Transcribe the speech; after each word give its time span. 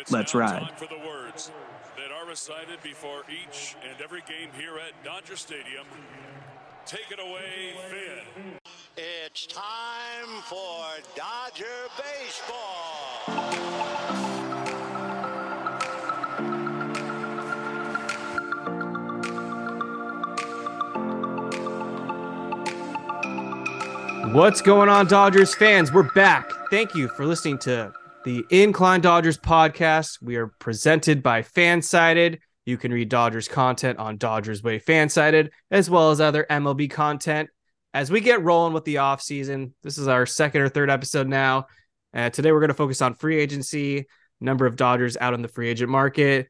It's 0.00 0.10
Let's 0.10 0.32
now 0.32 0.40
ride. 0.40 0.60
Time 0.62 0.74
for 0.76 0.86
the 0.86 0.98
words 1.06 1.50
that 1.98 2.10
are 2.10 2.26
recited 2.26 2.82
before 2.82 3.20
each 3.28 3.76
and 3.86 4.00
every 4.00 4.22
game 4.22 4.48
here 4.56 4.78
at 4.78 5.04
Dodger 5.04 5.36
Stadium. 5.36 5.84
Take 6.86 7.10
it 7.10 7.20
away, 7.20 7.74
Vin. 7.90 8.54
It's 8.96 9.46
time 9.46 10.40
for 10.44 10.86
Dodger 11.14 11.66
Baseball. 11.98 13.50
What's 24.32 24.62
going 24.62 24.88
on, 24.88 25.08
Dodgers 25.08 25.54
fans? 25.54 25.92
We're 25.92 26.10
back. 26.14 26.50
Thank 26.70 26.94
you 26.94 27.08
for 27.08 27.26
listening 27.26 27.58
to 27.58 27.92
the 28.24 28.44
Incline 28.50 29.00
Dodgers 29.00 29.38
podcast. 29.38 30.20
We 30.22 30.36
are 30.36 30.48
presented 30.48 31.22
by 31.22 31.42
Fansided. 31.42 32.38
You 32.66 32.76
can 32.76 32.92
read 32.92 33.08
Dodgers 33.08 33.48
content 33.48 33.98
on 33.98 34.18
Dodgers 34.18 34.62
Way 34.62 34.78
Fansided, 34.78 35.50
as 35.70 35.88
well 35.88 36.10
as 36.10 36.20
other 36.20 36.46
MLB 36.50 36.90
content. 36.90 37.48
As 37.94 38.10
we 38.10 38.20
get 38.20 38.42
rolling 38.42 38.74
with 38.74 38.84
the 38.84 38.96
offseason, 38.96 39.72
this 39.82 39.96
is 39.96 40.06
our 40.06 40.26
second 40.26 40.60
or 40.60 40.68
third 40.68 40.90
episode 40.90 41.28
now. 41.28 41.66
Uh, 42.12 42.28
today, 42.28 42.52
we're 42.52 42.60
going 42.60 42.68
to 42.68 42.74
focus 42.74 43.00
on 43.00 43.14
free 43.14 43.38
agency, 43.38 44.06
number 44.40 44.66
of 44.66 44.76
Dodgers 44.76 45.16
out 45.16 45.32
on 45.32 45.42
the 45.42 45.48
free 45.48 45.68
agent 45.68 45.90
market, 45.90 46.48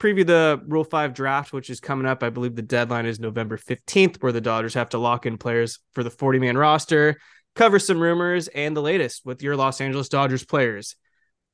preview 0.00 0.26
the 0.26 0.62
Rule 0.66 0.84
5 0.84 1.14
draft, 1.14 1.52
which 1.52 1.68
is 1.68 1.80
coming 1.80 2.06
up. 2.06 2.22
I 2.22 2.30
believe 2.30 2.54
the 2.54 2.62
deadline 2.62 3.06
is 3.06 3.18
November 3.18 3.56
15th, 3.56 4.22
where 4.22 4.32
the 4.32 4.40
Dodgers 4.40 4.74
have 4.74 4.90
to 4.90 4.98
lock 4.98 5.26
in 5.26 5.36
players 5.36 5.80
for 5.92 6.04
the 6.04 6.10
40 6.10 6.38
man 6.38 6.56
roster, 6.56 7.18
cover 7.54 7.78
some 7.78 8.00
rumors 8.00 8.48
and 8.48 8.76
the 8.76 8.82
latest 8.82 9.24
with 9.24 9.42
your 9.42 9.56
Los 9.56 9.80
Angeles 9.80 10.08
Dodgers 10.08 10.44
players. 10.44 10.96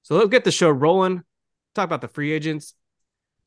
So 0.03 0.17
let's 0.17 0.31
get 0.31 0.45
the 0.45 0.51
show 0.51 0.71
rolling. 0.71 1.23
Talk 1.75 1.85
about 1.85 2.01
the 2.01 2.09
free 2.09 2.33
agents, 2.33 2.75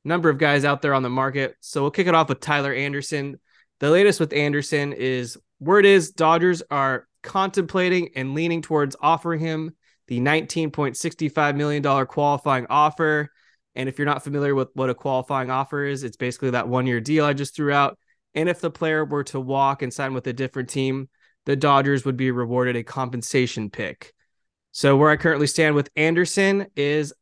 number 0.03 0.29
of 0.29 0.37
guys 0.37 0.65
out 0.65 0.81
there 0.81 0.93
on 0.93 1.03
the 1.03 1.09
market. 1.09 1.55
So 1.59 1.81
we'll 1.81 1.91
kick 1.91 2.07
it 2.07 2.15
off 2.15 2.29
with 2.29 2.39
Tyler 2.39 2.73
Anderson. 2.73 3.39
The 3.79 3.89
latest 3.89 4.19
with 4.19 4.33
Anderson 4.33 4.93
is 4.93 5.37
word 5.59 5.85
is 5.85 6.11
Dodgers 6.11 6.61
are 6.69 7.07
contemplating 7.23 8.09
and 8.15 8.33
leaning 8.33 8.61
towards 8.61 8.95
offering 9.01 9.39
him 9.39 9.75
the 10.07 10.19
$19.65 10.19 11.55
million 11.55 12.05
qualifying 12.05 12.67
offer. 12.69 13.29
And 13.75 13.87
if 13.87 13.97
you're 13.97 14.05
not 14.05 14.23
familiar 14.23 14.53
with 14.53 14.69
what 14.73 14.89
a 14.89 14.95
qualifying 14.95 15.49
offer 15.49 15.85
is, 15.85 16.03
it's 16.03 16.17
basically 16.17 16.51
that 16.51 16.67
one 16.67 16.85
year 16.85 16.99
deal 16.99 17.23
I 17.23 17.33
just 17.33 17.55
threw 17.55 17.71
out. 17.71 17.97
And 18.35 18.49
if 18.49 18.59
the 18.59 18.71
player 18.71 19.05
were 19.05 19.23
to 19.25 19.39
walk 19.39 19.81
and 19.81 19.93
sign 19.93 20.13
with 20.13 20.27
a 20.27 20.33
different 20.33 20.69
team, 20.69 21.09
the 21.45 21.55
Dodgers 21.55 22.05
would 22.05 22.17
be 22.17 22.31
rewarded 22.31 22.75
a 22.75 22.83
compensation 22.83 23.69
pick. 23.69 24.13
So 24.71 24.95
where 24.95 25.09
I 25.09 25.17
currently 25.17 25.47
stand 25.47 25.75
with 25.75 25.89
Anderson 25.95 26.67
is 26.75 27.13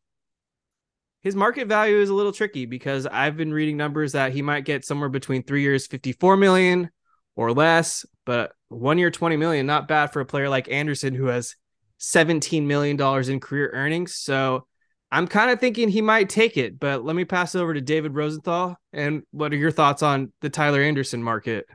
his 1.22 1.36
market 1.36 1.67
value 1.67 1.98
is 1.98 2.09
a 2.09 2.14
little 2.14 2.31
tricky 2.31 2.66
because 2.66 3.06
I've 3.06 3.36
been 3.36 3.53
reading 3.53 3.76
numbers 3.76 4.14
that 4.14 4.31
he 4.31 4.42
might 4.42 4.66
get 4.66 4.86
somewhere 4.86 5.09
between 5.09 5.44
three 5.44 5.61
years, 5.61 5.88
54 5.88 6.38
million 6.38 6.89
or 7.36 7.52
less, 7.52 8.05
but 8.26 8.52
one 8.70 8.98
year, 8.98 9.11
20 9.11 9.36
million, 9.36 9.66
not 9.66 9.88
bad 9.88 10.14
for 10.14 10.22
a 10.22 10.26
player 10.26 10.49
like 10.49 10.70
Anderson 10.70 11.16
who 11.16 11.26
has 11.26 11.55
$17 11.99 12.66
million 12.66 12.99
in 13.30 13.39
career 13.39 13.70
earnings. 13.73 14.16
So 14.16 14.66
I'm 15.11 15.27
kind 15.27 15.52
of 15.52 15.60
thinking 15.60 15.89
he 15.89 16.02
might 16.02 16.30
take 16.30 16.55
it, 16.55 16.80
but 16.80 17.04
let 17.04 17.16
me 17.16 17.26
pass 17.26 17.55
it 17.55 17.60
over 17.60 17.73
to 17.73 17.82
David 17.82 18.16
Rosenthal. 18.16 18.77
And 18.93 19.23
what 19.32 19.52
are 19.52 19.58
your 19.58 19.72
thoughts 19.72 20.04
on 20.04 20.32
the 20.42 20.49
Tyler 20.49 20.82
Anderson 20.82 21.23
market? 21.23 21.66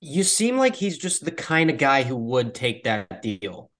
You 0.00 0.22
seem 0.22 0.56
like 0.56 0.76
he's 0.76 0.98
just 0.98 1.24
the 1.24 1.30
kind 1.30 1.70
of 1.70 1.78
guy 1.78 2.02
who 2.02 2.16
would 2.16 2.54
take 2.54 2.84
that 2.84 3.22
deal. 3.22 3.70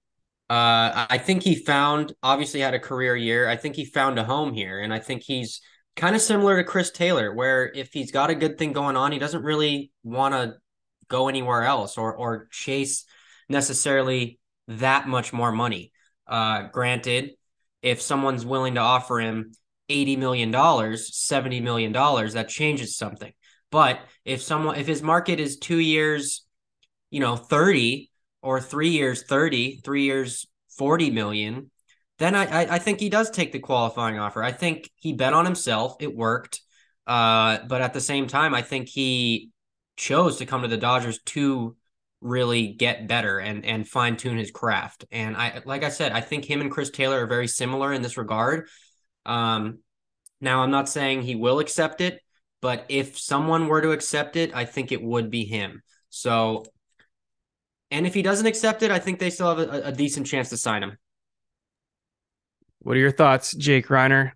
Uh, 0.50 1.06
I 1.08 1.18
think 1.18 1.42
he 1.42 1.54
found, 1.54 2.12
obviously, 2.22 2.60
had 2.60 2.74
a 2.74 2.80
career 2.80 3.16
year. 3.16 3.48
I 3.48 3.56
think 3.56 3.76
he 3.76 3.84
found 3.84 4.18
a 4.18 4.24
home 4.24 4.52
here. 4.52 4.80
And 4.80 4.92
I 4.92 4.98
think 4.98 5.22
he's 5.22 5.60
kind 5.96 6.16
of 6.16 6.20
similar 6.20 6.56
to 6.56 6.64
Chris 6.64 6.90
Taylor, 6.90 7.32
where 7.32 7.70
if 7.72 7.92
he's 7.92 8.10
got 8.10 8.30
a 8.30 8.34
good 8.34 8.58
thing 8.58 8.72
going 8.72 8.96
on, 8.96 9.12
he 9.12 9.18
doesn't 9.18 9.44
really 9.44 9.92
want 10.02 10.34
to 10.34 10.56
go 11.08 11.28
anywhere 11.28 11.62
else 11.62 11.96
or, 11.96 12.14
or 12.14 12.48
chase 12.50 13.04
necessarily 13.48 14.38
that 14.68 15.08
much 15.08 15.32
more 15.32 15.52
money. 15.52 15.92
Uh, 16.26 16.62
granted, 16.72 17.30
if 17.82 18.02
someone's 18.02 18.44
willing 18.44 18.74
to 18.74 18.80
offer 18.80 19.20
him 19.20 19.52
$80 19.88 20.18
million, 20.18 20.52
$70 20.52 21.62
million, 21.62 21.92
that 21.92 22.48
changes 22.48 22.96
something. 22.96 23.32
But 23.70 24.00
if 24.24 24.42
someone 24.42 24.76
if 24.76 24.86
his 24.86 25.02
market 25.02 25.40
is 25.40 25.58
two 25.58 25.78
years, 25.78 26.44
you 27.10 27.20
know, 27.20 27.36
30 27.36 28.10
or 28.42 28.60
three 28.60 28.90
years 28.90 29.22
30, 29.22 29.80
three 29.84 30.04
years 30.04 30.46
40 30.76 31.10
million, 31.10 31.70
then 32.18 32.34
I, 32.34 32.62
I, 32.62 32.74
I 32.74 32.78
think 32.78 33.00
he 33.00 33.08
does 33.08 33.30
take 33.30 33.52
the 33.52 33.58
qualifying 33.58 34.18
offer. 34.18 34.42
I 34.42 34.52
think 34.52 34.90
he 34.96 35.12
bet 35.12 35.32
on 35.32 35.44
himself. 35.44 35.96
It 36.00 36.14
worked. 36.14 36.60
Uh, 37.06 37.58
but 37.66 37.80
at 37.80 37.92
the 37.94 38.00
same 38.00 38.26
time, 38.26 38.54
I 38.54 38.62
think 38.62 38.88
he 38.88 39.50
chose 39.96 40.36
to 40.38 40.46
come 40.46 40.62
to 40.62 40.68
the 40.68 40.76
Dodgers 40.76 41.20
to 41.26 41.76
really 42.20 42.68
get 42.68 43.08
better 43.08 43.38
and 43.38 43.64
and 43.64 43.88
fine 43.88 44.16
tune 44.16 44.36
his 44.36 44.50
craft. 44.50 45.06
And 45.10 45.36
I 45.36 45.62
like 45.64 45.82
I 45.82 45.88
said, 45.88 46.12
I 46.12 46.20
think 46.20 46.44
him 46.44 46.60
and 46.60 46.70
Chris 46.70 46.90
Taylor 46.90 47.22
are 47.22 47.26
very 47.26 47.48
similar 47.48 47.92
in 47.92 48.02
this 48.02 48.16
regard. 48.16 48.68
Um, 49.24 49.78
now 50.40 50.62
I'm 50.62 50.70
not 50.70 50.88
saying 50.88 51.22
he 51.22 51.34
will 51.34 51.58
accept 51.58 52.00
it, 52.00 52.20
but 52.60 52.84
if 52.88 53.18
someone 53.18 53.68
were 53.68 53.80
to 53.80 53.92
accept 53.92 54.36
it, 54.36 54.54
I 54.54 54.64
think 54.64 54.92
it 54.92 55.02
would 55.02 55.30
be 55.30 55.44
him. 55.44 55.82
So, 56.08 56.64
and 57.90 58.06
if 58.06 58.14
he 58.14 58.22
doesn't 58.22 58.46
accept 58.46 58.82
it, 58.82 58.90
I 58.90 58.98
think 58.98 59.18
they 59.18 59.30
still 59.30 59.56
have 59.56 59.68
a, 59.68 59.88
a 59.88 59.92
decent 59.92 60.26
chance 60.26 60.50
to 60.50 60.56
sign 60.56 60.82
him. 60.82 60.96
What 62.80 62.96
are 62.96 63.00
your 63.00 63.12
thoughts, 63.12 63.54
Jake 63.54 63.88
Reiner? 63.88 64.32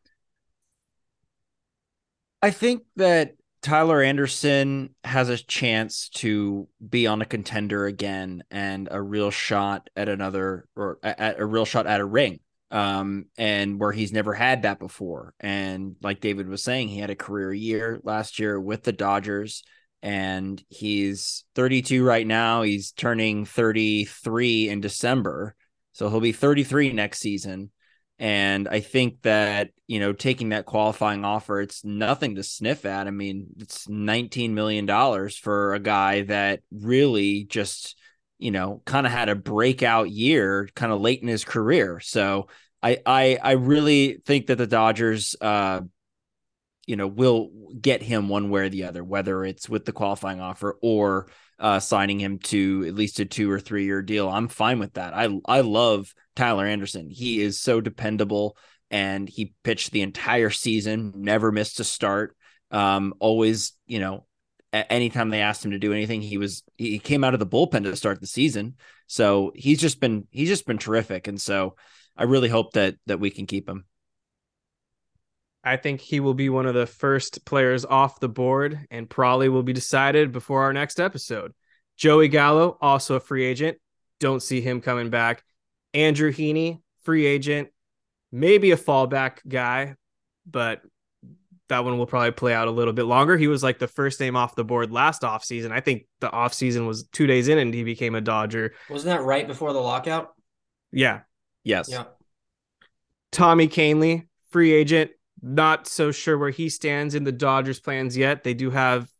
I 2.42 2.50
think 2.50 2.82
that 2.96 3.36
Tyler 3.62 4.02
Anderson 4.02 4.94
has 5.02 5.30
a 5.30 5.38
chance 5.38 6.10
to 6.10 6.68
be 6.86 7.06
on 7.06 7.22
a 7.22 7.24
contender 7.24 7.86
again 7.86 8.44
and 8.50 8.88
a 8.90 9.00
real 9.00 9.30
shot 9.30 9.88
at 9.96 10.10
another 10.10 10.66
or 10.76 10.98
at 11.02 11.40
a 11.40 11.46
real 11.46 11.64
shot 11.64 11.86
at 11.86 12.02
a 12.02 12.04
ring. 12.04 12.40
Um, 12.74 13.26
and 13.38 13.78
where 13.78 13.92
he's 13.92 14.12
never 14.12 14.34
had 14.34 14.62
that 14.62 14.80
before. 14.80 15.32
And 15.38 15.94
like 16.02 16.20
David 16.20 16.48
was 16.48 16.64
saying, 16.64 16.88
he 16.88 16.98
had 16.98 17.08
a 17.08 17.14
career 17.14 17.52
year 17.52 18.00
last 18.02 18.40
year 18.40 18.60
with 18.60 18.82
the 18.82 18.90
Dodgers, 18.90 19.62
and 20.02 20.60
he's 20.70 21.44
32 21.54 22.04
right 22.04 22.26
now. 22.26 22.62
He's 22.62 22.90
turning 22.90 23.44
33 23.44 24.68
in 24.68 24.80
December. 24.80 25.54
So 25.92 26.10
he'll 26.10 26.18
be 26.18 26.32
33 26.32 26.92
next 26.92 27.20
season. 27.20 27.70
And 28.18 28.66
I 28.68 28.80
think 28.80 29.22
that, 29.22 29.70
you 29.86 30.00
know, 30.00 30.12
taking 30.12 30.48
that 30.48 30.66
qualifying 30.66 31.24
offer, 31.24 31.60
it's 31.60 31.84
nothing 31.84 32.34
to 32.34 32.42
sniff 32.42 32.84
at. 32.84 33.06
I 33.06 33.12
mean, 33.12 33.46
it's 33.58 33.86
$19 33.86 34.50
million 34.50 34.86
for 35.30 35.74
a 35.74 35.78
guy 35.80 36.22
that 36.22 36.60
really 36.72 37.44
just, 37.44 37.96
you 38.38 38.50
know, 38.50 38.82
kind 38.84 39.06
of 39.06 39.12
had 39.12 39.28
a 39.28 39.36
breakout 39.36 40.10
year 40.10 40.68
kind 40.74 40.92
of 40.92 41.00
late 41.00 41.22
in 41.22 41.28
his 41.28 41.44
career. 41.44 42.00
So 42.00 42.48
I, 42.84 42.98
I, 43.06 43.38
I 43.42 43.52
really 43.52 44.20
think 44.26 44.48
that 44.48 44.58
the 44.58 44.66
Dodgers, 44.66 45.34
uh, 45.40 45.80
you 46.86 46.96
know, 46.96 47.06
will 47.06 47.50
get 47.80 48.02
him 48.02 48.28
one 48.28 48.50
way 48.50 48.62
or 48.62 48.68
the 48.68 48.84
other, 48.84 49.02
whether 49.02 49.42
it's 49.42 49.70
with 49.70 49.86
the 49.86 49.92
qualifying 49.92 50.42
offer 50.42 50.76
or 50.82 51.28
uh, 51.58 51.80
signing 51.80 52.20
him 52.20 52.38
to 52.40 52.84
at 52.86 52.94
least 52.94 53.20
a 53.20 53.24
two 53.24 53.50
or 53.50 53.58
three 53.58 53.86
year 53.86 54.02
deal. 54.02 54.28
I'm 54.28 54.48
fine 54.48 54.80
with 54.80 54.94
that. 54.94 55.14
I 55.14 55.30
I 55.46 55.62
love 55.62 56.12
Tyler 56.36 56.66
Anderson. 56.66 57.08
He 57.08 57.40
is 57.40 57.58
so 57.58 57.80
dependable 57.80 58.58
and 58.90 59.30
he 59.30 59.54
pitched 59.62 59.92
the 59.92 60.02
entire 60.02 60.50
season, 60.50 61.12
never 61.16 61.50
missed 61.50 61.80
a 61.80 61.84
start. 61.84 62.36
Um, 62.70 63.14
always, 63.18 63.72
you 63.86 63.98
know, 63.98 64.26
anytime 64.74 65.30
they 65.30 65.40
asked 65.40 65.64
him 65.64 65.70
to 65.70 65.78
do 65.78 65.94
anything, 65.94 66.20
he 66.20 66.36
was 66.36 66.62
he 66.76 66.98
came 66.98 67.24
out 67.24 67.32
of 67.32 67.40
the 67.40 67.46
bullpen 67.46 67.84
to 67.84 67.96
start 67.96 68.20
the 68.20 68.26
season. 68.26 68.74
So 69.06 69.52
he's 69.54 69.80
just 69.80 70.00
been 70.00 70.26
he's 70.30 70.50
just 70.50 70.66
been 70.66 70.76
terrific. 70.76 71.28
And 71.28 71.40
so 71.40 71.76
I 72.16 72.24
really 72.24 72.48
hope 72.48 72.72
that 72.74 72.96
that 73.06 73.20
we 73.20 73.30
can 73.30 73.46
keep 73.46 73.68
him. 73.68 73.84
I 75.62 75.76
think 75.78 76.00
he 76.00 76.20
will 76.20 76.34
be 76.34 76.50
one 76.50 76.66
of 76.66 76.74
the 76.74 76.86
first 76.86 77.44
players 77.46 77.84
off 77.84 78.20
the 78.20 78.28
board 78.28 78.86
and 78.90 79.08
probably 79.08 79.48
will 79.48 79.62
be 79.62 79.72
decided 79.72 80.30
before 80.30 80.62
our 80.62 80.72
next 80.74 81.00
episode. 81.00 81.52
Joey 81.96 82.28
Gallo, 82.28 82.76
also 82.80 83.14
a 83.16 83.20
free 83.20 83.44
agent. 83.44 83.78
Don't 84.20 84.42
see 84.42 84.60
him 84.60 84.80
coming 84.82 85.08
back. 85.10 85.42
Andrew 85.94 86.32
Heaney, 86.32 86.80
free 87.02 87.24
agent. 87.24 87.68
maybe 88.30 88.72
a 88.72 88.76
fallback 88.76 89.38
guy, 89.48 89.94
but 90.44 90.82
that 91.68 91.84
one 91.84 91.96
will 91.96 92.06
probably 92.06 92.32
play 92.32 92.52
out 92.52 92.68
a 92.68 92.70
little 92.70 92.92
bit 92.92 93.04
longer. 93.04 93.38
He 93.38 93.46
was 93.48 93.62
like 93.62 93.78
the 93.78 93.88
first 93.88 94.20
name 94.20 94.36
off 94.36 94.54
the 94.56 94.64
board 94.64 94.90
last 94.92 95.22
offseason. 95.22 95.70
I 95.72 95.80
think 95.80 96.06
the 96.20 96.28
offseason 96.28 96.86
was 96.86 97.04
two 97.04 97.26
days 97.26 97.48
in 97.48 97.56
and 97.58 97.72
he 97.72 97.84
became 97.84 98.14
a 98.14 98.20
Dodger. 98.20 98.74
Wasn't 98.88 99.16
that 99.16 99.24
right 99.24 99.46
before 99.46 99.72
the 99.72 99.80
lockout? 99.80 100.34
Yeah. 100.92 101.20
Yes. 101.64 101.88
Yeah. 101.90 102.04
Tommy 103.32 103.66
Kahnle, 103.66 104.26
free 104.50 104.72
agent. 104.72 105.10
Not 105.42 105.86
so 105.86 106.12
sure 106.12 106.38
where 106.38 106.50
he 106.50 106.68
stands 106.68 107.14
in 107.14 107.24
the 107.24 107.32
Dodgers' 107.32 107.80
plans 107.80 108.16
yet. 108.16 108.44
They 108.44 108.54
do 108.54 108.70
have 108.70 109.10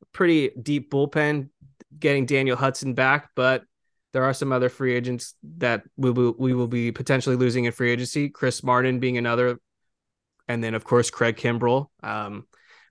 a 0.00 0.06
pretty 0.12 0.50
deep 0.50 0.90
bullpen 0.90 1.50
getting 1.98 2.24
Daniel 2.24 2.56
Hudson 2.56 2.94
back, 2.94 3.30
but 3.34 3.64
there 4.12 4.24
are 4.24 4.32
some 4.32 4.52
other 4.52 4.68
free 4.68 4.94
agents 4.94 5.34
that 5.58 5.82
we 5.96 6.10
will, 6.10 6.34
we 6.38 6.54
will 6.54 6.68
be 6.68 6.92
potentially 6.92 7.36
losing 7.36 7.64
in 7.64 7.72
free 7.72 7.90
agency. 7.90 8.30
Chris 8.30 8.62
Martin 8.62 9.00
being 9.00 9.18
another, 9.18 9.58
and 10.46 10.64
then 10.64 10.74
of 10.74 10.84
course 10.84 11.10
Craig 11.10 11.36
Kimbrel. 11.36 11.88
Um, 12.02 12.46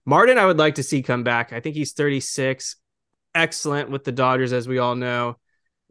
Martin, 0.05 0.37
I 0.37 0.45
would 0.45 0.57
like 0.57 0.75
to 0.75 0.83
see 0.83 1.01
come 1.01 1.23
back. 1.23 1.51
I 1.53 1.59
think 1.59 1.75
he's 1.75 1.93
36, 1.93 2.75
excellent 3.33 3.89
with 3.89 4.03
the 4.03 4.11
Dodgers, 4.11 4.53
as 4.53 4.67
we 4.67 4.77
all 4.77 4.95
know. 4.95 5.37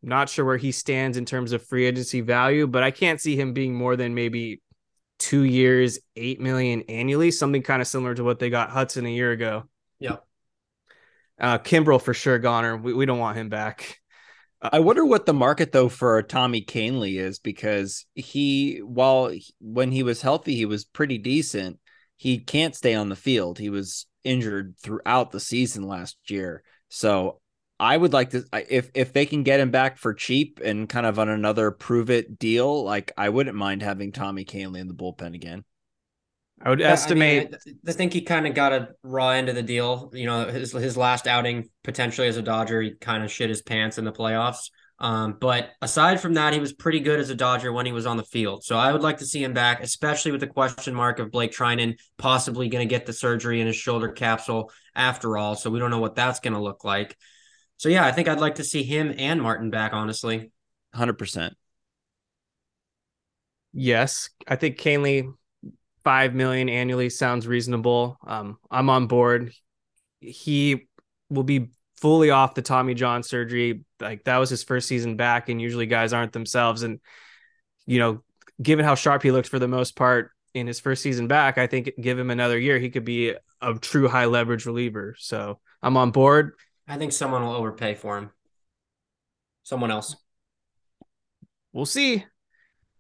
Not 0.03 0.29
sure 0.29 0.45
where 0.45 0.57
he 0.57 0.73
stands 0.73 1.17
in 1.17 1.25
terms 1.25 1.53
of 1.53 1.67
free 1.67 1.87
agency 1.87 2.21
value, 2.21 2.67
but 2.67 2.83
I 2.83 2.91
can't 2.91 3.21
see 3.21 3.37
him 3.37 3.53
being 3.53 3.75
more 3.75 3.97
than 3.97 4.15
maybe 4.15 4.61
two 5.19 5.43
years, 5.43 5.99
eight 6.15 6.41
million 6.41 6.83
annually, 6.89 7.31
something 7.31 7.63
kind 7.63 7.81
of 7.81 7.89
similar 7.89 8.15
to 8.15 8.25
what 8.25 8.39
they 8.39 8.51
got 8.51 8.71
Hudson 8.71 9.07
a 9.07 9.11
year 9.11 9.33
ago. 9.33 9.65
Yeah. 9.99 10.17
Uh, 11.41 11.59
Kimbrel 11.59 12.01
for 12.01 12.15
sure, 12.15 12.39
Goner. 12.39 12.77
We, 12.77 12.93
we 12.95 13.07
don't 13.07 13.19
want 13.19 13.39
him 13.39 13.49
back. 13.49 13.99
I 14.63 14.81
wonder 14.81 15.05
what 15.05 15.27
the 15.27 15.35
market 15.35 15.73
though 15.73 15.89
for 15.89 16.23
Tommy 16.23 16.63
Kahnle 16.63 17.19
is 17.19 17.39
because 17.39 18.07
he, 18.15 18.79
while 18.79 19.33
when 19.61 19.93
he 19.93 20.03
was 20.03 20.23
healthy, 20.23 20.55
he 20.55 20.67
was 20.67 20.85
pretty 20.85 21.19
decent. 21.19 21.79
He 22.17 22.39
can't 22.39 22.75
stay 22.75 22.95
on 22.95 23.11
the 23.11 23.17
field. 23.17 23.59
He 23.59 23.69
was 23.69 24.07
injured 24.25 24.77
throughout 24.83 25.31
the 25.31 25.41
season 25.41 25.87
last 25.87 26.17
year. 26.29 26.63
So 26.89 27.41
I 27.79 27.97
would 27.97 28.13
like 28.13 28.31
to 28.31 28.45
if 28.71 28.91
if 28.95 29.13
they 29.13 29.27
can 29.27 29.43
get 29.43 29.61
him 29.61 29.71
back 29.71 29.99
for 29.99 30.15
cheap 30.15 30.61
and 30.65 30.89
kind 30.89 31.07
of 31.07 31.19
on 31.19 31.29
another 31.29 31.71
prove 31.71 32.11
it 32.11 32.39
deal, 32.39 32.85
like 32.85 33.13
I 33.17 33.29
wouldn't 33.29 33.57
mind 33.57 33.83
having 33.83 34.13
Tommy 34.13 34.45
Kahnle 34.45 34.79
in 34.79 34.89
the 34.89 34.95
bullpen 34.95 35.35
again. 35.35 35.65
I 36.63 36.71
would 36.71 36.81
Yeah, 36.81 36.87
I 36.87 36.89
mean, 36.89 36.93
estimate. 36.93 37.55
I, 37.67 37.91
I 37.91 37.93
think 37.93 38.15
he 38.15 38.23
kind 38.23 38.47
of 38.47 38.55
got 38.55 38.73
a 38.73 38.89
raw 39.03 39.31
end 39.31 39.51
of 39.51 39.55
the 39.55 39.63
deal. 39.63 40.11
You 40.15 40.25
know, 40.25 40.47
his 40.47 40.73
his 40.73 40.97
last 40.97 41.27
outing 41.27 41.69
potentially 41.85 42.29
as 42.29 42.39
a 42.39 42.43
Dodger, 42.43 42.81
he 42.81 42.93
kind 42.95 43.23
of 43.23 43.31
shit 43.31 43.51
his 43.51 43.61
pants 43.63 43.99
in 43.99 44.05
the 44.05 44.13
playoffs. 44.13 44.71
Um, 44.99 45.37
but 45.39 45.73
aside 45.83 46.21
from 46.21 46.35
that, 46.35 46.55
he 46.55 46.61
was 46.61 46.73
pretty 46.73 47.01
good 47.01 47.21
as 47.21 47.29
a 47.29 47.35
Dodger 47.35 47.71
when 47.71 47.85
he 47.85 47.93
was 47.93 48.07
on 48.07 48.17
the 48.17 48.25
field. 48.25 48.65
So 48.65 48.79
I 48.79 48.93
would 48.93 49.03
like 49.03 49.19
to 49.19 49.27
see 49.27 49.45
him 49.45 49.53
back, 49.53 49.83
especially 49.83 50.31
with 50.31 50.41
the 50.41 50.47
question 50.47 50.95
mark 50.95 51.19
of 51.19 51.31
Blake 51.31 51.53
Treinen 51.53 51.99
possibly 52.17 52.69
going 52.69 52.89
to 52.89 52.91
get 52.91 53.05
the 53.05 53.13
surgery 53.13 53.61
in 53.61 53.67
his 53.67 53.77
shoulder 53.77 54.09
capsule 54.09 54.71
after 54.95 55.37
all. 55.37 55.55
So 55.55 55.69
we 55.69 55.79
don't 55.79 55.91
know 55.91 55.99
what 55.99 56.15
that's 56.15 56.41
going 56.41 56.55
to 56.55 56.61
look 56.61 56.83
like. 56.83 57.15
So 57.79 57.89
yeah, 57.89 58.05
I 58.07 58.13
think 58.13 58.29
I'd 58.29 58.41
like 58.41 58.57
to 58.57 58.65
see 58.65 58.83
him 58.83 59.15
and 59.19 59.41
Martin 59.41 59.71
back. 59.71 59.93
Honestly, 59.93 60.51
Hundred 60.95 61.19
percent. 61.19 61.55
yes, 63.73 64.31
I 64.47 64.57
think 64.57 64.79
Kahnle 64.79 65.35
five 66.05 66.35
million 66.35 66.69
annually 66.69 67.11
sounds 67.11 67.47
reasonable. 67.47 68.19
Um, 68.27 68.59
I'm 68.71 68.89
on 68.91 69.07
board. 69.07 69.53
He 70.21 70.89
will 71.29 71.43
be 71.43 71.71
fully 72.01 72.31
off 72.31 72.55
the 72.55 72.63
Tommy 72.63 72.95
John 72.95 73.23
surgery. 73.23 73.85
Like 74.01 74.25
that 74.25 74.39
was 74.39 74.51
his 74.51 74.63
first 74.65 74.89
season 74.89 75.17
back, 75.17 75.49
and 75.49 75.61
usually 75.61 75.87
guys 75.87 76.13
aren't 76.13 76.33
themselves. 76.33 76.83
And 76.83 77.01
you 77.87 77.99
know, 77.99 78.23
given 78.63 78.85
how 78.85 78.95
sharp 78.95 79.23
he 79.23 79.31
looked 79.33 79.49
for 79.49 79.59
the 79.59 79.69
most 79.69 79.97
part 79.97 80.31
in 80.55 80.67
his 80.67 80.81
first 80.81 81.03
season 81.03 81.27
back, 81.29 81.59
I 81.59 81.67
think 81.67 81.91
give 82.01 82.19
him 82.19 82.31
another 82.31 82.59
year, 82.59 82.79
he 82.79 82.91
could 82.91 83.05
be 83.05 83.35
a 83.61 83.75
true 83.75 84.09
high 84.09 84.27
leverage 84.27 84.67
reliever. 84.67 85.15
So 85.19 85.61
I'm 85.83 85.97
on 85.97 86.11
board. 86.11 86.53
I 86.89 86.99
think 86.99 87.13
someone 87.13 87.43
will 87.43 87.55
overpay 87.55 87.95
for 87.95 88.19
him. 88.19 88.31
Someone 89.63 89.91
else. 89.91 90.17
We'll 91.73 91.87
see. 91.87 92.25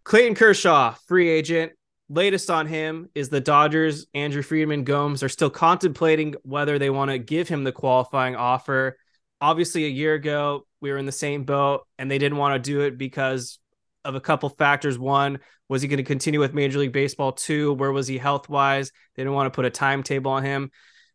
Clayton 0.04 0.34
Kershaw, 0.34 0.94
free 1.06 1.28
agent. 1.28 1.72
Latest 2.08 2.50
on 2.50 2.66
him 2.66 3.08
is 3.14 3.28
the 3.28 3.40
Dodgers, 3.40 4.06
Andrew 4.14 4.42
Friedman, 4.42 4.84
Gomes 4.84 5.24
are 5.24 5.28
still 5.28 5.50
contemplating 5.50 6.34
whether 6.44 6.78
they 6.78 6.90
want 6.90 7.10
to 7.10 7.18
give 7.18 7.48
him 7.48 7.64
the 7.64 7.72
qualifying 7.72 8.36
offer. 8.36 8.96
Obviously, 9.40 9.84
a 9.84 9.88
year 9.88 10.14
ago, 10.14 10.66
we 10.80 10.92
were 10.92 10.98
in 10.98 11.06
the 11.06 11.12
same 11.12 11.44
boat 11.44 11.86
and 11.98 12.08
they 12.08 12.18
didn't 12.18 12.38
want 12.38 12.54
to 12.54 12.70
do 12.70 12.82
it 12.82 12.96
because 12.96 13.58
of 14.04 14.14
a 14.14 14.20
couple 14.20 14.48
factors. 14.48 14.98
One, 14.98 15.40
was 15.68 15.82
he 15.82 15.88
going 15.88 15.96
to 15.96 16.04
continue 16.04 16.38
with 16.38 16.54
Major 16.54 16.78
League 16.78 16.92
Baseball? 16.92 17.32
Two, 17.32 17.72
where 17.72 17.90
was 17.90 18.06
he 18.06 18.18
health 18.18 18.48
wise? 18.48 18.92
They 19.14 19.22
didn't 19.22 19.34
want 19.34 19.52
to 19.52 19.56
put 19.56 19.64
a 19.64 19.70
timetable 19.70 20.30
on 20.30 20.44
him. 20.44 20.70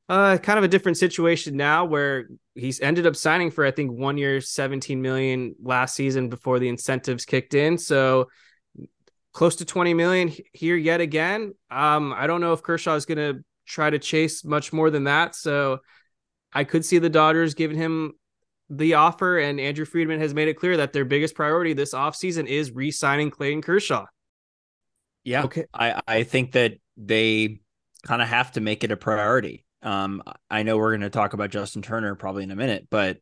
Uh, 0.10 0.38
kind 0.38 0.58
of 0.58 0.66
a 0.66 0.68
different 0.68 0.98
situation 0.98 1.56
now 1.56 1.86
where 1.86 2.28
he's 2.54 2.82
ended 2.82 3.08
up 3.08 3.16
signing 3.16 3.50
for, 3.50 3.66
I 3.66 3.72
think, 3.72 3.92
one 3.92 4.18
year, 4.18 4.42
17 4.42 5.02
million 5.02 5.56
last 5.64 5.96
season 5.96 6.28
before 6.28 6.60
the 6.60 6.68
incentives 6.68 7.24
kicked 7.24 7.54
in. 7.54 7.78
So, 7.78 8.28
close 9.34 9.56
to 9.58 9.66
20 9.66 9.94
million 9.94 10.34
here 10.54 10.76
yet 10.76 11.02
again. 11.02 11.54
Um, 11.70 12.14
I 12.14 12.28
don't 12.28 12.42
know 12.42 12.54
if 12.54 12.64
Kershaw 12.64 12.96
is 12.96 13.06
going 13.06 13.18
to 13.18 13.44
try 13.66 13.90
to 13.90 14.00
chase 14.00 14.44
much 14.44 14.74
more 14.74 14.90
than 14.90 15.06
that. 15.06 15.36
So 15.36 15.80
I 16.54 16.64
could 16.64 16.86
see 16.86 17.00
the 17.00 17.10
Dodgers 17.10 17.54
giving 17.54 17.78
him 17.78 18.14
the 18.70 18.96
offer, 18.96 19.38
and 19.38 19.60
Andrew 19.60 19.86
Friedman 19.86 20.20
has 20.20 20.34
made 20.34 20.48
it 20.48 20.56
clear 20.56 20.78
that 20.78 20.94
their 20.94 21.06
biggest 21.06 21.36
priority 21.36 21.74
this 21.74 21.94
offseason 21.94 22.48
is 22.48 22.72
re 22.72 22.92
signing 22.92 23.30
Clayton 23.30 23.62
Kershaw. 23.62 24.06
Yeah. 25.24 25.44
Okay. 25.44 25.66
I, 25.74 26.02
I 26.08 26.24
think 26.24 26.54
that 26.54 26.76
they 26.98 27.60
kind 28.04 28.22
of 28.22 28.28
have 28.28 28.54
to 28.54 28.62
make 28.62 28.84
it 28.84 28.92
a 28.92 28.98
priority. 28.98 29.66
Um, 29.84 30.24
I 30.50 30.64
know 30.64 30.78
we're 30.78 30.92
going 30.92 31.02
to 31.02 31.10
talk 31.10 31.34
about 31.34 31.50
Justin 31.50 31.82
Turner 31.82 32.16
probably 32.16 32.44
in 32.44 32.52
a 32.52 32.56
minute, 32.56 32.88
but 32.90 33.20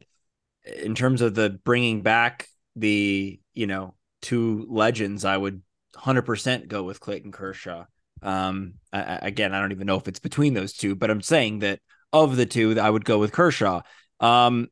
in 0.65 0.95
terms 0.95 1.21
of 1.21 1.35
the 1.35 1.49
bringing 1.49 2.01
back 2.01 2.47
the, 2.75 3.39
you 3.53 3.67
know, 3.67 3.95
two 4.21 4.65
legends, 4.69 5.25
I 5.25 5.37
would 5.37 5.61
100% 5.95 6.67
go 6.67 6.83
with 6.83 6.99
Clayton 6.99 7.31
Kershaw. 7.31 7.85
Um, 8.21 8.75
I, 8.91 9.19
again, 9.21 9.53
I 9.53 9.61
don't 9.61 9.71
even 9.71 9.87
know 9.87 9.95
if 9.95 10.07
it's 10.07 10.19
between 10.19 10.53
those 10.53 10.73
two, 10.73 10.95
but 10.95 11.09
I'm 11.09 11.21
saying 11.21 11.59
that 11.59 11.79
of 12.11 12.35
the 12.35 12.45
two, 12.45 12.79
I 12.79 12.89
would 12.89 13.05
go 13.05 13.19
with 13.19 13.31
Kershaw. 13.31 13.81
Um, 14.19 14.67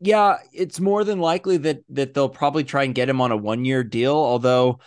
yeah, 0.00 0.38
it's 0.52 0.80
more 0.80 1.02
than 1.04 1.18
likely 1.18 1.56
that 1.58 1.78
that 1.90 2.14
they'll 2.14 2.28
probably 2.28 2.64
try 2.64 2.84
and 2.84 2.94
get 2.94 3.08
him 3.08 3.20
on 3.20 3.32
a 3.32 3.36
one 3.36 3.64
year 3.64 3.82
deal. 3.82 4.14
Although 4.14 4.80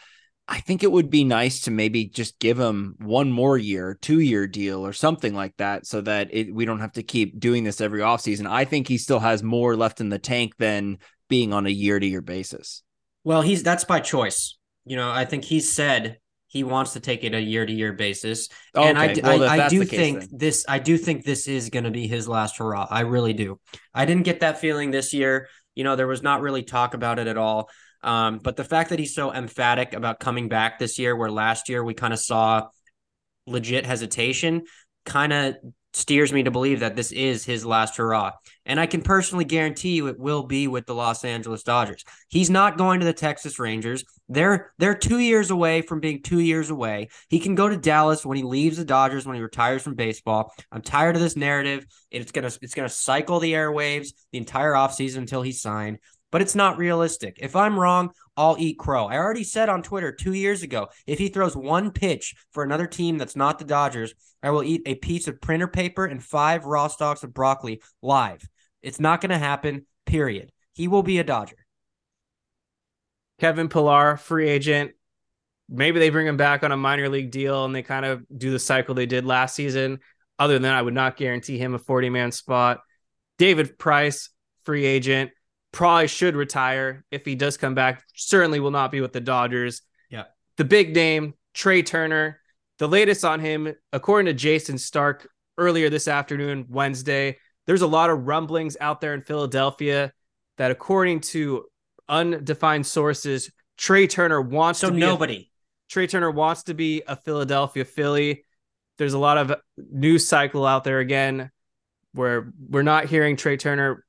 I 0.49 0.61
think 0.61 0.81
it 0.81 0.91
would 0.91 1.09
be 1.09 1.25
nice 1.25 1.61
to 1.61 1.71
maybe 1.71 2.05
just 2.05 2.39
give 2.39 2.57
him 2.57 2.95
one 2.99 3.31
more 3.31 3.57
year, 3.57 3.97
two 4.01 4.21
year 4.21 4.47
deal 4.47 4.85
or 4.85 4.93
something 4.93 5.33
like 5.33 5.55
that, 5.57 5.85
so 5.85 6.01
that 6.01 6.29
it, 6.31 6.53
we 6.53 6.63
don't 6.65 6.79
have 6.79 6.93
to 6.93 7.03
keep 7.03 7.39
doing 7.39 7.63
this 7.63 7.81
every 7.81 7.99
offseason. 7.99 8.49
I 8.49 8.63
think 8.63 8.87
he 8.87 8.97
still 8.97 9.19
has 9.19 9.43
more 9.43 9.75
left 9.75 9.99
in 9.99 10.09
the 10.09 10.19
tank 10.19 10.53
than 10.57 10.99
being 11.27 11.51
on 11.53 11.65
a 11.65 11.71
year 11.71 11.99
to 11.99 12.05
year 12.05 12.21
basis. 12.21 12.83
Well, 13.25 13.41
he's 13.41 13.61
that's 13.61 13.83
by 13.83 13.99
choice. 13.99 14.57
You 14.85 14.95
know, 14.95 15.11
I 15.11 15.25
think 15.25 15.43
he 15.43 15.59
said 15.59 16.17
he 16.47 16.63
wants 16.63 16.93
to 16.93 17.01
take 17.01 17.25
it 17.25 17.33
a 17.33 17.41
year 17.41 17.65
to 17.65 17.73
year 17.73 17.91
basis. 17.91 18.47
and 18.73 18.97
I, 18.97 19.13
well, 19.21 19.43
I, 19.43 19.65
I 19.65 19.69
do 19.69 19.81
case, 19.81 19.89
think 19.89 20.19
then. 20.21 20.29
this 20.31 20.65
I 20.67 20.79
do 20.79 20.97
think 20.97 21.25
this 21.25 21.47
is 21.47 21.69
going 21.69 21.83
to 21.83 21.91
be 21.91 22.07
his 22.07 22.27
last 22.27 22.57
hurrah. 22.57 22.87
I 22.89 23.01
really 23.01 23.33
do. 23.33 23.59
I 23.93 24.05
didn't 24.05 24.23
get 24.23 24.39
that 24.39 24.59
feeling 24.59 24.91
this 24.91 25.13
year. 25.13 25.49
You 25.75 25.83
know, 25.83 25.97
there 25.97 26.07
was 26.07 26.23
not 26.23 26.41
really 26.41 26.63
talk 26.63 26.93
about 26.93 27.19
it 27.19 27.27
at 27.27 27.37
all. 27.37 27.69
Um, 28.03 28.39
but 28.39 28.55
the 28.55 28.63
fact 28.63 28.91
that 28.91 28.99
he's 28.99 29.15
so 29.15 29.33
emphatic 29.33 29.93
about 29.93 30.19
coming 30.19 30.49
back 30.49 30.79
this 30.79 30.99
year, 30.99 31.15
where 31.15 31.31
last 31.31 31.69
year 31.69 31.83
we 31.83 31.93
kind 31.93 32.13
of 32.13 32.19
saw 32.19 32.67
legit 33.45 33.85
hesitation, 33.85 34.63
kind 35.05 35.33
of 35.33 35.55
steers 35.97 36.31
me 36.31 36.43
to 36.43 36.51
believe 36.51 36.81
that 36.81 36.95
this 36.95 37.11
is 37.11 37.43
his 37.43 37.65
last 37.65 37.97
hurrah. 37.97 38.31
And 38.65 38.79
I 38.79 38.85
can 38.85 39.01
personally 39.01 39.45
guarantee 39.45 39.95
you 39.95 40.07
it 40.07 40.19
will 40.19 40.43
be 40.43 40.67
with 40.67 40.85
the 40.85 40.93
Los 40.93 41.25
Angeles 41.25 41.63
Dodgers. 41.63 42.03
He's 42.29 42.49
not 42.49 42.77
going 42.77 42.99
to 42.99 43.05
the 43.05 43.13
Texas 43.13 43.57
Rangers. 43.57 44.03
They're 44.29 44.73
they're 44.77 44.95
2 44.95 45.19
years 45.19 45.49
away 45.49 45.81
from 45.81 45.99
being 45.99 46.21
2 46.21 46.39
years 46.39 46.69
away. 46.69 47.09
He 47.29 47.39
can 47.39 47.55
go 47.55 47.67
to 47.67 47.77
Dallas 47.77 48.25
when 48.25 48.37
he 48.37 48.43
leaves 48.43 48.77
the 48.77 48.85
Dodgers 48.85 49.25
when 49.25 49.35
he 49.35 49.41
retires 49.41 49.81
from 49.81 49.95
baseball. 49.95 50.53
I'm 50.71 50.81
tired 50.81 51.15
of 51.15 51.21
this 51.21 51.35
narrative. 51.35 51.85
It's 52.11 52.31
going 52.31 52.49
to 52.49 52.59
it's 52.61 52.75
going 52.75 52.87
to 52.87 52.93
cycle 52.93 53.39
the 53.39 53.53
airwaves 53.53 54.09
the 54.31 54.37
entire 54.37 54.73
offseason 54.73 55.17
until 55.17 55.41
he's 55.41 55.61
signed. 55.61 55.97
But 56.31 56.41
it's 56.41 56.55
not 56.55 56.77
realistic. 56.77 57.37
If 57.39 57.55
I'm 57.55 57.79
wrong, 57.79 58.11
I'll 58.35 58.57
eat 58.59 58.77
crow. 58.77 59.05
I 59.05 59.17
already 59.17 59.43
said 59.43 59.69
on 59.69 59.81
Twitter 59.81 60.11
two 60.11 60.33
years 60.33 60.61
ago 60.61 60.89
if 61.05 61.19
he 61.19 61.29
throws 61.29 61.55
one 61.55 61.91
pitch 61.91 62.35
for 62.51 62.63
another 62.63 62.85
team 62.85 63.17
that's 63.17 63.35
not 63.35 63.59
the 63.59 63.65
Dodgers, 63.65 64.13
I 64.43 64.51
will 64.51 64.63
eat 64.63 64.81
a 64.85 64.95
piece 64.95 65.27
of 65.27 65.41
printer 65.41 65.67
paper 65.67 66.05
and 66.05 66.23
five 66.23 66.65
raw 66.65 66.87
stalks 66.87 67.23
of 67.23 67.33
broccoli 67.33 67.81
live. 68.01 68.47
It's 68.81 68.99
not 68.99 69.21
going 69.21 69.31
to 69.31 69.37
happen, 69.37 69.85
period. 70.05 70.51
He 70.73 70.87
will 70.87 71.03
be 71.03 71.17
a 71.19 71.23
Dodger. 71.23 71.65
Kevin 73.39 73.69
Pillar, 73.69 74.17
free 74.17 74.49
agent. 74.49 74.91
Maybe 75.69 75.99
they 75.99 76.09
bring 76.09 76.27
him 76.27 76.37
back 76.37 76.63
on 76.63 76.71
a 76.71 76.77
minor 76.77 77.09
league 77.09 77.31
deal 77.31 77.65
and 77.65 77.73
they 77.75 77.83
kind 77.83 78.05
of 78.05 78.23
do 78.35 78.51
the 78.51 78.59
cycle 78.59 78.95
they 78.95 79.05
did 79.05 79.25
last 79.25 79.55
season. 79.55 79.99
Other 80.39 80.53
than 80.53 80.63
that, 80.63 80.75
I 80.75 80.81
would 80.81 80.93
not 80.93 81.17
guarantee 81.17 81.57
him 81.57 81.73
a 81.73 81.79
40 81.79 82.09
man 82.09 82.31
spot. 82.31 82.79
David 83.37 83.77
Price, 83.77 84.29
free 84.63 84.85
agent, 84.85 85.31
probably 85.71 86.07
should 86.07 86.35
retire 86.35 87.03
if 87.11 87.25
he 87.25 87.35
does 87.35 87.57
come 87.57 87.75
back. 87.75 88.03
Certainly 88.15 88.59
will 88.59 88.71
not 88.71 88.91
be 88.91 89.01
with 89.01 89.13
the 89.13 89.21
Dodgers. 89.21 89.81
Yeah. 90.09 90.23
The 90.57 90.65
big 90.65 90.95
name, 90.95 91.33
Trea 91.53 91.83
Turner. 91.83 92.39
The 92.79 92.87
latest 92.87 93.25
on 93.25 93.39
him, 93.39 93.73
according 93.91 94.27
to 94.27 94.33
Jayson 94.33 94.77
Stark 94.79 95.27
earlier 95.57 95.89
this 95.89 96.07
afternoon, 96.07 96.65
Wednesday, 96.69 97.37
there's 97.65 97.81
a 97.81 97.87
lot 97.87 98.09
of 98.09 98.27
rumblings 98.27 98.77
out 98.79 99.01
there 99.01 99.13
in 99.13 99.21
Philadelphia 99.21 100.13
that, 100.57 100.71
according 100.71 101.21
to 101.21 101.65
undefined 102.07 102.85
sources, 102.85 103.51
Trea 103.77 104.07
Turner 104.07 104.41
wants 104.41 104.79
So 104.79 104.87
to 104.89 104.95
be 104.95 105.01
a- 105.01 105.05
nobody. 105.05 105.51
Trea 105.89 106.07
Turner 106.07 106.31
wants 106.31 106.63
to 106.63 106.73
be 106.73 107.03
a 107.07 107.15
Philadelphia 107.15 107.85
Philly. 107.85 108.43
There's 108.97 109.13
a 109.13 109.19
lot 109.19 109.37
of 109.37 109.53
news 109.77 110.27
cycle 110.27 110.65
out 110.65 110.83
there 110.83 110.99
again 110.99 111.49
where 112.13 112.51
we're 112.69 112.81
not 112.83 113.05
hearing 113.05 113.35
Trea 113.37 113.57
Turner 113.57 114.05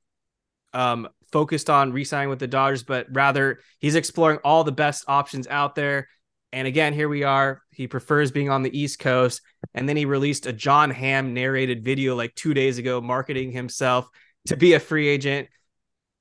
um, 0.73 1.07
focused 1.31 1.69
on 1.69 1.93
re-signing 1.93 2.29
with 2.29 2.39
the 2.39 2.47
Dodgers, 2.47 2.83
but 2.83 3.07
rather 3.11 3.59
he's 3.79 3.95
exploring 3.95 4.39
all 4.43 4.63
the 4.63 4.71
best 4.71 5.05
options 5.07 5.47
out 5.47 5.75
there. 5.75 6.07
And 6.51 6.67
again, 6.67 6.93
here 6.93 7.09
we 7.09 7.23
are. 7.23 7.61
He 7.71 7.87
prefers 7.87 8.31
being 8.31 8.49
on 8.49 8.63
the 8.63 8.77
East 8.77 8.99
Coast. 8.99 9.41
And 9.73 9.87
then 9.87 9.97
he 9.97 10.05
released 10.05 10.47
a 10.47 10.53
Jon 10.53 10.89
Hamm 10.89 11.33
narrated 11.33 11.83
video 11.83 12.15
like 12.15 12.33
two 12.35 12.53
days 12.53 12.77
ago, 12.77 13.01
marketing 13.01 13.51
himself 13.51 14.07
to 14.47 14.57
be 14.57 14.73
a 14.73 14.79
free 14.79 15.07
agent. 15.07 15.47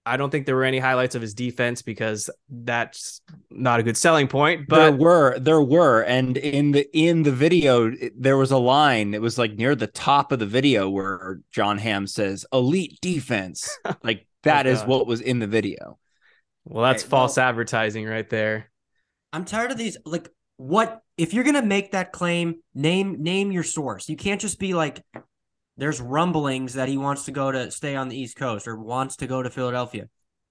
I 0.08 0.16
don't 0.16 0.30
think 0.30 0.46
there 0.46 0.56
were 0.56 0.64
any 0.64 0.78
highlights 0.78 1.14
of 1.14 1.22
his 1.22 1.34
defense 1.34 1.82
because 1.82 2.30
that's 2.48 3.20
not 3.50 3.78
a 3.78 3.82
good 3.82 3.96
selling 3.96 4.26
point. 4.26 4.66
But 4.66 4.76
there 4.76 4.92
were 4.92 5.38
there 5.38 5.60
were 5.60 6.00
and 6.00 6.36
in 6.38 6.72
the 6.72 6.88
in 6.98 7.24
the 7.24 7.32
video 7.32 7.92
there 8.16 8.38
was 8.38 8.50
a 8.50 8.56
line 8.56 9.12
it 9.12 9.20
was 9.20 9.36
like 9.36 9.52
near 9.52 9.74
the 9.74 9.86
top 9.86 10.32
of 10.32 10.38
the 10.38 10.46
video 10.46 10.88
where 10.88 11.40
Jon 11.52 11.76
Hamm 11.76 12.06
says 12.06 12.46
elite 12.54 12.98
defense 13.02 13.78
like 14.02 14.26
that 14.44 14.66
is 14.66 14.80
God. 14.80 14.88
what 14.88 15.06
was 15.06 15.20
in 15.20 15.38
the 15.38 15.46
video 15.46 15.98
well, 16.64 16.84
that's 16.84 17.02
Right, 17.04 17.10
false 17.10 17.36
well- 17.38 17.46
advertising 17.48 18.04
right 18.06 18.28
there. 18.28 18.70
I'm 19.32 19.46
tired 19.46 19.70
of 19.72 19.78
these. 19.78 19.96
Like, 20.04 20.28
what 20.58 21.00
if 21.16 21.32
you're 21.32 21.44
gonna 21.44 21.62
make 21.62 21.92
that 21.92 22.12
claim? 22.12 22.56
Name 22.74 23.22
name 23.22 23.52
your 23.52 23.62
source. 23.62 24.08
You 24.08 24.16
can't 24.16 24.40
just 24.40 24.58
be 24.58 24.74
like, 24.74 25.02
there's 25.78 26.00
rumblings 26.00 26.74
that 26.74 26.88
he 26.90 26.98
wants 26.98 27.24
to 27.26 27.30
go 27.30 27.50
to 27.50 27.70
stay 27.70 27.94
on 27.96 28.08
the 28.08 28.20
East 28.20 28.36
Coast 28.36 28.68
or 28.68 28.76
wants 28.76 29.16
to 29.16 29.26
go 29.26 29.42
to 29.42 29.48
Philadelphia. 29.48 30.08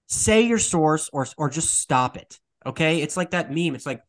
Say 0.08 0.42
your 0.42 0.58
source 0.58 1.08
or 1.12 1.26
or 1.36 1.50
just 1.50 1.78
stop 1.78 2.16
it. 2.16 2.40
Okay, 2.66 3.00
it's 3.02 3.16
like 3.16 3.30
that 3.30 3.50
meme. 3.52 3.74
It's 3.76 3.86
like, 3.86 4.00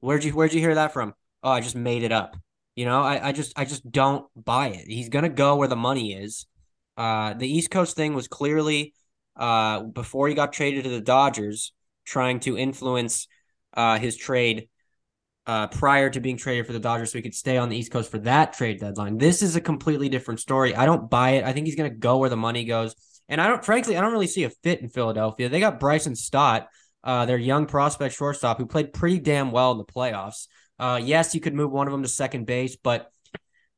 where'd 0.00 0.22
you 0.22 0.32
where'd 0.32 0.52
you 0.54 0.60
hear 0.60 0.74
that 0.76 0.92
from? 0.92 1.14
Oh, 1.42 1.50
I 1.50 1.60
just 1.60 1.74
made 1.76 2.02
it 2.04 2.12
up. 2.12 2.36
You 2.76 2.84
know, 2.84 3.00
I, 3.02 3.28
I 3.28 3.32
just 3.32 3.58
I 3.58 3.64
just 3.64 3.90
don't 3.90 4.26
buy 4.36 4.68
it. 4.68 4.86
He's 4.86 5.08
gonna 5.08 5.28
go 5.30 5.56
where 5.56 5.68
the 5.68 5.74
money 5.76 6.12
is. 6.12 6.46
Uh, 6.96 7.34
the 7.34 7.48
East 7.50 7.70
Coast 7.70 7.96
thing 7.96 8.14
was 8.14 8.28
clearly 8.28 8.94
uh 9.36 9.82
before 9.82 10.28
he 10.28 10.34
got 10.34 10.52
traded 10.52 10.84
to 10.84 10.90
the 10.90 11.00
Dodgers, 11.00 11.72
trying 12.04 12.40
to 12.40 12.56
influence 12.56 13.28
uh, 13.74 13.98
his 13.98 14.16
trade 14.16 14.68
uh, 15.46 15.68
prior 15.68 16.10
to 16.10 16.20
being 16.20 16.36
traded 16.36 16.66
for 16.66 16.72
the 16.72 16.80
Dodgers 16.80 17.12
so 17.12 17.18
he 17.18 17.22
could 17.22 17.34
stay 17.34 17.56
on 17.56 17.68
the 17.68 17.76
East 17.76 17.92
Coast 17.92 18.10
for 18.10 18.18
that 18.18 18.52
trade 18.52 18.80
deadline. 18.80 19.18
This 19.18 19.42
is 19.42 19.54
a 19.54 19.60
completely 19.60 20.08
different 20.08 20.40
story. 20.40 20.74
I 20.74 20.86
don't 20.86 21.08
buy 21.08 21.30
it. 21.30 21.44
I 21.44 21.52
think 21.52 21.66
he's 21.66 21.76
going 21.76 21.90
to 21.90 21.96
go 21.96 22.18
where 22.18 22.30
the 22.30 22.36
money 22.36 22.64
goes. 22.64 22.94
And 23.28 23.40
I 23.40 23.48
don't, 23.48 23.64
frankly, 23.64 23.96
I 23.96 24.00
don't 24.00 24.12
really 24.12 24.26
see 24.26 24.44
a 24.44 24.50
fit 24.50 24.80
in 24.80 24.88
Philadelphia. 24.88 25.48
They 25.48 25.60
got 25.60 25.80
Bryson 25.80 26.16
Stott, 26.16 26.68
uh, 27.04 27.26
their 27.26 27.38
young 27.38 27.66
prospect 27.66 28.14
shortstop, 28.16 28.58
who 28.58 28.66
played 28.66 28.92
pretty 28.92 29.18
damn 29.18 29.52
well 29.52 29.72
in 29.72 29.78
the 29.78 29.84
playoffs. 29.84 30.48
Uh, 30.78 31.00
yes, 31.02 31.34
you 31.34 31.40
could 31.40 31.54
move 31.54 31.70
one 31.70 31.86
of 31.86 31.92
them 31.92 32.02
to 32.02 32.08
second 32.08 32.46
base, 32.46 32.76
but 32.76 33.10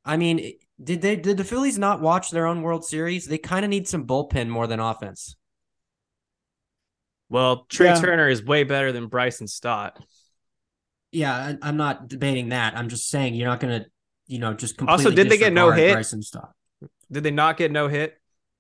I 0.04 0.16
mean, 0.16 0.54
did 0.82 1.02
they 1.02 1.16
did 1.16 1.36
the 1.36 1.44
Phillies 1.44 1.78
not 1.78 2.00
watch 2.00 2.30
their 2.30 2.46
own 2.46 2.62
World 2.62 2.84
Series? 2.84 3.26
They 3.26 3.38
kind 3.38 3.64
of 3.64 3.68
need 3.68 3.86
some 3.86 4.06
bullpen 4.06 4.48
more 4.48 4.66
than 4.66 4.80
offense. 4.80 5.36
Well, 7.28 7.66
Trea 7.68 7.90
Yeah. 7.90 8.00
Turner 8.00 8.28
is 8.28 8.44
way 8.44 8.64
better 8.64 8.92
than 8.92 9.06
Bryson 9.06 9.46
Stott. 9.46 10.02
Yeah, 11.12 11.34
I, 11.34 11.58
I'm 11.62 11.76
not 11.76 12.08
debating 12.08 12.50
that. 12.50 12.76
I'm 12.76 12.88
just 12.88 13.08
saying 13.08 13.34
you're 13.34 13.48
not 13.48 13.60
going 13.60 13.82
to, 13.82 13.86
you 14.26 14.38
know, 14.38 14.54
just 14.54 14.76
completely. 14.76 15.04
Also, 15.04 15.14
did 15.14 15.30
they 15.30 15.38
get 15.38 15.52
no 15.52 15.66
disregard 15.66 15.78
hit? 15.78 15.92
Bryson 15.94 16.22
Stott. 16.22 16.52
Did 17.10 17.24
they 17.24 17.30
not 17.30 17.56
get 17.56 17.70
no 17.70 17.88
hit? 17.88 18.14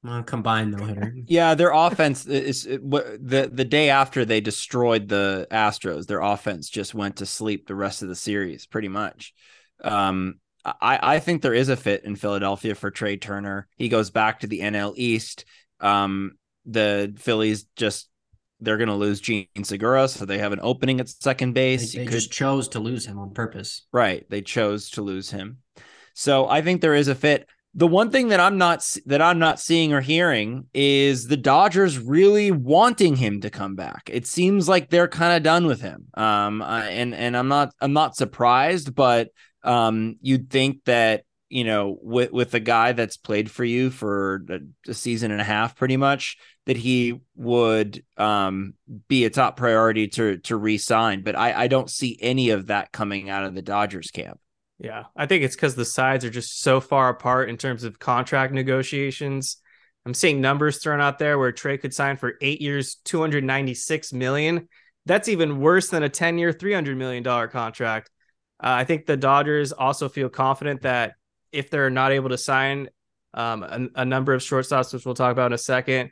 Uh, 0.06 0.22
combined 0.22 0.70
no 0.70 0.84
hitter. 0.84 1.12
yeah 1.26 1.56
their 1.56 1.72
offense 1.72 2.24
is 2.24 2.66
it- 2.66 2.80
what 2.80 3.04
the 3.20 3.50
the 3.52 3.64
day 3.64 3.90
after 3.90 4.24
they 4.24 4.40
destroyed 4.40 5.08
the 5.08 5.44
astros 5.50 6.06
their 6.06 6.20
offense 6.20 6.70
just 6.70 6.94
went 6.94 7.16
to 7.16 7.26
sleep 7.26 7.66
the 7.66 7.74
rest 7.74 8.00
of 8.00 8.08
the 8.08 8.14
series 8.14 8.64
pretty 8.64 8.86
much 8.86 9.34
um 9.82 10.38
I, 10.64 11.14
I 11.14 11.18
think 11.18 11.42
there 11.42 11.54
is 11.54 11.68
a 11.68 11.76
fit 11.76 12.04
in 12.04 12.16
Philadelphia 12.16 12.74
for 12.74 12.90
Trea 12.90 13.16
Turner. 13.16 13.68
He 13.76 13.88
goes 13.88 14.10
back 14.10 14.40
to 14.40 14.46
the 14.46 14.60
NL 14.60 14.92
East. 14.96 15.44
Um, 15.80 16.32
the 16.66 17.14
Phillies 17.18 17.64
just 17.76 18.07
they're 18.60 18.76
going 18.76 18.88
to 18.88 18.94
lose 18.94 19.20
Jean 19.20 19.46
Segura, 19.62 20.08
so 20.08 20.24
they 20.24 20.38
have 20.38 20.52
an 20.52 20.60
opening 20.62 21.00
at 21.00 21.08
second 21.08 21.52
base. 21.52 21.92
they 21.92 22.02
You 22.04 22.10
just 22.10 22.32
chose 22.32 22.68
to 22.68 22.80
lose 22.80 23.06
him 23.06 23.18
on 23.18 23.32
purpose. 23.32 23.86
Right. 23.92 24.28
They 24.28 24.42
chose 24.42 24.90
to 24.90 25.02
lose 25.02 25.30
him. 25.30 25.58
So 26.14 26.48
I 26.48 26.62
think 26.62 26.80
there 26.80 26.94
is 26.94 27.08
a 27.08 27.14
fit. 27.14 27.48
The 27.74 27.86
one 27.86 28.10
thing 28.10 28.28
that 28.28 28.40
I'm 28.40 28.58
not 28.58 28.84
that 29.06 29.22
I'm 29.22 29.38
not 29.38 29.60
seeing 29.60 29.92
or 29.92 30.00
hearing 30.00 30.66
is 30.74 31.28
the 31.28 31.36
Dodgers 31.36 31.98
really 31.98 32.50
wanting 32.50 33.14
him 33.14 33.42
to 33.42 33.50
come 33.50 33.76
back. 33.76 34.10
It 34.12 34.26
seems 34.26 34.68
like 34.68 34.90
they're 34.90 35.06
kind 35.06 35.36
of 35.36 35.42
done 35.44 35.66
with 35.66 35.80
him. 35.80 36.06
Um 36.14 36.62
I- 36.62 36.88
and 36.88 37.14
and 37.14 37.36
I'm 37.36 37.48
not 37.48 37.72
I'm 37.80 37.92
not 37.92 38.16
surprised, 38.16 38.94
but 38.94 39.28
um 39.62 40.16
you'd 40.22 40.50
think 40.50 40.84
that 40.86 41.22
you 41.48 41.64
know 41.64 41.98
with 42.02 42.32
with 42.32 42.54
a 42.54 42.60
guy 42.60 42.92
that's 42.92 43.16
played 43.16 43.50
for 43.50 43.64
you 43.64 43.90
for 43.90 44.44
a, 44.86 44.94
season 44.94 45.30
and 45.30 45.40
a 45.40 45.44
half 45.44 45.76
pretty 45.76 45.96
much 45.96 46.36
that 46.66 46.76
he 46.76 47.20
would 47.34 48.04
um 48.16 48.74
be 49.08 49.24
a 49.24 49.30
top 49.30 49.56
priority 49.56 50.08
to 50.08 50.38
to 50.38 50.56
re-sign 50.56 51.22
but 51.22 51.36
I 51.36 51.64
I 51.64 51.66
don't 51.68 51.90
see 51.90 52.18
any 52.20 52.50
of 52.50 52.66
that 52.66 52.92
coming 52.92 53.30
out 53.30 53.44
of 53.44 53.54
the 53.54 53.62
Dodgers 53.62 54.10
camp. 54.10 54.38
Yeah, 54.78 55.04
I 55.16 55.26
think 55.26 55.42
it's 55.42 55.56
because 55.56 55.74
the 55.74 55.84
sides 55.84 56.24
are 56.24 56.30
just 56.30 56.60
so 56.60 56.80
far 56.80 57.08
apart 57.08 57.48
in 57.48 57.56
terms 57.56 57.82
of 57.82 57.98
contract 57.98 58.52
negotiations. 58.52 59.56
I'm 60.06 60.14
seeing 60.14 60.40
numbers 60.40 60.78
thrown 60.78 61.00
out 61.00 61.18
there 61.18 61.38
where 61.38 61.50
Trea 61.50 61.78
could 61.78 61.92
sign 61.92 62.16
for 62.16 62.34
eight 62.40 62.60
years, 62.60 62.96
296 63.04 64.12
million. 64.12 64.68
That's 65.04 65.28
even 65.28 65.60
worse 65.60 65.88
than 65.88 66.04
a 66.04 66.08
10 66.08 66.38
year, 66.38 66.52
300 66.52 66.96
million 66.96 67.22
dollar 67.24 67.48
contract. 67.48 68.10
Uh, 68.62 68.70
I 68.70 68.84
think 68.84 69.06
the 69.06 69.16
Dodgers 69.16 69.72
also 69.72 70.08
feel 70.08 70.28
confident 70.28 70.82
that 70.82 71.14
if 71.52 71.70
they're 71.70 71.90
not 71.90 72.12
able 72.12 72.30
to 72.30 72.38
sign 72.38 72.88
um, 73.34 73.62
a, 73.62 73.88
a 73.96 74.04
number 74.04 74.32
of 74.32 74.40
shortstops, 74.40 74.92
which 74.92 75.04
we'll 75.04 75.14
talk 75.14 75.32
about 75.32 75.46
in 75.46 75.52
a 75.52 75.58
second, 75.58 76.10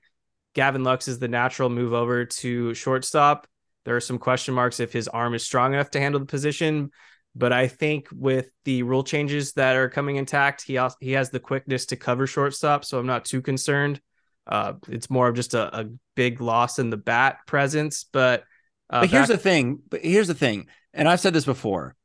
Gavin 0.55 0.85
Lux 0.85 1.09
is 1.09 1.19
the 1.19 1.29
natural 1.29 1.69
move 1.69 1.93
over 1.93 2.25
to 2.25 2.75
shortstop. 2.75 3.47
There 3.85 3.97
are 3.97 4.01
some 4.01 4.19
question 4.19 4.55
marks 4.55 4.81
if 4.81 4.93
his 4.93 5.09
arm 5.09 5.35
is 5.35 5.45
strong 5.45 5.75
enough 5.75 5.91
to 5.93 6.01
handle 6.01 6.21
the 6.21 6.27
position, 6.27 6.91
but 7.35 7.53
I 7.53 7.69
think 7.69 8.09
with 8.13 8.51
the 8.65 8.83
rule 8.83 9.05
changes 9.05 9.53
that 9.53 9.77
are 9.77 9.91
coming 9.91 10.17
intact, 10.17 10.63
he 10.63 10.79
also, 10.79 10.97
he 11.01 11.13
has 11.13 11.31
the 11.31 11.41
quickness 11.41 11.87
to 11.87 11.97
cover 11.97 12.27
shortstop, 12.27 12.85
so 12.85 12.99
I'm 12.99 13.07
not 13.07 13.25
too 13.25 13.43
concerned. 13.43 14.01
Uh, 14.47 14.75
it's 14.89 15.11
more 15.11 15.29
of 15.29 15.35
just 15.35 15.55
a, 15.55 15.81
a 15.81 15.87
big 16.15 16.41
loss 16.41 16.79
in 16.79 16.91
the 16.91 16.97
bat 16.97 17.39
presence, 17.47 18.05
but 18.13 18.45
uh, 18.89 19.01
but 19.01 19.11
here's 19.11 19.27
back- 19.29 19.37
the 19.37 19.43
thing. 19.43 19.81
But 19.89 20.03
here's 20.03 20.29
the 20.29 20.35
thing, 20.35 20.69
and 20.95 21.09
I've 21.09 21.19
said 21.19 21.35
this 21.35 21.45
before: 21.45 21.96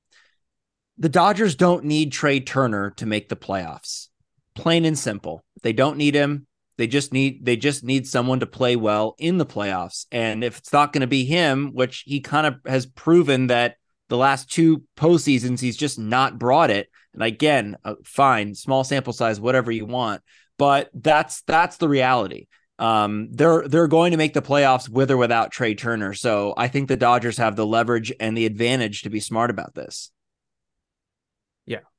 the 1.01 1.09
Dodgers 1.09 1.55
don't 1.55 1.83
need 1.83 2.11
Trea 2.11 2.39
Turner 2.39 2.91
to 2.91 3.07
make 3.07 3.27
the 3.27 3.35
playoffs. 3.35 4.09
Plain 4.53 4.85
and 4.85 4.97
simple, 4.97 5.43
they 5.63 5.73
don't 5.73 5.97
need 5.97 6.13
him. 6.13 6.45
They 6.77 6.85
just 6.85 7.11
need 7.11 7.43
they 7.43 7.57
just 7.57 7.83
need 7.83 8.07
someone 8.07 8.39
to 8.41 8.45
play 8.45 8.75
well 8.75 9.15
in 9.17 9.39
the 9.39 9.45
playoffs. 9.45 10.05
And 10.11 10.43
if 10.43 10.59
it's 10.59 10.71
not 10.71 10.93
going 10.93 11.01
to 11.01 11.07
be 11.07 11.25
him, 11.25 11.71
which 11.73 12.03
he 12.05 12.19
kind 12.19 12.45
of 12.45 12.59
has 12.67 12.85
proven 12.85 13.47
that 13.47 13.77
the 14.09 14.17
last 14.17 14.51
two 14.51 14.83
postseasons 14.95 15.59
he's 15.59 15.75
just 15.75 15.97
not 15.97 16.37
brought 16.37 16.69
it. 16.69 16.87
And 17.13 17.23
again, 17.23 17.77
uh, 17.83 17.95
fine, 18.03 18.53
small 18.53 18.83
sample 18.83 19.13
size, 19.13 19.39
whatever 19.39 19.71
you 19.71 19.87
want, 19.87 20.21
but 20.59 20.91
that's 20.93 21.41
that's 21.43 21.77
the 21.77 21.89
reality. 21.89 22.45
Um, 22.77 23.29
they're 23.31 23.67
they're 23.67 23.87
going 23.87 24.11
to 24.11 24.17
make 24.17 24.33
the 24.33 24.41
playoffs 24.43 24.87
with 24.87 25.09
or 25.09 25.17
without 25.17 25.51
Trea 25.51 25.73
Turner. 25.73 26.13
So 26.13 26.53
I 26.55 26.67
think 26.67 26.89
the 26.89 26.97
Dodgers 26.97 27.37
have 27.37 27.55
the 27.55 27.65
leverage 27.65 28.13
and 28.19 28.37
the 28.37 28.45
advantage 28.45 29.01
to 29.01 29.09
be 29.09 29.19
smart 29.19 29.49
about 29.49 29.73
this. 29.73 30.11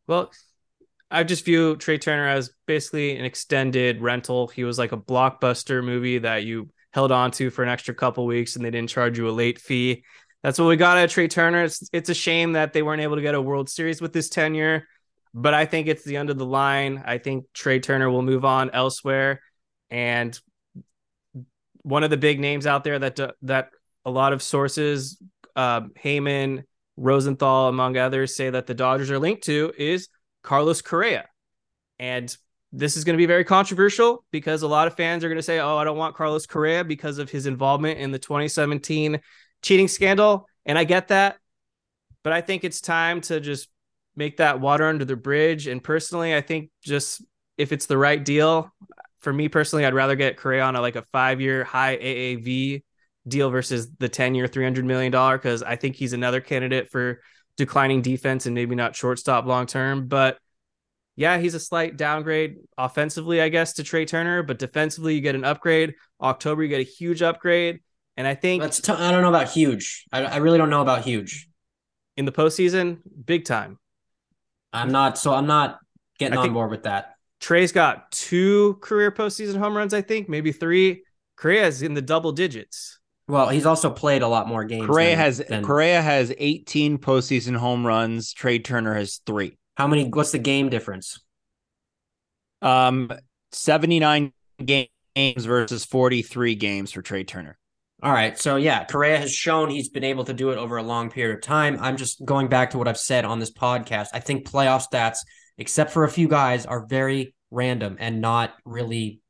Well, 0.06 0.30
I 1.10 1.24
just 1.24 1.44
view 1.44 1.76
Trea 1.76 1.98
Turner 1.98 2.28
as 2.28 2.50
basically 2.66 3.16
an 3.16 3.24
extended 3.24 4.00
rental. 4.00 4.48
He 4.48 4.64
was 4.64 4.78
like 4.78 4.92
a 4.92 4.96
blockbuster 4.96 5.84
movie 5.84 6.18
that 6.18 6.44
you 6.44 6.70
held 6.92 7.12
on 7.12 7.30
to 7.32 7.50
for 7.50 7.62
an 7.62 7.68
extra 7.68 7.94
couple 7.94 8.26
weeks 8.26 8.56
and 8.56 8.64
they 8.64 8.70
didn't 8.70 8.90
charge 8.90 9.18
you 9.18 9.28
a 9.28 9.30
late 9.30 9.58
fee. 9.58 10.04
That's 10.42 10.58
what 10.58 10.68
we 10.68 10.76
got 10.76 10.98
at 10.98 11.10
Trea 11.10 11.28
Turner. 11.28 11.64
It's 11.64 11.88
it's 11.92 12.08
a 12.08 12.14
shame 12.14 12.52
that 12.52 12.72
they 12.72 12.82
weren't 12.82 13.02
able 13.02 13.16
to 13.16 13.22
get 13.22 13.34
a 13.34 13.40
World 13.40 13.68
Series 13.68 14.00
with 14.00 14.12
this 14.12 14.28
tenure, 14.28 14.88
but 15.32 15.54
I 15.54 15.66
think 15.66 15.86
it's 15.86 16.04
the 16.04 16.16
end 16.16 16.30
of 16.30 16.38
the 16.38 16.46
line. 16.46 17.02
I 17.06 17.18
think 17.18 17.44
Trea 17.54 17.78
Turner 17.78 18.10
will 18.10 18.22
move 18.22 18.44
on 18.44 18.70
elsewhere 18.70 19.40
and 19.90 20.38
one 21.82 22.04
of 22.04 22.10
the 22.10 22.16
big 22.16 22.40
names 22.40 22.66
out 22.66 22.84
there 22.84 22.98
that 22.98 23.20
that 23.42 23.70
a 24.04 24.10
lot 24.10 24.32
of 24.32 24.42
sources 24.42 25.20
uh, 25.54 25.82
Heyman, 26.02 26.64
Rosenthal, 26.96 27.68
among 27.68 27.96
others, 27.96 28.36
say 28.36 28.50
that 28.50 28.66
the 28.66 28.74
Dodgers 28.74 29.10
are 29.10 29.18
linked 29.18 29.44
to 29.44 29.72
is 29.78 30.08
Carlos 30.42 30.82
Correa. 30.82 31.26
And 31.98 32.34
this 32.72 32.96
is 32.96 33.04
going 33.04 33.14
to 33.14 33.22
be 33.22 33.26
very 33.26 33.44
controversial 33.44 34.24
because 34.30 34.62
a 34.62 34.68
lot 34.68 34.86
of 34.86 34.96
fans 34.96 35.24
are 35.24 35.28
going 35.28 35.38
to 35.38 35.42
say, 35.42 35.60
oh, 35.60 35.76
I 35.76 35.84
don't 35.84 35.98
want 35.98 36.16
Carlos 36.16 36.46
Correa 36.46 36.84
because 36.84 37.18
of 37.18 37.30
his 37.30 37.46
involvement 37.46 37.98
in 37.98 38.12
the 38.12 38.18
2017 38.18 39.20
cheating 39.62 39.88
scandal. 39.88 40.48
And 40.64 40.78
I 40.78 40.84
get 40.84 41.08
that. 41.08 41.36
but 42.22 42.32
I 42.32 42.40
think 42.40 42.64
it's 42.64 42.80
time 42.80 43.20
to 43.22 43.40
just 43.40 43.68
make 44.16 44.38
that 44.38 44.60
water 44.60 44.86
under 44.86 45.04
the 45.04 45.16
bridge. 45.16 45.66
And 45.66 45.82
personally, 45.82 46.34
I 46.34 46.40
think 46.40 46.70
just 46.82 47.22
if 47.56 47.72
it's 47.72 47.86
the 47.86 47.98
right 47.98 48.22
deal, 48.22 48.72
for 49.20 49.32
me 49.32 49.48
personally, 49.48 49.84
I'd 49.84 49.94
rather 49.94 50.16
get 50.16 50.36
Correa 50.36 50.62
on 50.62 50.76
a, 50.76 50.80
like 50.80 50.96
a 50.96 51.02
five 51.12 51.40
year 51.40 51.64
high 51.64 51.96
AAV 51.96 52.82
deal 53.26 53.50
versus 53.50 53.88
the 53.98 54.08
10 54.08 54.34
year, 54.34 54.48
$300 54.48 54.84
million 54.84 55.12
because 55.36 55.62
I 55.62 55.76
think 55.76 55.96
he's 55.96 56.12
another 56.12 56.40
candidate 56.40 56.90
for 56.90 57.20
declining 57.56 58.02
defense 58.02 58.46
and 58.46 58.54
maybe 58.54 58.74
not 58.74 58.96
shortstop 58.96 59.46
long 59.46 59.66
term. 59.66 60.08
But 60.08 60.38
yeah, 61.16 61.38
he's 61.38 61.54
a 61.54 61.60
slight 61.60 61.96
downgrade 61.96 62.56
offensively, 62.78 63.40
I 63.40 63.48
guess, 63.48 63.74
to 63.74 63.84
Trea 63.84 64.06
Turner, 64.06 64.42
but 64.42 64.58
defensively, 64.58 65.14
you 65.14 65.20
get 65.20 65.34
an 65.34 65.44
upgrade. 65.44 65.94
October, 66.20 66.62
you 66.62 66.68
get 66.68 66.80
a 66.80 66.84
huge 66.84 67.22
upgrade. 67.22 67.80
And 68.16 68.26
I 68.26 68.34
think 68.34 68.62
that's 68.62 68.80
t- 68.80 68.92
I 68.92 69.10
don't 69.10 69.22
know 69.22 69.28
about 69.28 69.50
huge. 69.50 70.04
I, 70.12 70.24
I 70.24 70.36
really 70.36 70.58
don't 70.58 70.70
know 70.70 70.82
about 70.82 71.02
huge 71.02 71.48
in 72.16 72.24
the 72.24 72.32
postseason, 72.32 72.98
big 73.24 73.44
time. 73.44 73.78
I'm 74.72 74.90
not 74.90 75.18
so 75.18 75.34
I'm 75.34 75.46
not 75.46 75.78
getting 76.18 76.38
I 76.38 76.42
on 76.42 76.52
board 76.52 76.70
with 76.70 76.84
that. 76.84 77.14
Trea's 77.40 77.72
got 77.72 78.10
two 78.12 78.78
career 78.80 79.10
postseason 79.10 79.56
home 79.56 79.76
runs, 79.76 79.92
I 79.92 80.02
think, 80.02 80.28
maybe 80.28 80.52
three. 80.52 81.04
Correa's 81.36 81.82
in 81.82 81.94
the 81.94 82.02
double 82.02 82.32
digits. 82.32 83.00
Well, 83.28 83.48
he's 83.48 83.66
also 83.66 83.90
played 83.90 84.22
a 84.22 84.28
lot 84.28 84.48
more 84.48 84.64
games. 84.64 84.86
Correa 84.86 85.10
than, 85.10 85.18
has 85.18 85.38
than... 85.38 85.64
Correa 85.64 86.02
has 86.02 86.32
18 86.36 86.98
postseason 86.98 87.56
home 87.56 87.86
runs. 87.86 88.32
Trea 88.32 88.58
Turner 88.58 88.94
has 88.94 89.20
three. 89.26 89.56
How 89.76 89.86
many? 89.86 90.08
What's 90.08 90.32
the 90.32 90.38
game 90.38 90.68
difference? 90.68 91.20
Um, 92.60 93.10
79 93.52 94.32
games 94.64 94.88
versus 95.44 95.84
43 95.84 96.54
games 96.54 96.92
for 96.92 97.02
Trea 97.02 97.24
Turner. 97.24 97.58
All 98.02 98.12
right. 98.12 98.36
So 98.36 98.56
yeah, 98.56 98.84
Correa 98.84 99.18
has 99.18 99.32
shown 99.32 99.70
he's 99.70 99.88
been 99.88 100.02
able 100.02 100.24
to 100.24 100.34
do 100.34 100.50
it 100.50 100.58
over 100.58 100.76
a 100.76 100.82
long 100.82 101.08
period 101.08 101.36
of 101.36 101.42
time. 101.42 101.78
I'm 101.80 101.96
just 101.96 102.24
going 102.24 102.48
back 102.48 102.70
to 102.70 102.78
what 102.78 102.88
I've 102.88 102.98
said 102.98 103.24
on 103.24 103.38
this 103.38 103.52
podcast. 103.52 104.08
I 104.12 104.18
think 104.18 104.48
playoff 104.48 104.84
stats, 104.92 105.18
except 105.56 105.92
for 105.92 106.02
a 106.02 106.08
few 106.08 106.26
guys, 106.26 106.66
are 106.66 106.84
very 106.84 107.34
random 107.52 107.96
and 108.00 108.20
not 108.20 108.54
really, 108.64 109.20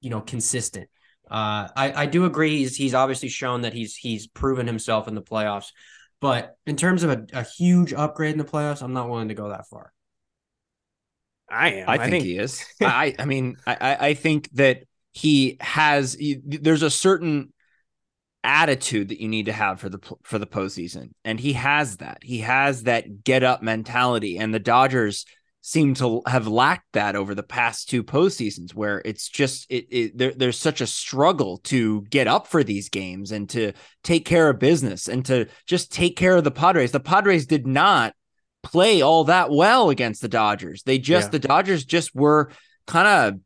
you 0.00 0.08
know, 0.08 0.22
consistent. 0.22 0.88
Uh, 1.30 1.68
I, 1.74 1.92
I 2.02 2.06
do 2.06 2.24
agree 2.24 2.58
he's 2.58 2.76
he's 2.76 2.94
obviously 2.94 3.28
shown 3.28 3.62
that 3.62 3.72
he's 3.72 3.96
he's 3.96 4.26
proven 4.26 4.66
himself 4.66 5.08
in 5.08 5.14
the 5.14 5.22
playoffs. 5.22 5.72
But 6.20 6.56
in 6.66 6.76
terms 6.76 7.02
of 7.02 7.10
a, 7.10 7.26
a 7.32 7.42
huge 7.42 7.92
upgrade 7.92 8.32
in 8.32 8.38
the 8.38 8.44
playoffs, 8.44 8.82
I'm 8.82 8.92
not 8.92 9.08
willing 9.08 9.28
to 9.28 9.34
go 9.34 9.50
that 9.50 9.68
far. 9.68 9.92
I 11.48 11.72
am. 11.72 11.88
I, 11.88 11.92
I 11.94 11.98
think, 11.98 12.10
think, 12.10 12.24
he 12.24 12.38
is. 12.38 12.64
I 12.80 13.14
I 13.18 13.24
mean 13.24 13.56
I 13.66 13.96
I 14.00 14.14
think 14.14 14.50
that 14.52 14.84
he 15.12 15.56
has. 15.60 16.14
He, 16.14 16.40
there's 16.44 16.82
a 16.82 16.90
certain 16.90 17.52
attitude 18.44 19.08
that 19.08 19.20
you 19.20 19.28
need 19.28 19.46
to 19.46 19.52
have 19.52 19.80
for 19.80 19.88
the 19.88 19.98
for 20.22 20.38
the 20.38 20.46
postseason, 20.46 21.10
and 21.24 21.40
he 21.40 21.54
has 21.54 21.96
that. 21.98 22.18
He 22.22 22.40
has 22.40 22.84
that 22.84 23.24
get 23.24 23.42
up 23.42 23.62
mentality, 23.62 24.38
and 24.38 24.54
the 24.54 24.60
Dodgers 24.60 25.26
seem 25.66 25.94
to 25.94 26.22
have 26.28 26.46
lacked 26.46 26.86
that 26.92 27.16
over 27.16 27.34
the 27.34 27.42
past 27.42 27.88
two 27.88 28.04
postseasons, 28.04 28.72
where 28.72 29.02
it's 29.04 29.28
just 29.28 29.66
it, 29.68 29.84
it 29.90 30.16
there, 30.16 30.32
there's 30.32 30.56
such 30.56 30.80
a 30.80 30.86
struggle 30.86 31.58
to 31.64 32.02
get 32.02 32.28
up 32.28 32.46
for 32.46 32.62
these 32.62 32.88
games 32.88 33.32
and 33.32 33.50
to 33.50 33.72
take 34.04 34.24
care 34.24 34.48
of 34.48 34.60
business 34.60 35.08
and 35.08 35.24
to 35.24 35.46
just 35.66 35.90
take 35.90 36.16
care 36.16 36.36
of 36.36 36.44
the 36.44 36.52
Padres. 36.52 36.92
The 36.92 37.00
Padres 37.00 37.46
did 37.46 37.66
not 37.66 38.14
play 38.62 39.02
all 39.02 39.24
that 39.24 39.50
well 39.50 39.90
against 39.90 40.22
the 40.22 40.28
Dodgers. 40.28 40.84
They 40.84 40.98
just 40.98 41.26
yeah. 41.26 41.30
the 41.32 41.38
Dodgers 41.40 41.84
just 41.84 42.14
were 42.14 42.52
kind 42.86 43.08
of 43.08 43.40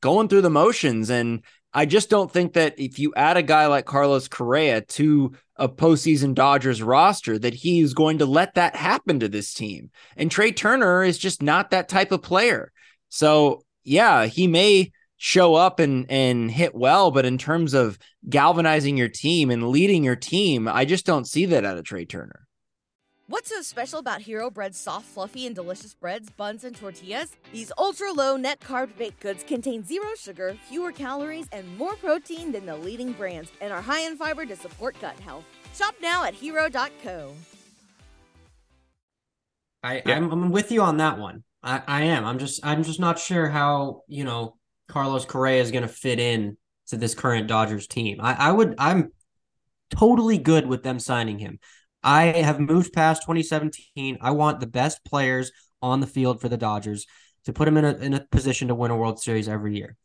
going 0.00 0.28
through 0.28 0.42
the 0.42 0.48
motions 0.48 1.10
and 1.10 1.44
I 1.74 1.84
just 1.86 2.08
don't 2.08 2.30
think 2.30 2.54
that 2.54 2.78
if 2.78 2.98
you 2.98 3.12
add 3.14 3.36
a 3.36 3.42
guy 3.42 3.66
like 3.66 3.84
Carlos 3.84 4.26
Correa 4.26 4.80
to 4.80 5.32
a 5.56 5.68
postseason 5.68 6.34
Dodgers 6.34 6.82
roster, 6.82 7.38
that 7.38 7.54
he's 7.54 7.92
going 7.92 8.18
to 8.18 8.26
let 8.26 8.54
that 8.54 8.74
happen 8.74 9.20
to 9.20 9.28
this 9.28 9.52
team. 9.52 9.90
And 10.16 10.30
Trea 10.30 10.52
Turner 10.52 11.02
is 11.04 11.18
just 11.18 11.42
not 11.42 11.70
that 11.70 11.88
type 11.88 12.10
of 12.10 12.22
player. 12.22 12.72
So 13.10 13.62
yeah, 13.84 14.26
he 14.26 14.46
may 14.46 14.92
show 15.18 15.54
up 15.54 15.78
and 15.80 16.10
and 16.10 16.50
hit 16.50 16.74
well, 16.74 17.10
but 17.10 17.26
in 17.26 17.38
terms 17.38 17.74
of 17.74 17.98
galvanizing 18.28 18.96
your 18.96 19.08
team 19.08 19.50
and 19.50 19.68
leading 19.68 20.04
your 20.04 20.16
team, 20.16 20.68
I 20.68 20.84
just 20.84 21.04
don't 21.04 21.26
see 21.26 21.46
that 21.46 21.64
out 21.64 21.76
of 21.76 21.84
Trea 21.84 22.06
Turner. 22.06 22.47
What's 23.30 23.50
so 23.50 23.60
special 23.60 23.98
about 23.98 24.22
Hero 24.22 24.50
Bread's 24.50 24.78
soft, 24.78 25.04
fluffy, 25.04 25.44
and 25.44 25.54
delicious 25.54 25.92
breads, 25.92 26.30
buns, 26.30 26.64
and 26.64 26.74
tortillas? 26.74 27.36
These 27.52 27.70
ultra 27.76 28.10
low 28.10 28.38
net 28.38 28.58
carb 28.58 28.96
baked 28.96 29.20
goods 29.20 29.44
contain 29.44 29.84
zero 29.84 30.14
sugar, 30.18 30.56
fewer 30.66 30.92
calories, 30.92 31.46
and 31.52 31.76
more 31.76 31.94
protein 31.96 32.52
than 32.52 32.64
the 32.64 32.74
leading 32.74 33.12
brands, 33.12 33.50
and 33.60 33.70
are 33.70 33.82
high 33.82 34.00
in 34.00 34.16
fiber 34.16 34.46
to 34.46 34.56
support 34.56 34.98
gut 35.02 35.20
health. 35.20 35.44
Shop 35.74 35.94
now 36.00 36.24
at 36.24 36.32
hero.co. 36.32 37.34
I, 39.82 40.02
yeah. 40.06 40.16
I'm, 40.16 40.32
I'm 40.32 40.50
with 40.50 40.72
you 40.72 40.80
on 40.80 40.96
that 40.96 41.18
one. 41.18 41.44
I, 41.62 41.82
I 41.86 42.02
am. 42.04 42.24
I'm 42.24 42.38
just 42.38 42.64
I'm 42.64 42.82
just 42.82 42.98
not 42.98 43.18
sure 43.18 43.50
how, 43.50 44.04
you 44.08 44.24
know, 44.24 44.56
Carlos 44.88 45.26
Correa 45.26 45.60
is 45.60 45.70
gonna 45.70 45.86
fit 45.86 46.18
in 46.18 46.56
to 46.86 46.96
this 46.96 47.14
current 47.14 47.46
Dodgers 47.46 47.88
team. 47.88 48.20
I, 48.22 48.48
I 48.48 48.52
would 48.52 48.74
I'm 48.78 49.12
totally 49.90 50.38
good 50.38 50.66
with 50.66 50.82
them 50.82 50.98
signing 50.98 51.38
him. 51.38 51.58
I 52.02 52.26
have 52.26 52.60
moved 52.60 52.92
past 52.92 53.22
2017. 53.22 54.18
I 54.20 54.30
want 54.30 54.60
the 54.60 54.66
best 54.66 55.04
players 55.04 55.50
on 55.82 56.00
the 56.00 56.06
field 56.06 56.40
for 56.40 56.48
the 56.48 56.56
Dodgers 56.56 57.06
to 57.44 57.52
put 57.52 57.68
him 57.68 57.76
in 57.76 57.84
a 57.84 57.94
in 57.96 58.14
a 58.14 58.24
position 58.30 58.68
to 58.68 58.74
win 58.74 58.90
a 58.90 58.96
World 58.96 59.20
Series 59.20 59.48
every 59.48 59.76
year. 59.76 59.96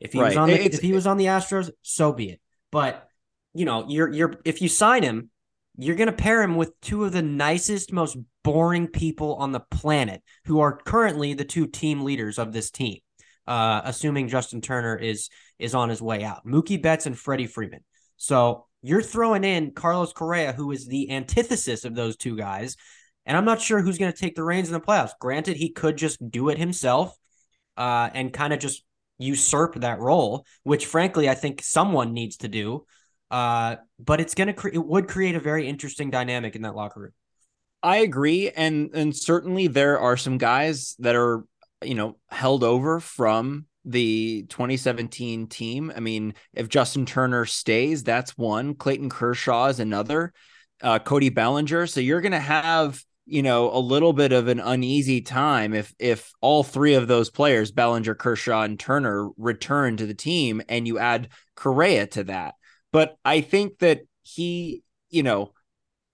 If 0.00 0.12
he 0.12 0.20
right. 0.20 0.28
was 0.28 0.36
on 0.36 0.48
the, 0.48 0.64
if 0.64 0.80
he 0.80 0.92
was 0.92 1.06
on 1.06 1.16
the 1.18 1.26
Astros, 1.26 1.70
so 1.82 2.12
be 2.12 2.30
it. 2.30 2.40
But 2.70 3.06
you 3.54 3.64
know, 3.64 3.86
you're 3.88 4.10
you're 4.12 4.34
if 4.44 4.62
you 4.62 4.68
sign 4.68 5.02
him, 5.02 5.30
you're 5.76 5.96
going 5.96 6.06
to 6.06 6.12
pair 6.12 6.42
him 6.42 6.56
with 6.56 6.78
two 6.80 7.04
of 7.04 7.12
the 7.12 7.22
nicest, 7.22 7.92
most 7.92 8.16
boring 8.42 8.88
people 8.88 9.34
on 9.36 9.52
the 9.52 9.60
planet 9.60 10.22
who 10.46 10.60
are 10.60 10.76
currently 10.76 11.34
the 11.34 11.44
two 11.44 11.66
team 11.66 12.02
leaders 12.02 12.38
of 12.38 12.52
this 12.52 12.70
team. 12.70 12.98
Uh, 13.46 13.80
assuming 13.84 14.28
Justin 14.28 14.60
Turner 14.60 14.96
is 14.96 15.28
is 15.58 15.74
on 15.74 15.88
his 15.88 16.00
way 16.00 16.22
out, 16.24 16.46
Mookie 16.46 16.80
Betts 16.80 17.06
and 17.06 17.18
Freddie 17.18 17.46
Freeman. 17.46 17.80
So 18.16 18.66
you're 18.82 19.02
throwing 19.02 19.44
in 19.44 19.72
Carlos 19.72 20.12
Correa, 20.12 20.52
who 20.52 20.70
is 20.72 20.86
the 20.86 21.10
antithesis 21.10 21.84
of 21.84 21.94
those 21.94 22.16
two 22.16 22.36
guys. 22.36 22.76
And 23.26 23.36
I'm 23.36 23.44
not 23.44 23.60
sure 23.60 23.80
who's 23.80 23.98
going 23.98 24.12
to 24.12 24.18
take 24.18 24.34
the 24.34 24.42
reins 24.42 24.68
in 24.68 24.72
the 24.72 24.80
playoffs. 24.80 25.12
Granted, 25.20 25.56
he 25.56 25.70
could 25.70 25.96
just 25.96 26.30
do 26.30 26.48
it 26.48 26.58
himself 26.58 27.14
uh, 27.76 28.08
and 28.14 28.32
kind 28.32 28.52
of 28.52 28.58
just 28.58 28.82
usurp 29.18 29.74
that 29.76 30.00
role, 30.00 30.46
which 30.62 30.86
frankly, 30.86 31.28
I 31.28 31.34
think 31.34 31.62
someone 31.62 32.14
needs 32.14 32.38
to 32.38 32.48
do. 32.48 32.86
Uh, 33.30 33.76
but 33.98 34.20
it's 34.20 34.34
going 34.34 34.48
to, 34.48 34.54
cre- 34.54 34.70
it 34.72 34.84
would 34.84 35.06
create 35.06 35.36
a 35.36 35.40
very 35.40 35.68
interesting 35.68 36.10
dynamic 36.10 36.56
in 36.56 36.62
that 36.62 36.74
locker 36.74 37.00
room. 37.00 37.12
I 37.82 37.98
agree. 37.98 38.50
And, 38.50 38.90
and 38.94 39.14
certainly 39.14 39.66
there 39.68 40.00
are 40.00 40.16
some 40.16 40.36
guys 40.36 40.96
that 40.98 41.14
are, 41.14 41.44
you 41.82 41.94
know, 41.94 42.16
held 42.28 42.64
over 42.64 42.98
from 42.98 43.66
the 43.90 44.44
2017 44.48 45.46
team. 45.46 45.92
I 45.94 46.00
mean, 46.00 46.34
if 46.54 46.68
Justin 46.68 47.06
Turner 47.06 47.44
stays, 47.44 48.02
that's 48.02 48.36
one. 48.36 48.74
Clayton 48.74 49.10
Kershaw 49.10 49.66
is 49.66 49.80
another. 49.80 50.32
Uh, 50.82 50.98
Cody 50.98 51.28
Bellinger. 51.28 51.86
So 51.86 52.00
you're 52.00 52.20
going 52.20 52.32
to 52.32 52.40
have 52.40 53.02
you 53.26 53.42
know 53.42 53.70
a 53.70 53.78
little 53.78 54.12
bit 54.12 54.32
of 54.32 54.48
an 54.48 54.58
uneasy 54.58 55.20
time 55.20 55.72
if 55.72 55.94
if 55.98 56.32
all 56.40 56.64
three 56.64 56.94
of 56.94 57.06
those 57.06 57.30
players 57.30 57.70
Bellinger, 57.70 58.14
Kershaw, 58.14 58.62
and 58.62 58.78
Turner 58.78 59.28
return 59.36 59.96
to 59.98 60.06
the 60.06 60.14
team, 60.14 60.62
and 60.68 60.86
you 60.86 60.98
add 60.98 61.28
Correa 61.54 62.06
to 62.08 62.24
that. 62.24 62.54
But 62.92 63.16
I 63.24 63.40
think 63.40 63.78
that 63.78 64.00
he, 64.22 64.82
you 65.10 65.22
know, 65.22 65.52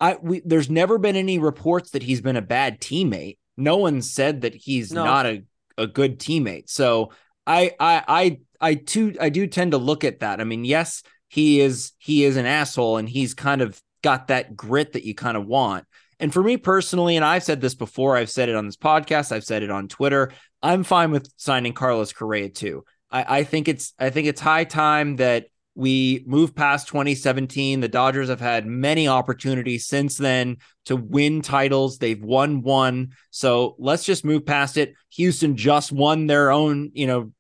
I 0.00 0.18
we, 0.20 0.42
there's 0.44 0.68
never 0.68 0.98
been 0.98 1.16
any 1.16 1.38
reports 1.38 1.92
that 1.92 2.02
he's 2.02 2.20
been 2.20 2.36
a 2.36 2.42
bad 2.42 2.80
teammate. 2.80 3.38
No 3.56 3.78
one 3.78 4.02
said 4.02 4.42
that 4.42 4.54
he's 4.54 4.92
no. 4.92 5.04
not 5.04 5.26
a 5.26 5.44
a 5.78 5.86
good 5.86 6.18
teammate. 6.18 6.68
So 6.68 7.12
I 7.46 7.72
I 7.78 8.02
I 8.08 8.38
I 8.60 8.74
too 8.74 9.14
I 9.20 9.28
do 9.28 9.46
tend 9.46 9.72
to 9.72 9.78
look 9.78 10.04
at 10.04 10.20
that. 10.20 10.40
I 10.40 10.44
mean, 10.44 10.64
yes, 10.64 11.02
he 11.28 11.60
is 11.60 11.92
he 11.98 12.24
is 12.24 12.36
an 12.36 12.46
asshole 12.46 12.96
and 12.96 13.08
he's 13.08 13.34
kind 13.34 13.62
of 13.62 13.80
got 14.02 14.28
that 14.28 14.56
grit 14.56 14.92
that 14.92 15.04
you 15.04 15.14
kind 15.14 15.36
of 15.36 15.46
want. 15.46 15.84
And 16.18 16.32
for 16.32 16.42
me 16.42 16.56
personally, 16.56 17.16
and 17.16 17.24
I've 17.24 17.44
said 17.44 17.60
this 17.60 17.74
before, 17.74 18.16
I've 18.16 18.30
said 18.30 18.48
it 18.48 18.56
on 18.56 18.66
this 18.66 18.76
podcast, 18.76 19.32
I've 19.32 19.44
said 19.44 19.62
it 19.62 19.70
on 19.70 19.88
Twitter. 19.88 20.32
I'm 20.62 20.82
fine 20.82 21.10
with 21.10 21.30
signing 21.36 21.74
Carlos 21.74 22.12
Correa 22.12 22.48
too. 22.48 22.84
I, 23.10 23.38
I 23.40 23.44
think 23.44 23.68
it's 23.68 23.92
I 23.98 24.10
think 24.10 24.26
it's 24.26 24.40
high 24.40 24.64
time 24.64 25.16
that 25.16 25.46
we 25.74 26.24
move 26.26 26.54
past 26.54 26.88
2017. 26.88 27.80
The 27.80 27.88
Dodgers 27.88 28.30
have 28.30 28.40
had 28.40 28.66
many 28.66 29.06
opportunities 29.08 29.86
since 29.86 30.16
then 30.16 30.56
to 30.86 30.96
win 30.96 31.42
titles. 31.42 31.98
They've 31.98 32.22
won 32.22 32.62
one. 32.62 33.12
So 33.30 33.76
let's 33.78 34.04
just 34.04 34.24
move 34.24 34.46
past 34.46 34.78
it. 34.78 34.94
Houston 35.10 35.54
just 35.54 35.92
won 35.92 36.26
their 36.26 36.50
own, 36.50 36.90
you 36.94 37.06
know, 37.06 37.32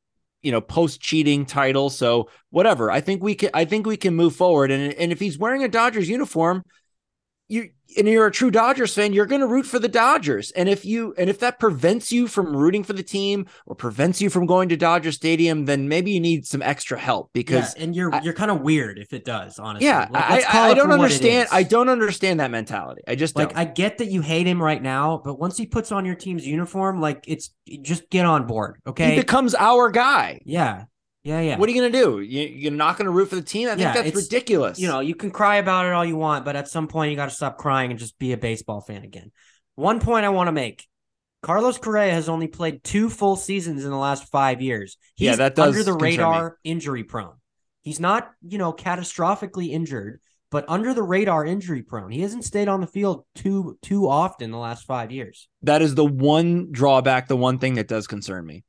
you 0.42 0.52
know, 0.52 0.60
post 0.60 1.00
cheating 1.00 1.46
title. 1.46 1.90
So 1.90 2.28
whatever. 2.50 2.90
I 2.90 3.00
think 3.00 3.22
we 3.22 3.34
can 3.34 3.50
I 3.54 3.64
think 3.64 3.86
we 3.86 3.96
can 3.96 4.14
move 4.14 4.34
forward. 4.36 4.70
And 4.70 4.92
and 4.94 5.12
if 5.12 5.20
he's 5.20 5.38
wearing 5.38 5.64
a 5.64 5.68
Dodgers 5.68 6.08
uniform, 6.08 6.62
you 7.48 7.70
and 7.96 8.08
you're 8.08 8.26
a 8.26 8.32
true 8.32 8.50
Dodgers 8.50 8.94
fan, 8.94 9.12
you're 9.12 9.26
going 9.26 9.40
to 9.40 9.46
root 9.46 9.64
for 9.64 9.78
the 9.78 9.88
Dodgers. 9.88 10.50
And 10.52 10.68
if 10.68 10.84
you 10.84 11.14
and 11.16 11.30
if 11.30 11.38
that 11.40 11.58
prevents 11.58 12.10
you 12.10 12.26
from 12.26 12.54
rooting 12.54 12.82
for 12.82 12.92
the 12.92 13.02
team 13.02 13.46
or 13.66 13.74
prevents 13.74 14.20
you 14.20 14.28
from 14.28 14.46
going 14.46 14.68
to 14.70 14.76
Dodger 14.76 15.12
Stadium, 15.12 15.64
then 15.64 15.88
maybe 15.88 16.10
you 16.10 16.20
need 16.20 16.46
some 16.46 16.62
extra 16.62 16.98
help 16.98 17.30
because 17.32 17.74
yeah, 17.76 17.84
and 17.84 17.96
you're 17.96 18.14
I, 18.14 18.22
you're 18.22 18.34
kind 18.34 18.50
of 18.50 18.60
weird 18.60 18.98
if 18.98 19.12
it 19.12 19.24
does, 19.24 19.58
honestly. 19.58 19.86
Yeah, 19.86 20.08
like, 20.10 20.44
I, 20.54 20.66
I, 20.66 20.70
I 20.70 20.74
don't 20.74 20.92
understand. 20.92 21.48
I 21.52 21.62
don't 21.62 21.88
understand 21.88 22.40
that 22.40 22.50
mentality. 22.50 23.02
I 23.06 23.14
just 23.14 23.36
like 23.36 23.50
don't. 23.50 23.58
I 23.58 23.64
get 23.64 23.98
that 23.98 24.10
you 24.10 24.20
hate 24.20 24.46
him 24.46 24.62
right 24.62 24.82
now, 24.82 25.20
but 25.24 25.38
once 25.38 25.56
he 25.56 25.66
puts 25.66 25.92
on 25.92 26.04
your 26.04 26.16
team's 26.16 26.46
uniform, 26.46 27.00
like 27.00 27.24
it's 27.26 27.50
just 27.82 28.10
get 28.10 28.26
on 28.26 28.46
board. 28.46 28.80
Okay, 28.86 29.10
he 29.10 29.20
becomes 29.20 29.54
our 29.54 29.90
guy. 29.90 30.40
Yeah, 30.44 30.84
yeah, 31.26 31.40
yeah. 31.40 31.58
What 31.58 31.68
are 31.68 31.72
you 31.72 31.80
going 31.80 31.92
to 31.92 31.98
do? 31.98 32.20
You, 32.20 32.68
are 32.68 32.70
not 32.70 32.96
going 32.96 33.06
to 33.06 33.10
root 33.10 33.30
for 33.30 33.34
the 33.34 33.42
team? 33.42 33.66
I 33.66 33.70
think 33.70 33.80
yeah, 33.80 34.00
that's 34.00 34.14
ridiculous. 34.14 34.78
You 34.78 34.86
know, 34.86 35.00
you 35.00 35.16
can 35.16 35.32
cry 35.32 35.56
about 35.56 35.84
it 35.84 35.92
all 35.92 36.04
you 36.04 36.16
want, 36.16 36.44
but 36.44 36.54
at 36.54 36.68
some 36.68 36.86
point 36.86 37.10
you 37.10 37.16
got 37.16 37.28
to 37.28 37.34
stop 37.34 37.58
crying 37.58 37.90
and 37.90 37.98
just 37.98 38.16
be 38.20 38.32
a 38.32 38.36
baseball 38.36 38.80
fan 38.80 39.02
again. 39.02 39.32
One 39.74 39.98
point 39.98 40.24
I 40.24 40.28
want 40.28 40.46
to 40.46 40.52
make. 40.52 40.86
Carlos 41.42 41.78
Correa 41.78 42.12
has 42.12 42.28
only 42.28 42.46
played 42.46 42.84
two 42.84 43.10
full 43.10 43.34
seasons 43.34 43.84
in 43.84 43.90
the 43.90 43.96
last 43.96 44.28
five 44.28 44.62
years. 44.62 44.98
He's 45.16 45.26
yeah, 45.26 45.36
that 45.36 45.56
does 45.56 45.74
under 45.74 45.82
the 45.82 45.94
radar 45.94 46.58
injury 46.62 47.02
prone. 47.02 47.34
He's 47.82 47.98
not, 47.98 48.30
you 48.46 48.58
know, 48.58 48.72
catastrophically 48.72 49.70
injured, 49.70 50.20
but 50.52 50.64
under 50.68 50.94
the 50.94 51.02
radar 51.02 51.44
injury 51.44 51.82
prone. 51.82 52.12
He 52.12 52.20
hasn't 52.20 52.44
stayed 52.44 52.68
on 52.68 52.80
the 52.80 52.86
field 52.86 53.24
too 53.34 53.76
too 53.82 54.08
often 54.08 54.52
the 54.52 54.58
last 54.58 54.86
five 54.86 55.10
years. 55.10 55.48
That 55.62 55.82
is 55.82 55.96
the 55.96 56.06
one 56.06 56.70
drawback, 56.70 57.26
the 57.26 57.36
one 57.36 57.58
thing 57.58 57.74
that 57.74 57.88
does 57.88 58.06
concern 58.06 58.46
me. 58.46 58.62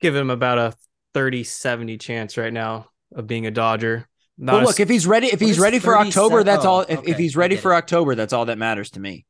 Give 0.00 0.16
him 0.16 0.30
about 0.30 0.58
a 0.58 0.74
30 1.14 1.44
70 1.44 1.98
chance 1.98 2.36
right 2.36 2.52
now 2.52 2.90
of 3.14 3.26
being 3.26 3.46
a 3.46 3.50
Dodger. 3.50 4.08
Not 4.36 4.54
well, 4.54 4.64
look, 4.64 4.80
if 4.80 4.88
he's 4.88 5.06
ready, 5.06 5.28
if 5.28 5.40
he's 5.40 5.60
ready 5.60 5.78
for 5.78 5.96
October, 5.96 6.42
that's 6.42 6.64
all. 6.64 6.80
Oh, 6.80 6.86
if, 6.88 6.98
okay, 6.98 7.12
if 7.12 7.18
he's 7.18 7.36
ready 7.36 7.56
for 7.56 7.72
it. 7.72 7.76
October, 7.76 8.14
that's 8.16 8.32
all 8.32 8.46
that 8.46 8.58
matters 8.58 8.90
to 8.90 9.00
me. 9.00 9.24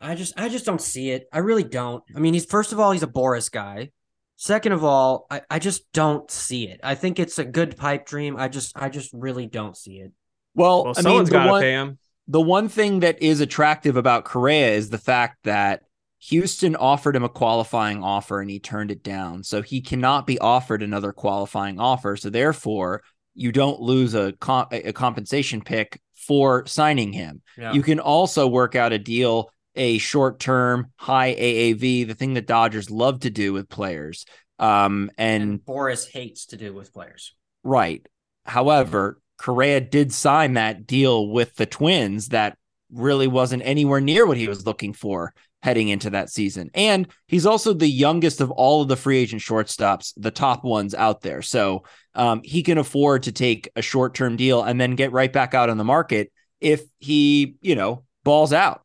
I 0.00 0.16
just, 0.16 0.38
I 0.38 0.48
just 0.48 0.66
don't 0.66 0.80
see 0.80 1.10
it. 1.10 1.28
I 1.32 1.38
really 1.38 1.64
don't. 1.64 2.02
I 2.14 2.18
mean, 2.18 2.34
he's 2.34 2.44
first 2.44 2.72
of 2.72 2.80
all, 2.80 2.90
he's 2.90 3.04
a 3.04 3.08
Boras 3.08 3.50
guy. 3.50 3.90
Second 4.36 4.72
of 4.72 4.82
all, 4.82 5.26
I, 5.30 5.42
I 5.48 5.58
just 5.60 5.90
don't 5.92 6.28
see 6.30 6.68
it. 6.68 6.80
I 6.82 6.96
think 6.96 7.20
it's 7.20 7.38
a 7.38 7.44
good 7.44 7.76
pipe 7.76 8.04
dream. 8.04 8.36
I 8.36 8.48
just, 8.48 8.72
I 8.76 8.88
just 8.88 9.10
really 9.14 9.46
don't 9.46 9.76
see 9.76 9.98
it. 9.98 10.12
Well, 10.54 10.84
well 10.84 10.94
I 10.96 11.02
mean, 11.02 11.24
the 11.24 11.38
one, 11.38 11.98
the 12.26 12.40
one 12.40 12.68
thing 12.68 13.00
that 13.00 13.22
is 13.22 13.40
attractive 13.40 13.96
about 13.96 14.24
Correa 14.24 14.72
is 14.72 14.90
the 14.90 14.98
fact 14.98 15.38
that 15.44 15.82
Houston 16.28 16.74
offered 16.74 17.14
him 17.14 17.24
a 17.24 17.28
qualifying 17.28 18.02
offer 18.02 18.40
and 18.40 18.50
he 18.50 18.58
turned 18.58 18.90
it 18.90 19.02
down. 19.02 19.42
So 19.42 19.60
he 19.60 19.82
cannot 19.82 20.26
be 20.26 20.38
offered 20.38 20.82
another 20.82 21.12
qualifying 21.12 21.78
offer. 21.78 22.16
So 22.16 22.30
therefore, 22.30 23.02
you 23.34 23.52
don't 23.52 23.80
lose 23.80 24.14
a, 24.14 24.32
a 24.70 24.92
compensation 24.92 25.60
pick 25.60 26.00
for 26.14 26.64
signing 26.66 27.12
him. 27.12 27.42
Yeah. 27.58 27.72
You 27.72 27.82
can 27.82 28.00
also 28.00 28.46
work 28.46 28.74
out 28.74 28.94
a 28.94 28.98
deal, 28.98 29.50
a 29.74 29.98
short 29.98 30.40
term, 30.40 30.92
high 30.96 31.34
AAV, 31.34 32.06
the 32.06 32.14
thing 32.14 32.34
that 32.34 32.46
Dodgers 32.46 32.90
love 32.90 33.20
to 33.20 33.30
do 33.30 33.52
with 33.52 33.68
players. 33.68 34.24
Um, 34.58 35.10
and, 35.18 35.42
and 35.42 35.60
Boras 35.60 36.08
hates 36.08 36.46
to 36.46 36.56
do 36.56 36.72
with 36.72 36.94
players. 36.94 37.34
Right. 37.62 38.06
However, 38.46 39.20
Correa 39.36 39.80
did 39.82 40.10
sign 40.10 40.54
that 40.54 40.86
deal 40.86 41.28
with 41.28 41.54
the 41.56 41.66
Twins 41.66 42.28
that 42.28 42.56
really 42.90 43.26
wasn't 43.26 43.62
anywhere 43.66 44.00
near 44.00 44.24
what 44.24 44.38
he 44.38 44.48
was 44.48 44.64
looking 44.64 44.94
for 44.94 45.34
heading 45.64 45.88
into 45.88 46.10
that 46.10 46.28
season. 46.28 46.70
And 46.74 47.08
he's 47.26 47.46
also 47.46 47.72
the 47.72 47.88
youngest 47.88 48.42
of 48.42 48.50
all 48.50 48.82
of 48.82 48.88
the 48.88 48.98
free 48.98 49.16
agent 49.16 49.40
shortstops, 49.40 50.12
the 50.14 50.30
top 50.30 50.62
ones 50.62 50.94
out 50.94 51.22
there. 51.22 51.40
So 51.40 51.84
um, 52.14 52.42
he 52.44 52.62
can 52.62 52.76
afford 52.76 53.22
to 53.22 53.32
take 53.32 53.70
a 53.74 53.80
short 53.80 54.14
term 54.14 54.36
deal 54.36 54.62
and 54.62 54.78
then 54.78 54.94
get 54.94 55.10
right 55.10 55.32
back 55.32 55.54
out 55.54 55.70
on 55.70 55.78
the 55.78 55.82
market 55.84 56.30
if 56.60 56.82
he, 56.98 57.56
you 57.62 57.76
know, 57.76 58.04
balls 58.24 58.52
out. 58.52 58.82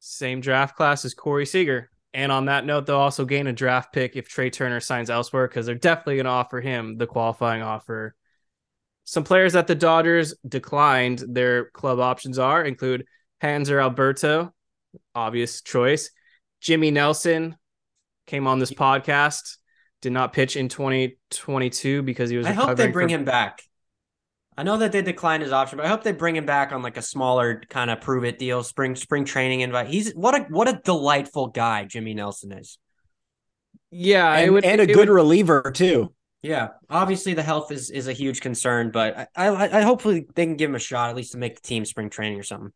Same 0.00 0.40
draft 0.40 0.76
class 0.76 1.04
as 1.04 1.14
Corey 1.14 1.46
Seager. 1.46 1.88
And 2.12 2.32
on 2.32 2.46
that 2.46 2.66
note, 2.66 2.86
they'll 2.86 2.96
also 2.96 3.24
gain 3.24 3.46
a 3.46 3.52
draft 3.52 3.92
pick 3.92 4.16
if 4.16 4.28
Trea 4.28 4.50
Turner 4.50 4.80
signs 4.80 5.08
elsewhere 5.08 5.46
because 5.46 5.66
they're 5.66 5.76
definitely 5.76 6.16
going 6.16 6.24
to 6.24 6.30
offer 6.32 6.60
him 6.60 6.98
the 6.98 7.06
qualifying 7.06 7.62
offer. 7.62 8.16
Some 9.04 9.22
players 9.22 9.52
that 9.52 9.68
the 9.68 9.76
Dodgers 9.76 10.34
declined 10.48 11.22
their 11.28 11.66
club 11.66 12.00
options 12.00 12.40
are 12.40 12.64
include 12.64 13.06
Hanser 13.40 13.80
Alberto, 13.80 14.52
obvious 15.14 15.62
choice. 15.62 16.10
Jimmy 16.60 16.90
Nelson 16.90 17.56
came 18.26 18.46
on 18.46 18.58
this 18.58 18.72
podcast, 18.72 19.56
did 20.02 20.12
not 20.12 20.32
pitch 20.32 20.56
in 20.56 20.68
2022 20.68 22.02
because 22.02 22.30
he 22.30 22.36
was. 22.36 22.46
I 22.46 22.52
hope 22.52 22.76
they 22.76 22.88
bring 22.88 23.08
for... 23.08 23.14
him 23.14 23.24
back. 23.24 23.62
I 24.58 24.62
know 24.62 24.78
that 24.78 24.90
they 24.92 25.02
declined 25.02 25.42
his 25.42 25.52
option, 25.52 25.76
but 25.76 25.84
I 25.84 25.88
hope 25.88 26.02
they 26.02 26.12
bring 26.12 26.34
him 26.34 26.46
back 26.46 26.72
on 26.72 26.82
like 26.82 26.96
a 26.96 27.02
smaller 27.02 27.62
kind 27.68 27.90
of 27.90 28.00
prove 28.00 28.24
it 28.24 28.38
deal, 28.38 28.62
spring 28.62 28.96
spring 28.96 29.24
training 29.24 29.60
invite. 29.60 29.88
He's 29.88 30.12
what 30.12 30.34
a 30.34 30.40
what 30.48 30.68
a 30.68 30.80
delightful 30.82 31.48
guy 31.48 31.84
Jimmy 31.84 32.14
Nelson 32.14 32.52
is. 32.52 32.78
Yeah, 33.90 34.32
and, 34.32 34.52
would, 34.52 34.64
and 34.64 34.80
a 34.80 34.86
good 34.86 35.08
would, 35.08 35.10
reliever 35.10 35.70
too. 35.74 36.14
Yeah, 36.42 36.68
obviously 36.88 37.34
the 37.34 37.42
health 37.42 37.70
is 37.70 37.90
is 37.90 38.08
a 38.08 38.12
huge 38.12 38.40
concern, 38.40 38.90
but 38.92 39.28
I, 39.36 39.48
I 39.48 39.78
I 39.78 39.82
hopefully 39.82 40.26
they 40.34 40.46
can 40.46 40.56
give 40.56 40.70
him 40.70 40.76
a 40.76 40.80
shot 40.80 41.10
at 41.10 41.16
least 41.16 41.32
to 41.32 41.38
make 41.38 41.56
the 41.56 41.66
team 41.66 41.84
spring 41.84 42.08
training 42.08 42.38
or 42.38 42.42
something. 42.42 42.72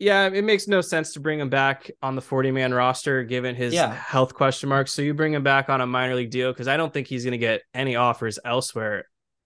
Yeah, 0.00 0.30
it 0.32 0.44
makes 0.44 0.66
no 0.66 0.80
sense 0.80 1.12
to 1.12 1.20
bring 1.20 1.38
him 1.38 1.50
back 1.50 1.90
on 2.02 2.16
the 2.16 2.22
40 2.22 2.52
man 2.52 2.72
roster 2.72 3.22
given 3.22 3.54
his 3.54 3.74
yeah. 3.74 3.92
health 3.94 4.32
question 4.32 4.70
marks. 4.70 4.94
So 4.94 5.02
you 5.02 5.12
bring 5.12 5.34
him 5.34 5.42
back 5.42 5.68
on 5.68 5.82
a 5.82 5.86
minor 5.86 6.14
league 6.14 6.30
deal 6.30 6.50
because 6.50 6.68
I 6.68 6.78
don't 6.78 6.90
think 6.90 7.06
he's 7.06 7.22
going 7.22 7.32
to 7.32 7.38
get 7.38 7.60
any 7.74 7.96
offers 7.96 8.38
elsewhere 8.42 9.04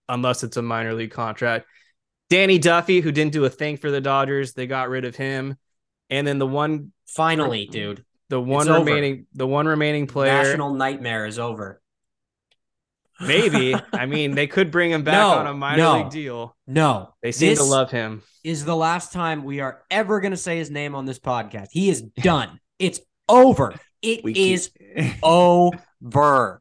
unless 0.09 0.45
it's 0.45 0.57
a 0.57 0.63
minor 0.63 0.95
league 0.95 1.11
contract. 1.11 1.67
Danny 2.31 2.59
Duffy, 2.59 3.01
who 3.01 3.11
didn't 3.11 3.33
do 3.33 3.45
a 3.45 3.51
thing 3.51 3.77
for 3.77 3.91
the 3.91 4.01
Dodgers, 4.01 4.53
they 4.53 4.69
got 4.69 4.89
rid 4.89 5.05
of 5.05 5.17
him. 5.17 5.57
And 6.09 6.25
then 6.25 6.39
the 6.39 6.47
one 6.47 6.93
finally, 7.09 7.67
dude, 7.67 8.05
the 8.29 8.41
one 8.41 8.69
it's 8.69 8.79
remaining, 8.79 9.13
over. 9.13 9.23
the 9.35 9.47
one 9.49 9.67
remaining 9.67 10.07
player, 10.07 10.33
national 10.33 10.75
nightmare 10.75 11.27
is 11.27 11.41
over. 11.41 11.83
Maybe. 13.21 13.75
I 13.93 14.07
mean, 14.07 14.35
they 14.35 14.47
could 14.47 14.71
bring 14.71 14.91
him 14.91 15.05
back 15.05 15.15
no, 15.15 15.31
on 15.31 15.47
a 15.47 15.55
minor 15.55 15.83
no, 15.83 15.99
league 15.99 16.11
deal. 16.11 16.57
No. 16.67 17.15
They 17.23 17.33
seem 17.33 17.51
this 17.51 17.59
to 17.59 17.65
love 17.65 17.91
him. 17.91 18.23
Is 18.43 18.65
the 18.65 18.77
last 18.77 19.13
time 19.13 19.45
we 19.45 19.61
are 19.61 19.83
ever 19.91 20.21
going 20.21 20.33
to 20.33 20.37
say 20.37 20.59
his 20.59 20.71
name 20.71 20.95
on 20.95 21.07
this 21.07 21.19
podcast. 21.19 21.69
He 21.71 21.89
is 21.89 22.03
done. 22.03 22.61
it's 22.79 23.01
over. 23.29 23.75
It 24.03 24.23
we 24.23 24.33
is 24.53 24.71
keep... 24.97 25.15
over. 25.23 26.61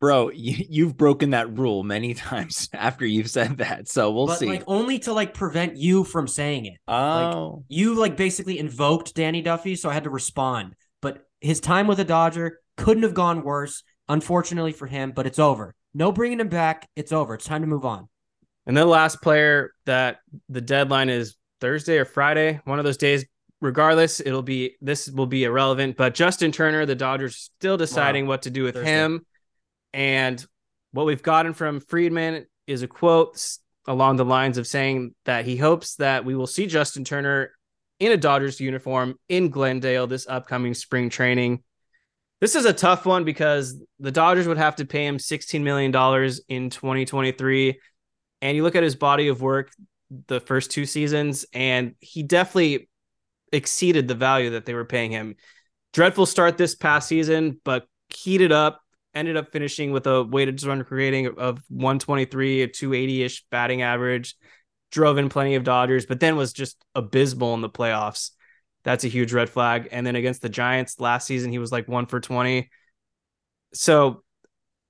Bro, 0.00 0.30
you, 0.30 0.86
have 0.86 0.96
broken 0.96 1.30
that 1.30 1.58
rule 1.58 1.82
many 1.82 2.14
times 2.14 2.70
after 2.72 3.04
you've 3.04 3.28
said 3.28 3.58
that. 3.58 3.86
So 3.86 4.10
we'll 4.10 4.28
but 4.28 4.38
see. 4.38 4.46
Like 4.46 4.64
only 4.66 4.98
to 5.00 5.12
like 5.12 5.34
prevent 5.34 5.76
you 5.76 6.04
from 6.04 6.26
saying 6.26 6.64
it. 6.64 6.78
Oh. 6.88 7.52
Like, 7.56 7.64
you 7.68 7.94
like 7.94 8.16
basically 8.16 8.58
invoked 8.58 9.14
Danny 9.14 9.42
Duffy, 9.42 9.76
so 9.76 9.90
I 9.90 9.92
had 9.92 10.04
to 10.04 10.10
respond. 10.10 10.74
But 11.02 11.26
his 11.42 11.60
time 11.60 11.86
with 11.86 12.00
a 12.00 12.04
Dodger 12.04 12.60
couldn't 12.78 13.02
have 13.02 13.12
gone 13.12 13.42
worse, 13.42 13.82
unfortunately 14.08 14.72
for 14.72 14.86
him, 14.86 15.12
but 15.14 15.26
it's 15.26 15.38
over. 15.38 15.74
No 15.94 16.12
bringing 16.12 16.40
him 16.40 16.48
back. 16.48 16.88
It's 16.96 17.12
over. 17.12 17.34
It's 17.34 17.44
time 17.44 17.62
to 17.62 17.66
move 17.66 17.84
on. 17.84 18.08
And 18.66 18.76
then 18.76 18.86
the 18.86 18.90
last 18.90 19.20
player 19.22 19.72
that 19.86 20.18
the 20.48 20.60
deadline 20.60 21.08
is 21.08 21.36
Thursday 21.60 21.98
or 21.98 22.04
Friday, 22.04 22.60
one 22.64 22.78
of 22.78 22.84
those 22.84 22.96
days. 22.96 23.24
Regardless, 23.60 24.20
it'll 24.20 24.42
be 24.42 24.76
this 24.80 25.10
will 25.10 25.26
be 25.26 25.44
irrelevant. 25.44 25.96
But 25.96 26.14
Justin 26.14 26.50
Turner, 26.50 26.86
the 26.86 26.94
Dodgers 26.94 27.50
still 27.58 27.76
deciding 27.76 28.24
wow. 28.24 28.30
what 28.30 28.42
to 28.42 28.50
do 28.50 28.62
with 28.62 28.74
Thursday. 28.74 28.90
him. 28.90 29.26
And 29.92 30.44
what 30.92 31.04
we've 31.04 31.22
gotten 31.22 31.52
from 31.52 31.80
Friedman 31.80 32.46
is 32.66 32.82
a 32.82 32.88
quote 32.88 33.38
along 33.86 34.16
the 34.16 34.24
lines 34.24 34.56
of 34.56 34.66
saying 34.66 35.14
that 35.24 35.44
he 35.44 35.56
hopes 35.56 35.96
that 35.96 36.24
we 36.24 36.34
will 36.34 36.46
see 36.46 36.66
Justin 36.66 37.04
Turner 37.04 37.52
in 37.98 38.12
a 38.12 38.16
Dodgers 38.16 38.60
uniform 38.60 39.16
in 39.28 39.50
Glendale 39.50 40.06
this 40.06 40.26
upcoming 40.26 40.74
spring 40.74 41.10
training. 41.10 41.62
This 42.40 42.54
is 42.54 42.64
a 42.64 42.72
tough 42.72 43.04
one 43.04 43.24
because 43.24 43.82
the 43.98 44.10
Dodgers 44.10 44.48
would 44.48 44.56
have 44.56 44.76
to 44.76 44.86
pay 44.86 45.06
him 45.06 45.18
$16 45.18 45.62
million 45.62 45.90
in 46.48 46.70
2023. 46.70 47.78
And 48.40 48.56
you 48.56 48.62
look 48.62 48.76
at 48.76 48.82
his 48.82 48.96
body 48.96 49.28
of 49.28 49.42
work 49.42 49.70
the 50.26 50.40
first 50.40 50.70
two 50.70 50.86
seasons, 50.86 51.44
and 51.52 51.94
he 52.00 52.22
definitely 52.22 52.88
exceeded 53.52 54.08
the 54.08 54.14
value 54.14 54.50
that 54.50 54.64
they 54.64 54.74
were 54.74 54.84
paying 54.84 55.10
him. 55.10 55.36
Dreadful 55.92 56.26
start 56.26 56.56
this 56.56 56.74
past 56.74 57.08
season, 57.08 57.60
but 57.64 57.86
heated 58.08 58.52
up, 58.52 58.80
ended 59.14 59.36
up 59.36 59.52
finishing 59.52 59.92
with 59.92 60.06
a 60.06 60.22
weighted 60.22 60.62
run 60.64 60.82
creating 60.84 61.26
of 61.38 61.58
123, 61.68 62.62
a 62.62 62.68
280 62.68 63.22
ish 63.22 63.44
batting 63.50 63.82
average, 63.82 64.34
drove 64.90 65.18
in 65.18 65.28
plenty 65.28 65.56
of 65.56 65.64
Dodgers, 65.64 66.06
but 66.06 66.20
then 66.20 66.36
was 66.36 66.52
just 66.52 66.82
abysmal 66.94 67.54
in 67.54 67.60
the 67.60 67.68
playoffs. 67.68 68.30
That's 68.84 69.04
a 69.04 69.08
huge 69.08 69.32
red 69.32 69.50
flag. 69.50 69.88
And 69.92 70.06
then 70.06 70.16
against 70.16 70.42
the 70.42 70.48
Giants 70.48 71.00
last 71.00 71.26
season, 71.26 71.50
he 71.50 71.58
was 71.58 71.72
like 71.72 71.88
one 71.88 72.06
for 72.06 72.20
20. 72.20 72.70
So 73.74 74.22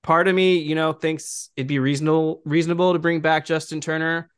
part 0.01 0.27
of 0.27 0.35
me, 0.35 0.59
you 0.59 0.75
know, 0.75 0.93
thinks 0.93 1.49
it'd 1.55 1.67
be 1.67 1.79
reasonable 1.79 2.41
reasonable 2.45 2.93
to 2.93 2.99
bring 2.99 3.21
back 3.21 3.45
Justin 3.45 3.81
Turner. 3.81 4.29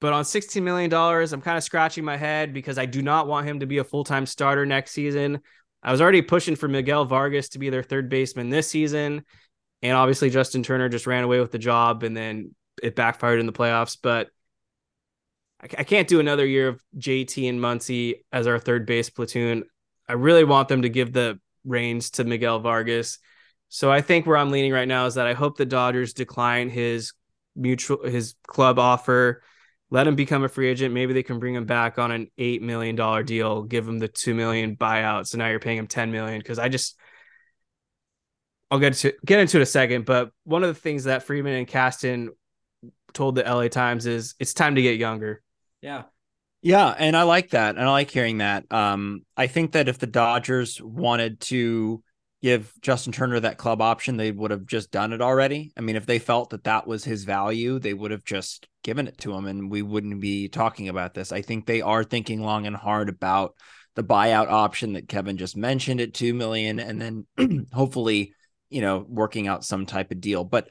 But 0.00 0.12
on 0.12 0.24
$16 0.24 0.62
million, 0.62 0.92
I'm 0.92 1.40
kind 1.40 1.56
of 1.56 1.62
scratching 1.62 2.04
my 2.04 2.16
head 2.16 2.52
because 2.52 2.76
I 2.76 2.86
do 2.86 3.02
not 3.02 3.28
want 3.28 3.46
him 3.46 3.60
to 3.60 3.66
be 3.66 3.78
a 3.78 3.84
full-time 3.84 4.26
starter 4.26 4.66
next 4.66 4.90
season. 4.90 5.40
I 5.80 5.92
was 5.92 6.00
already 6.00 6.22
pushing 6.22 6.56
for 6.56 6.66
Miguel 6.66 7.04
Vargas 7.04 7.50
to 7.50 7.60
be 7.60 7.70
their 7.70 7.84
third 7.84 8.08
baseman 8.08 8.50
this 8.50 8.68
season. 8.68 9.24
And 9.80 9.96
obviously 9.96 10.28
Justin 10.28 10.64
Turner 10.64 10.88
just 10.88 11.06
ran 11.06 11.22
away 11.22 11.38
with 11.38 11.52
the 11.52 11.58
job 11.58 12.02
and 12.02 12.16
then 12.16 12.54
it 12.82 12.96
backfired 12.96 13.38
in 13.38 13.46
the 13.46 13.52
playoffs. 13.52 13.96
But 14.00 14.28
I, 15.62 15.84
can't 15.84 16.08
do 16.08 16.18
another 16.18 16.44
year 16.44 16.68
of 16.68 16.82
JT 16.98 17.48
and 17.48 17.60
Muncy 17.60 18.24
as 18.32 18.46
our 18.46 18.58
third 18.58 18.84
base 18.84 19.10
platoon. 19.10 19.64
I 20.08 20.14
really 20.14 20.44
want 20.44 20.68
them 20.68 20.82
to 20.82 20.88
give 20.88 21.12
the 21.12 21.38
reins 21.64 22.10
to 22.12 22.24
Miguel 22.24 22.58
Vargas. 22.58 23.18
So 23.68 23.90
I 23.90 24.00
think 24.00 24.26
where 24.26 24.36
I'm 24.36 24.50
leaning 24.50 24.72
right 24.72 24.88
now 24.88 25.06
is 25.06 25.14
that 25.14 25.26
I 25.26 25.34
hope 25.34 25.56
the 25.56 25.64
Dodgers 25.64 26.12
decline 26.12 26.68
his 26.68 27.12
mutual 27.54 28.04
his 28.04 28.34
club 28.46 28.78
offer, 28.78 29.42
let 29.90 30.06
him 30.06 30.16
become 30.16 30.42
a 30.42 30.48
free 30.48 30.68
agent. 30.68 30.94
Maybe 30.94 31.12
they 31.12 31.22
can 31.22 31.38
bring 31.38 31.54
him 31.54 31.66
back 31.66 31.98
on 31.98 32.10
an 32.10 32.28
eight 32.38 32.62
million 32.62 32.96
dollar 32.96 33.22
deal, 33.22 33.62
give 33.62 33.86
him 33.86 33.98
the 33.98 34.08
two 34.08 34.34
million 34.34 34.76
buyout. 34.76 35.26
So 35.26 35.38
now 35.38 35.48
you're 35.48 35.60
paying 35.60 35.78
him 35.78 35.86
ten 35.86 36.10
million. 36.10 36.38
Because 36.38 36.58
I 36.58 36.68
just 36.68 36.98
I'll 38.70 38.78
get 38.78 38.94
to 38.94 39.12
get 39.24 39.38
into 39.38 39.58
it 39.58 39.60
in 39.60 39.62
a 39.62 39.66
second, 39.66 40.06
but 40.06 40.32
one 40.44 40.62
of 40.62 40.68
the 40.68 40.80
things 40.80 41.04
that 41.04 41.24
Friedman 41.24 41.54
and 41.54 41.68
Kasten 41.68 42.30
told 43.12 43.34
the 43.34 43.42
LA 43.42 43.68
Times 43.68 44.06
is 44.06 44.34
it's 44.38 44.54
time 44.54 44.74
to 44.74 44.82
get 44.82 44.98
younger. 44.98 45.41
Yeah. 45.82 46.04
Yeah, 46.62 46.94
and 46.96 47.16
I 47.16 47.24
like 47.24 47.50
that. 47.50 47.76
And 47.76 47.84
I 47.84 47.90
like 47.90 48.10
hearing 48.10 48.38
that. 48.38 48.70
Um, 48.70 49.26
I 49.36 49.48
think 49.48 49.72
that 49.72 49.88
if 49.88 49.98
the 49.98 50.06
Dodgers 50.06 50.80
wanted 50.80 51.40
to 51.40 52.02
give 52.40 52.72
Justin 52.80 53.12
Turner 53.12 53.40
that 53.40 53.58
club 53.58 53.82
option, 53.82 54.16
they 54.16 54.30
would 54.30 54.52
have 54.52 54.66
just 54.66 54.92
done 54.92 55.12
it 55.12 55.20
already. 55.20 55.72
I 55.76 55.80
mean, 55.80 55.96
if 55.96 56.06
they 56.06 56.20
felt 56.20 56.50
that 56.50 56.64
that 56.64 56.86
was 56.86 57.04
his 57.04 57.24
value, 57.24 57.80
they 57.80 57.94
would 57.94 58.12
have 58.12 58.24
just 58.24 58.68
given 58.84 59.08
it 59.08 59.18
to 59.18 59.32
him 59.32 59.46
and 59.46 59.70
we 59.70 59.82
wouldn't 59.82 60.20
be 60.20 60.48
talking 60.48 60.88
about 60.88 61.14
this. 61.14 61.32
I 61.32 61.42
think 61.42 61.66
they 61.66 61.82
are 61.82 62.04
thinking 62.04 62.42
long 62.42 62.66
and 62.66 62.76
hard 62.76 63.08
about 63.08 63.56
the 63.94 64.04
buyout 64.04 64.48
option 64.48 64.94
that 64.94 65.08
Kevin 65.08 65.36
just 65.36 65.56
mentioned 65.56 66.00
at 66.00 66.14
2 66.14 66.32
million 66.32 66.80
and 66.80 67.26
then 67.38 67.66
hopefully, 67.72 68.34
you 68.70 68.80
know, 68.80 69.04
working 69.08 69.46
out 69.48 69.64
some 69.64 69.86
type 69.86 70.10
of 70.10 70.20
deal. 70.20 70.44
But 70.44 70.68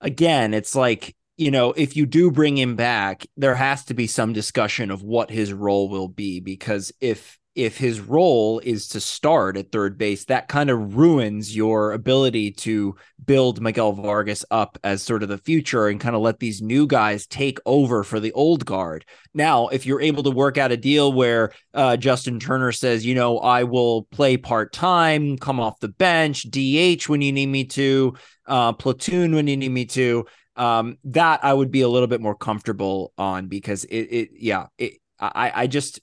again, 0.00 0.54
it's 0.54 0.74
like 0.74 1.16
you 1.40 1.50
know, 1.50 1.72
if 1.72 1.96
you 1.96 2.04
do 2.04 2.30
bring 2.30 2.58
him 2.58 2.76
back, 2.76 3.26
there 3.38 3.54
has 3.54 3.86
to 3.86 3.94
be 3.94 4.06
some 4.06 4.34
discussion 4.34 4.90
of 4.90 5.02
what 5.02 5.30
his 5.30 5.54
role 5.54 5.88
will 5.88 6.08
be 6.08 6.38
because 6.38 6.92
if 7.00 7.38
if 7.56 7.76
his 7.78 7.98
role 7.98 8.60
is 8.60 8.88
to 8.88 9.00
start 9.00 9.56
at 9.56 9.72
third 9.72 9.98
base, 9.98 10.26
that 10.26 10.48
kind 10.48 10.70
of 10.70 10.96
ruins 10.96 11.54
your 11.54 11.92
ability 11.92 12.52
to 12.52 12.94
build 13.24 13.60
Miguel 13.60 13.92
Vargas 13.92 14.44
up 14.52 14.78
as 14.84 15.02
sort 15.02 15.24
of 15.24 15.28
the 15.28 15.38
future 15.38 15.88
and 15.88 16.00
kind 16.00 16.14
of 16.14 16.22
let 16.22 16.38
these 16.38 16.62
new 16.62 16.86
guys 16.86 17.26
take 17.26 17.58
over 17.66 18.04
for 18.04 18.20
the 18.20 18.32
old 18.32 18.64
guard. 18.64 19.04
Now, 19.34 19.66
if 19.68 19.84
you're 19.84 20.00
able 20.00 20.22
to 20.22 20.30
work 20.30 20.58
out 20.58 20.70
a 20.70 20.76
deal 20.76 21.12
where 21.12 21.52
uh, 21.74 21.96
Justin 21.96 22.38
Turner 22.38 22.70
says, 22.70 23.04
you 23.04 23.16
know, 23.16 23.38
I 23.38 23.64
will 23.64 24.04
play 24.04 24.36
part 24.36 24.72
time, 24.72 25.36
come 25.36 25.58
off 25.58 25.80
the 25.80 25.88
bench, 25.88 26.44
DH 26.44 27.08
when 27.08 27.20
you 27.20 27.32
need 27.32 27.46
me 27.48 27.64
to, 27.64 28.14
uh, 28.46 28.72
platoon 28.74 29.34
when 29.34 29.48
you 29.48 29.56
need 29.56 29.72
me 29.72 29.86
to, 29.86 30.24
um, 30.60 30.98
that 31.04 31.42
I 31.42 31.54
would 31.54 31.70
be 31.70 31.80
a 31.80 31.88
little 31.88 32.06
bit 32.06 32.20
more 32.20 32.34
comfortable 32.34 33.14
on 33.16 33.48
because 33.48 33.84
it, 33.84 33.96
it 33.96 34.30
yeah, 34.34 34.66
it, 34.76 34.98
I, 35.18 35.52
I 35.54 35.66
just 35.66 36.00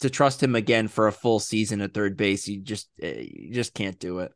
to 0.00 0.08
trust 0.08 0.42
him 0.42 0.54
again 0.54 0.88
for 0.88 1.06
a 1.06 1.12
full 1.12 1.38
season 1.38 1.82
at 1.82 1.92
third 1.92 2.16
base, 2.16 2.48
you 2.48 2.62
just, 2.62 2.88
eh, 3.02 3.26
you 3.30 3.52
just 3.52 3.74
can't 3.74 3.98
do 3.98 4.20
it. 4.20 4.32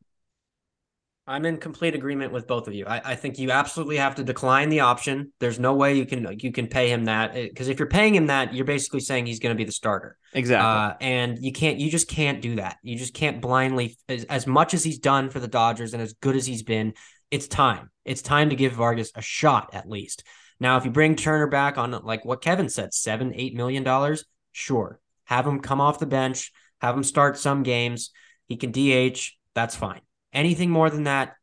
I'm 1.26 1.46
in 1.46 1.56
complete 1.58 1.94
agreement 1.94 2.32
with 2.32 2.46
both 2.46 2.68
of 2.68 2.74
you. 2.74 2.86
I, 2.86 3.12
I, 3.12 3.14
think 3.14 3.38
you 3.38 3.50
absolutely 3.50 3.98
have 3.98 4.14
to 4.14 4.24
decline 4.24 4.70
the 4.70 4.80
option. 4.80 5.30
There's 5.40 5.58
no 5.58 5.74
way 5.74 5.94
you 5.94 6.06
can 6.06 6.38
you 6.40 6.52
can 6.52 6.68
pay 6.68 6.88
him 6.88 7.04
that 7.04 7.34
because 7.34 7.68
if 7.68 7.78
you're 7.78 7.88
paying 7.88 8.14
him 8.14 8.28
that, 8.28 8.54
you're 8.54 8.64
basically 8.64 9.00
saying 9.00 9.26
he's 9.26 9.38
going 9.38 9.54
to 9.54 9.58
be 9.58 9.64
the 9.64 9.72
starter. 9.72 10.16
Exactly. 10.32 10.66
Uh, 10.66 10.94
and 11.02 11.38
you 11.38 11.52
can't 11.52 11.78
you 11.78 11.90
just 11.90 12.08
can't 12.08 12.40
do 12.40 12.56
that. 12.56 12.78
You 12.82 12.96
just 12.96 13.12
can't 13.12 13.42
blindly 13.42 13.98
as, 14.08 14.24
as 14.24 14.46
much 14.46 14.72
as 14.72 14.82
he's 14.82 14.98
done 14.98 15.28
for 15.28 15.38
the 15.38 15.48
Dodgers 15.48 15.92
and 15.92 16.02
as 16.02 16.14
good 16.14 16.34
as 16.34 16.46
he's 16.46 16.62
been 16.62 16.94
it's 17.30 17.48
time. 17.48 17.90
It's 18.04 18.22
time 18.22 18.50
to 18.50 18.56
give 18.56 18.72
Vargas 18.72 19.12
a 19.14 19.22
shot 19.22 19.70
at 19.74 19.88
least. 19.88 20.24
Now, 20.60 20.76
if 20.76 20.84
you 20.84 20.90
bring 20.90 21.14
Turner 21.14 21.46
back 21.46 21.78
on, 21.78 21.92
like 22.04 22.24
what 22.24 22.42
Kevin 22.42 22.68
said, 22.68 22.92
seven, 22.92 23.32
eight 23.34 23.54
million 23.54 23.84
dollars, 23.84 24.24
sure. 24.52 24.98
Have 25.24 25.46
him 25.46 25.60
come 25.60 25.80
off 25.80 25.98
the 25.98 26.06
bench, 26.06 26.52
have 26.80 26.96
him 26.96 27.04
start 27.04 27.38
some 27.38 27.62
games. 27.62 28.10
He 28.46 28.56
can 28.56 28.72
DH. 28.72 29.32
That's 29.54 29.76
fine. 29.76 30.00
Anything 30.32 30.70
more 30.70 30.88
than 30.90 31.04
that, 31.04 31.34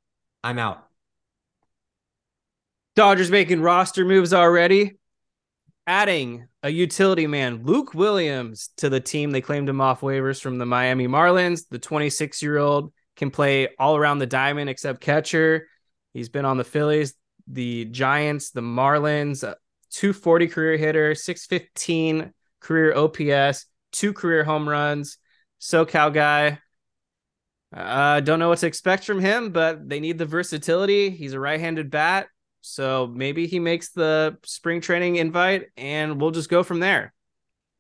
I'm 0.43 0.57
out. 0.57 0.85
Dodgers 2.95 3.29
making 3.29 3.61
roster 3.61 4.05
moves 4.05 4.33
already. 4.33 4.97
Adding 5.85 6.47
a 6.63 6.69
utility 6.69 7.27
man, 7.27 7.63
Luke 7.63 7.93
Williams, 7.93 8.69
to 8.77 8.89
the 8.89 8.99
team. 8.99 9.31
They 9.31 9.41
claimed 9.41 9.69
him 9.69 9.81
off 9.81 10.01
waivers 10.01 10.41
from 10.41 10.57
the 10.57 10.65
Miami 10.65 11.07
Marlins. 11.07 11.65
The 11.69 11.77
26 11.77 12.41
year 12.41 12.57
old 12.57 12.91
can 13.15 13.29
play 13.29 13.69
all 13.77 13.95
around 13.95 14.19
the 14.19 14.25
diamond 14.25 14.69
except 14.69 15.01
catcher. 15.01 15.67
He's 16.15 16.29
been 16.29 16.45
on 16.45 16.55
the 16.55 16.63
Phillies, 16.63 17.13
the 17.45 17.83
Giants, 17.83 18.51
the 18.51 18.61
Marlins, 18.61 19.41
240 19.41 20.47
career 20.47 20.77
hitter, 20.77 21.13
615 21.13 22.33
career 22.61 22.95
OPS, 22.95 23.65
two 23.91 24.13
career 24.13 24.45
home 24.45 24.67
runs. 24.67 25.17
SoCal 25.59 26.13
guy. 26.13 26.59
I 27.73 28.17
uh, 28.17 28.19
don't 28.21 28.39
know 28.39 28.47
what 28.47 28.59
to 28.59 28.67
expect 28.67 29.03
from 29.03 29.19
him, 29.19 29.51
but 29.51 29.89
they 29.89 29.99
need 29.99 30.17
the 30.17 30.25
versatility. 30.25 31.09
He's 31.09 31.33
a 31.33 31.39
right-handed 31.39 31.91
bat, 31.91 32.27
so 32.61 33.11
maybe 33.13 33.45
he 33.45 33.59
makes 33.59 33.91
the 33.91 34.37
spring 34.45 34.79
training 34.79 35.17
invite, 35.17 35.65
and 35.75 36.21
we'll 36.21 36.31
just 36.31 36.49
go 36.49 36.63
from 36.63 36.79
there. 36.79 37.13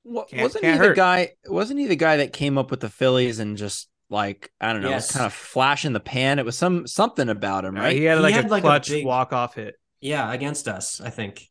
Can't, 0.03 0.41
wasn't 0.41 0.63
can't 0.63 0.73
he 0.73 0.85
hurt. 0.85 0.89
the 0.89 0.95
guy? 0.95 1.29
Wasn't 1.47 1.79
he 1.79 1.87
the 1.87 1.95
guy 1.95 2.17
that 2.17 2.33
came 2.33 2.57
up 2.57 2.69
with 2.69 2.81
the 2.81 2.89
Phillies 2.89 3.39
and 3.39 3.55
just 3.55 3.87
like 4.09 4.51
I 4.61 4.73
don't 4.73 4.81
know, 4.81 4.89
yes. 4.89 5.11
kind 5.11 5.25
of 5.25 5.33
flash 5.33 5.85
in 5.85 5.93
the 5.93 5.99
pan. 5.99 6.39
It 6.39 6.45
was 6.45 6.57
some 6.57 6.87
something 6.87 7.29
about 7.29 7.65
him, 7.65 7.75
right? 7.75 7.95
He 7.95 8.03
had 8.03 8.19
like 8.19 8.33
he 8.33 8.35
had 8.35 8.45
a 8.45 8.49
like 8.49 8.63
clutch 8.63 8.89
big, 8.89 9.05
walk 9.05 9.33
off 9.33 9.55
hit. 9.55 9.75
Yeah, 10.01 10.31
against 10.31 10.67
us, 10.67 11.01
I 11.01 11.09
think. 11.09 11.47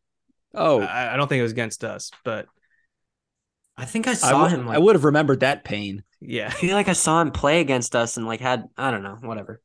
Oh, 0.55 0.81
I, 0.81 1.15
I, 1.15 1.17
don't 1.17 1.27
think 1.27 1.41
it 1.41 1.43
was 1.43 1.51
against 1.51 1.83
us, 1.83 2.13
but 2.25 2.47
I 3.77 3.87
think 3.87 4.07
I 4.07 4.15
saw 4.15 4.47
him. 4.47 4.67
Like, 4.67 4.77
I 4.77 4.79
would 4.79 4.95
have 4.95 5.03
remembered 5.03 5.41
that 5.41 5.65
pain. 5.65 6.05
Yeah, 6.21 6.47
I 6.47 6.51
feel 6.51 6.77
like 6.77 6.89
I 6.89 6.93
saw 6.93 7.21
him 7.21 7.33
play 7.33 7.61
against 7.61 7.97
us 7.97 8.17
and 8.17 8.27
like 8.27 8.41
had 8.41 8.65
I 8.77 8.93
don't 8.93 9.03
know, 9.03 9.19
whatever. 9.21 9.61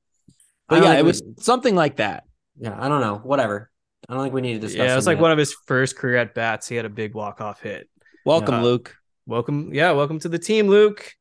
But 0.68 0.84
yeah, 0.84 0.94
it 0.94 1.06
was 1.06 1.22
we, 1.22 1.36
something 1.40 1.76
like 1.76 1.98
that. 1.98 2.24
Yeah, 2.60 2.76
I 2.78 2.88
don't 2.90 3.02
know, 3.02 3.18
whatever. 3.18 3.70
I 4.08 4.16
don't 4.16 4.24
think 4.24 4.34
we 4.34 4.42
need 4.42 4.54
to 4.54 4.60
discuss. 4.60 4.88
Yeah, 4.88 4.94
it 4.94 4.96
was 4.96 5.06
like 5.06 5.18
yet. 5.18 5.22
one 5.22 5.32
of 5.32 5.38
his 5.38 5.54
first 5.68 5.96
career 5.96 6.18
at 6.18 6.34
bats. 6.34 6.68
He 6.68 6.76
had 6.76 6.86
a 6.86 6.90
big 6.90 7.14
walk 7.14 7.42
off 7.42 7.62
hit. 7.62 7.88
Welcome, 8.26 8.56
uh, 8.56 8.64
Luke. 8.64 8.96
Welcome, 9.28 9.72
yeah, 9.72 9.92
welcome 9.92 10.18
to 10.22 10.30
the 10.30 10.40
team, 10.40 10.68
Luke 10.68 11.14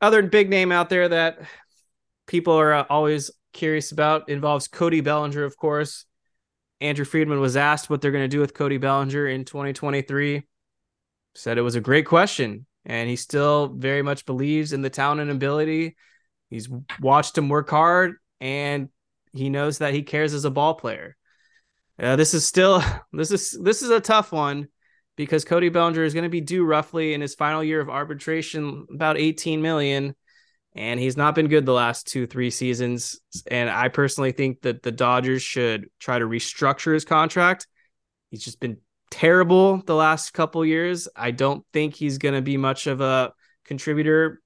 other 0.00 0.22
big 0.22 0.48
name 0.48 0.72
out 0.72 0.88
there 0.88 1.08
that 1.08 1.38
people 2.26 2.54
are 2.54 2.74
uh, 2.74 2.84
always 2.88 3.30
curious 3.52 3.92
about 3.92 4.28
involves 4.28 4.68
Cody 4.68 5.00
Bellinger, 5.00 5.44
of 5.44 5.56
course. 5.56 6.04
Andrew 6.80 7.04
Friedman 7.04 7.40
was 7.40 7.56
asked 7.56 7.90
what 7.90 8.00
they're 8.00 8.12
going 8.12 8.24
to 8.24 8.28
do 8.28 8.40
with 8.40 8.54
Cody 8.54 8.78
Bellinger 8.78 9.26
in 9.26 9.44
2023. 9.44 10.46
Said 11.34 11.58
it 11.58 11.62
was 11.62 11.74
a 11.74 11.80
great 11.80 12.06
question, 12.06 12.66
and 12.84 13.08
he 13.08 13.16
still 13.16 13.68
very 13.68 14.02
much 14.02 14.26
believes 14.26 14.72
in 14.72 14.82
the 14.82 14.90
talent 14.90 15.20
and 15.20 15.30
ability. 15.30 15.96
He's 16.50 16.68
watched 17.00 17.36
him 17.36 17.48
work 17.48 17.68
hard, 17.68 18.14
and 18.40 18.88
he 19.32 19.50
knows 19.50 19.78
that 19.78 19.94
he 19.94 20.02
cares 20.02 20.34
as 20.34 20.44
a 20.44 20.50
ball 20.50 20.74
player. 20.74 21.16
Uh, 22.00 22.16
this 22.16 22.32
is 22.32 22.46
still 22.46 22.82
this 23.12 23.30
is 23.30 23.58
this 23.60 23.82
is 23.82 23.90
a 23.90 24.00
tough 24.00 24.32
one 24.32 24.68
because 25.18 25.44
Cody 25.44 25.68
Bellinger 25.68 26.04
is 26.04 26.14
going 26.14 26.22
to 26.22 26.30
be 26.30 26.40
due 26.40 26.64
roughly 26.64 27.12
in 27.12 27.20
his 27.20 27.34
final 27.34 27.62
year 27.62 27.80
of 27.80 27.90
arbitration 27.90 28.86
about 28.94 29.18
18 29.18 29.60
million 29.60 30.14
and 30.76 31.00
he's 31.00 31.16
not 31.16 31.34
been 31.34 31.48
good 31.48 31.66
the 31.66 31.72
last 31.72 32.06
2-3 32.06 32.52
seasons 32.52 33.20
and 33.50 33.68
I 33.68 33.88
personally 33.88 34.30
think 34.30 34.62
that 34.62 34.82
the 34.82 34.92
Dodgers 34.92 35.42
should 35.42 35.90
try 35.98 36.20
to 36.20 36.24
restructure 36.24 36.94
his 36.94 37.04
contract. 37.04 37.66
He's 38.30 38.44
just 38.44 38.60
been 38.60 38.78
terrible 39.10 39.82
the 39.84 39.96
last 39.96 40.32
couple 40.34 40.64
years. 40.64 41.08
I 41.16 41.32
don't 41.32 41.66
think 41.72 41.96
he's 41.96 42.18
going 42.18 42.36
to 42.36 42.42
be 42.42 42.56
much 42.56 42.86
of 42.86 43.00
a 43.00 43.32
contributor 43.64 44.40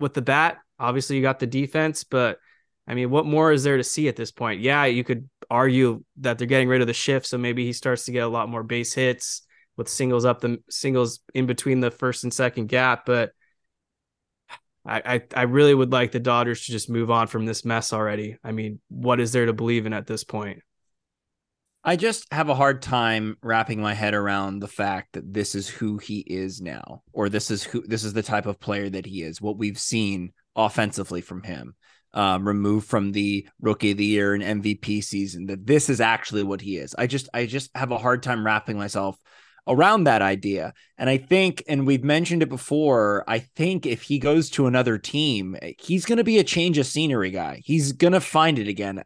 with 0.00 0.12
the 0.12 0.22
bat. 0.22 0.58
Obviously 0.78 1.16
you 1.16 1.22
got 1.22 1.38
the 1.38 1.46
defense, 1.46 2.04
but 2.04 2.38
I 2.86 2.92
mean, 2.92 3.08
what 3.08 3.24
more 3.24 3.52
is 3.52 3.64
there 3.64 3.78
to 3.78 3.84
see 3.84 4.08
at 4.08 4.16
this 4.16 4.32
point? 4.32 4.60
Yeah, 4.60 4.84
you 4.84 5.02
could 5.02 5.30
argue 5.48 6.04
that 6.18 6.36
they're 6.36 6.46
getting 6.46 6.68
rid 6.68 6.82
of 6.82 6.88
the 6.88 6.92
shift, 6.92 7.26
so 7.26 7.38
maybe 7.38 7.64
he 7.64 7.72
starts 7.72 8.04
to 8.04 8.12
get 8.12 8.24
a 8.24 8.28
lot 8.28 8.50
more 8.50 8.62
base 8.62 8.92
hits 8.92 9.43
with 9.76 9.88
singles 9.88 10.24
up 10.24 10.40
the 10.40 10.58
singles 10.70 11.20
in 11.34 11.46
between 11.46 11.80
the 11.80 11.90
first 11.90 12.24
and 12.24 12.32
second 12.32 12.68
gap. 12.68 13.06
But 13.06 13.32
I, 14.86 15.02
I, 15.04 15.22
I 15.34 15.42
really 15.42 15.74
would 15.74 15.92
like 15.92 16.12
the 16.12 16.20
Dodgers 16.20 16.66
to 16.66 16.72
just 16.72 16.90
move 16.90 17.10
on 17.10 17.26
from 17.26 17.46
this 17.46 17.64
mess 17.64 17.92
already. 17.92 18.36
I 18.44 18.52
mean, 18.52 18.80
what 18.88 19.20
is 19.20 19.32
there 19.32 19.46
to 19.46 19.52
believe 19.52 19.86
in 19.86 19.92
at 19.92 20.06
this 20.06 20.24
point? 20.24 20.60
I 21.86 21.96
just 21.96 22.32
have 22.32 22.48
a 22.48 22.54
hard 22.54 22.80
time 22.80 23.36
wrapping 23.42 23.80
my 23.80 23.92
head 23.92 24.14
around 24.14 24.60
the 24.60 24.68
fact 24.68 25.12
that 25.12 25.34
this 25.34 25.54
is 25.54 25.68
who 25.68 25.98
he 25.98 26.20
is 26.20 26.62
now, 26.62 27.02
or 27.12 27.28
this 27.28 27.50
is 27.50 27.62
who 27.62 27.82
this 27.86 28.04
is 28.04 28.14
the 28.14 28.22
type 28.22 28.46
of 28.46 28.58
player 28.58 28.88
that 28.88 29.04
he 29.04 29.22
is. 29.22 29.40
What 29.40 29.58
we've 29.58 29.78
seen 29.78 30.32
offensively 30.56 31.20
from 31.20 31.42
him, 31.42 31.74
um, 32.14 32.48
removed 32.48 32.88
from 32.88 33.12
the 33.12 33.46
rookie 33.60 33.90
of 33.90 33.98
the 33.98 34.04
year 34.06 34.32
and 34.32 34.62
MVP 34.62 35.04
season, 35.04 35.46
that 35.46 35.66
this 35.66 35.90
is 35.90 36.00
actually 36.00 36.42
what 36.42 36.62
he 36.62 36.78
is. 36.78 36.94
I 36.96 37.06
just 37.06 37.28
I 37.34 37.44
just 37.44 37.70
have 37.76 37.90
a 37.90 37.98
hard 37.98 38.22
time 38.22 38.46
wrapping 38.46 38.78
myself 38.78 39.18
around 39.66 40.04
that 40.04 40.22
idea. 40.22 40.72
And 40.98 41.08
I 41.08 41.16
think, 41.16 41.62
and 41.68 41.86
we've 41.86 42.04
mentioned 42.04 42.42
it 42.42 42.48
before, 42.48 43.24
I 43.26 43.38
think 43.38 43.86
if 43.86 44.02
he 44.02 44.18
goes 44.18 44.50
to 44.50 44.66
another 44.66 44.98
team, 44.98 45.56
he's 45.78 46.04
going 46.04 46.18
to 46.18 46.24
be 46.24 46.38
a 46.38 46.44
change 46.44 46.78
of 46.78 46.86
scenery 46.86 47.30
guy. 47.30 47.60
He's 47.64 47.92
going 47.92 48.12
to 48.12 48.20
find 48.20 48.58
it 48.58 48.68
again. 48.68 49.02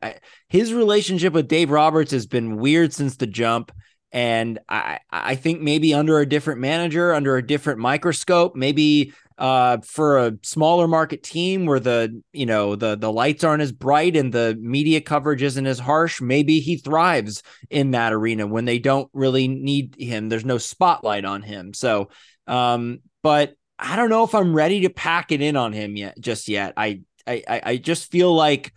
His 0.49 0.73
relationship 0.75 1.33
with 1.33 1.49
Dave 1.49 1.71
Roberts 1.71 2.11
has 2.13 2.27
been 2.27 2.57
weird 2.57 2.93
since 2.93 3.17
the 3.17 3.27
jump. 3.27 3.73
And 4.11 4.59
I, 4.69 5.01
I 5.11 5.35
think 5.35 5.61
maybe 5.61 5.93
under 5.93 6.19
a 6.19 6.27
different 6.27 6.61
manager, 6.61 7.13
under 7.13 7.37
a 7.37 7.47
different 7.47 7.79
microscope, 7.79 8.57
maybe 8.57 9.13
uh, 9.39 9.79
for 9.85 10.19
a 10.19 10.33
smaller 10.43 10.89
market 10.89 11.23
team 11.23 11.65
where 11.65 11.79
the 11.79 12.21
you 12.33 12.45
know 12.45 12.75
the 12.75 12.97
the 12.97 13.13
lights 13.13 13.45
aren't 13.45 13.63
as 13.63 13.71
bright 13.71 14.17
and 14.17 14.33
the 14.33 14.59
media 14.61 15.01
coverage 15.01 15.43
isn't 15.43 15.67
as 15.67 15.79
harsh, 15.79 16.21
maybe 16.21 16.59
he 16.59 16.77
thrives 16.77 17.43
in 17.71 17.93
that 17.93 18.13
arena 18.13 18.47
when 18.47 18.65
they 18.65 18.81
don't 18.81 19.09
really 19.13 19.47
need 19.47 19.95
him. 19.99 20.29
There's 20.29 20.45
no 20.45 20.59
spotlight 20.59 21.25
on 21.25 21.43
him. 21.43 21.73
So, 21.73 22.11
um, 22.49 22.99
but 23.23 23.55
I 23.79 23.95
don't 23.95 24.11
know 24.11 24.25
if 24.25 24.35
I'm 24.35 24.55
ready 24.55 24.81
to 24.81 24.91
pack 24.91 25.31
it 25.31 25.41
in 25.41 25.55
on 25.57 25.73
him 25.73 25.97
yet. 25.97 26.19
Just 26.19 26.49
yet, 26.49 26.75
I 26.77 27.03
I 27.27 27.61
I 27.65 27.77
just 27.77 28.11
feel 28.11 28.35
like 28.35 28.73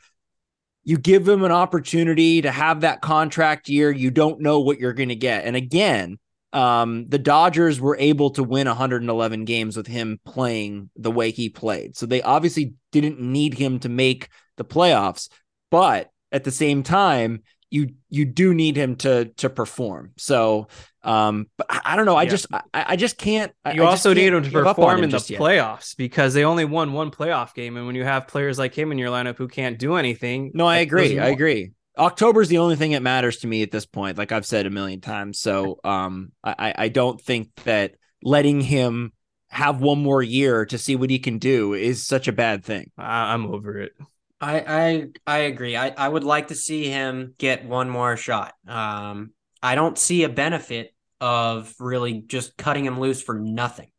you 0.84 0.98
give 0.98 1.28
him 1.28 1.44
an 1.44 1.52
opportunity 1.52 2.42
to 2.42 2.52
have 2.52 2.82
that 2.82 3.02
contract 3.02 3.70
year. 3.70 3.92
You 3.92 4.12
don't 4.12 4.42
know 4.42 4.60
what 4.60 4.80
you're 4.80 4.94
going 4.94 5.10
to 5.10 5.16
get. 5.16 5.46
And 5.46 5.56
again, 5.56 6.18
um, 6.54 7.08
the 7.08 7.20
Dodgers 7.20 7.80
were 7.80 7.98
able 7.98 8.32
to 8.32 8.44
win 8.44 8.68
111 8.68 9.46
games 9.46 9.78
with 9.78 9.88
him 9.88 10.20
playing 10.26 10.90
the 10.96 11.12
way 11.12 11.32
he 11.32 11.50
played. 11.50 11.96
So 11.96 12.06
they 12.06 12.22
obviously 12.22 12.74
didn't 12.92 13.22
need 13.22 13.54
him 13.54 13.80
to 13.80 13.90
make 13.90 14.30
the 14.58 14.66
playoffs, 14.66 15.30
but 15.70 16.10
at 16.32 16.44
the 16.44 16.52
same 16.52 16.84
time, 16.84 17.44
you 17.70 17.94
you 18.10 18.26
do 18.26 18.54
need 18.54 18.76
him 18.76 18.98
to 18.98 19.26
to 19.38 19.50
perform. 19.50 20.12
So 20.18 20.68
um, 21.04 21.48
but 21.58 21.68
I, 21.70 21.96
don't 21.96 22.06
know. 22.06 22.16
I 22.16 22.24
yeah. 22.24 22.30
just 22.30 22.48
I, 22.52 22.62
I, 22.74 22.96
just 22.96 23.18
can't. 23.18 23.52
You 23.74 23.84
I 23.84 23.88
also 23.88 24.14
need 24.14 24.34
him 24.34 24.44
to 24.44 24.52
perform 24.52 25.00
him 25.00 25.04
in 25.06 25.10
the 25.10 25.18
playoffs 25.18 25.96
because 25.98 26.34
they 26.34 26.44
only 26.44 26.66
won 26.66 26.94
one 26.94 27.10
playoff 27.10 27.54
game, 27.56 27.76
and 27.78 27.88
when 27.88 27.96
you 27.96 28.04
have 28.04 28.28
players 28.28 28.60
like 28.60 28.76
him 28.76 28.92
in 28.92 28.98
your 28.98 29.10
lineup 29.10 29.38
who 29.38 29.48
can't 29.48 29.80
do 29.80 29.96
anything, 29.96 30.52
no, 30.54 30.68
I 30.68 30.78
agree. 30.78 31.18
I 31.20 31.30
agree. 31.30 31.72
October 31.98 32.42
is 32.42 32.50
the 32.50 32.60
only 32.60 32.76
thing 32.76 32.92
that 32.92 33.02
matters 33.02 33.38
to 33.38 33.48
me 33.48 33.64
at 33.64 33.72
this 33.72 33.86
point, 33.86 34.18
like 34.18 34.32
I've 34.32 34.46
said 34.46 34.66
a 34.66 34.70
million 34.70 35.02
times. 35.02 35.40
So 35.40 35.80
um, 35.84 36.32
I 36.44 36.74
I 36.78 36.88
don't 36.90 37.20
think 37.20 37.50
that 37.64 37.96
letting 38.24 38.62
him 38.62 39.14
have 39.50 39.82
one 39.82 40.02
more 40.02 40.24
year 40.24 40.66
to 40.66 40.78
see 40.78 40.96
what 40.96 41.10
he 41.10 41.20
can 41.20 41.38
do 41.40 41.74
is 41.74 42.06
such 42.06 42.28
a 42.28 42.32
bad 42.32 42.64
thing. 42.64 42.92
I'm 42.98 43.48
over 43.48 43.80
it. 43.80 43.92
I 44.40 44.60
I 44.68 45.08
I 45.28 45.38
agree. 45.40 45.76
I, 45.76 45.90
I 45.90 46.08
would 46.08 46.24
like 46.24 46.48
to 46.48 46.56
see 46.56 46.90
him 46.90 47.34
get 47.38 47.66
one 47.66 47.90
more 47.90 48.18
shot. 48.18 48.54
Um, 48.68 49.32
I 49.62 49.76
don't 49.76 49.98
see 49.98 50.24
a 50.24 50.30
benefit 50.30 50.94
of 51.20 51.74
really 51.80 52.22
just 52.22 52.58
cutting 52.58 52.86
him 52.86 53.00
loose 53.00 53.22
for 53.22 53.40
nothing. 53.40 53.90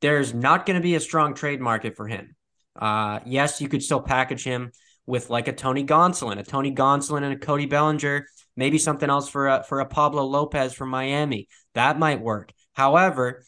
There's 0.00 0.32
not 0.32 0.64
going 0.64 0.76
to 0.76 0.82
be 0.82 0.94
a 0.94 1.00
strong 1.00 1.34
trade 1.34 1.60
market 1.60 1.96
for 1.96 2.08
him. 2.08 2.34
Uh, 2.74 3.20
yes, 3.26 3.60
you 3.60 3.68
could 3.68 3.82
still 3.82 4.00
package 4.00 4.44
him 4.44 4.72
with 5.06 5.28
like 5.28 5.48
a 5.48 5.52
Tony 5.52 5.84
Gonsolin, 5.84 6.38
a 6.38 6.42
Tony 6.42 6.74
Gonsolin 6.74 7.22
and 7.22 7.34
a 7.34 7.38
Cody 7.38 7.66
Bellinger, 7.66 8.26
maybe 8.56 8.78
something 8.78 9.10
else 9.10 9.28
for 9.28 9.48
a, 9.48 9.62
for 9.62 9.80
a 9.80 9.86
Pablo 9.86 10.24
Lopez 10.24 10.72
from 10.72 10.88
Miami. 10.88 11.48
That 11.74 11.98
might 11.98 12.20
work. 12.20 12.52
However, 12.72 13.44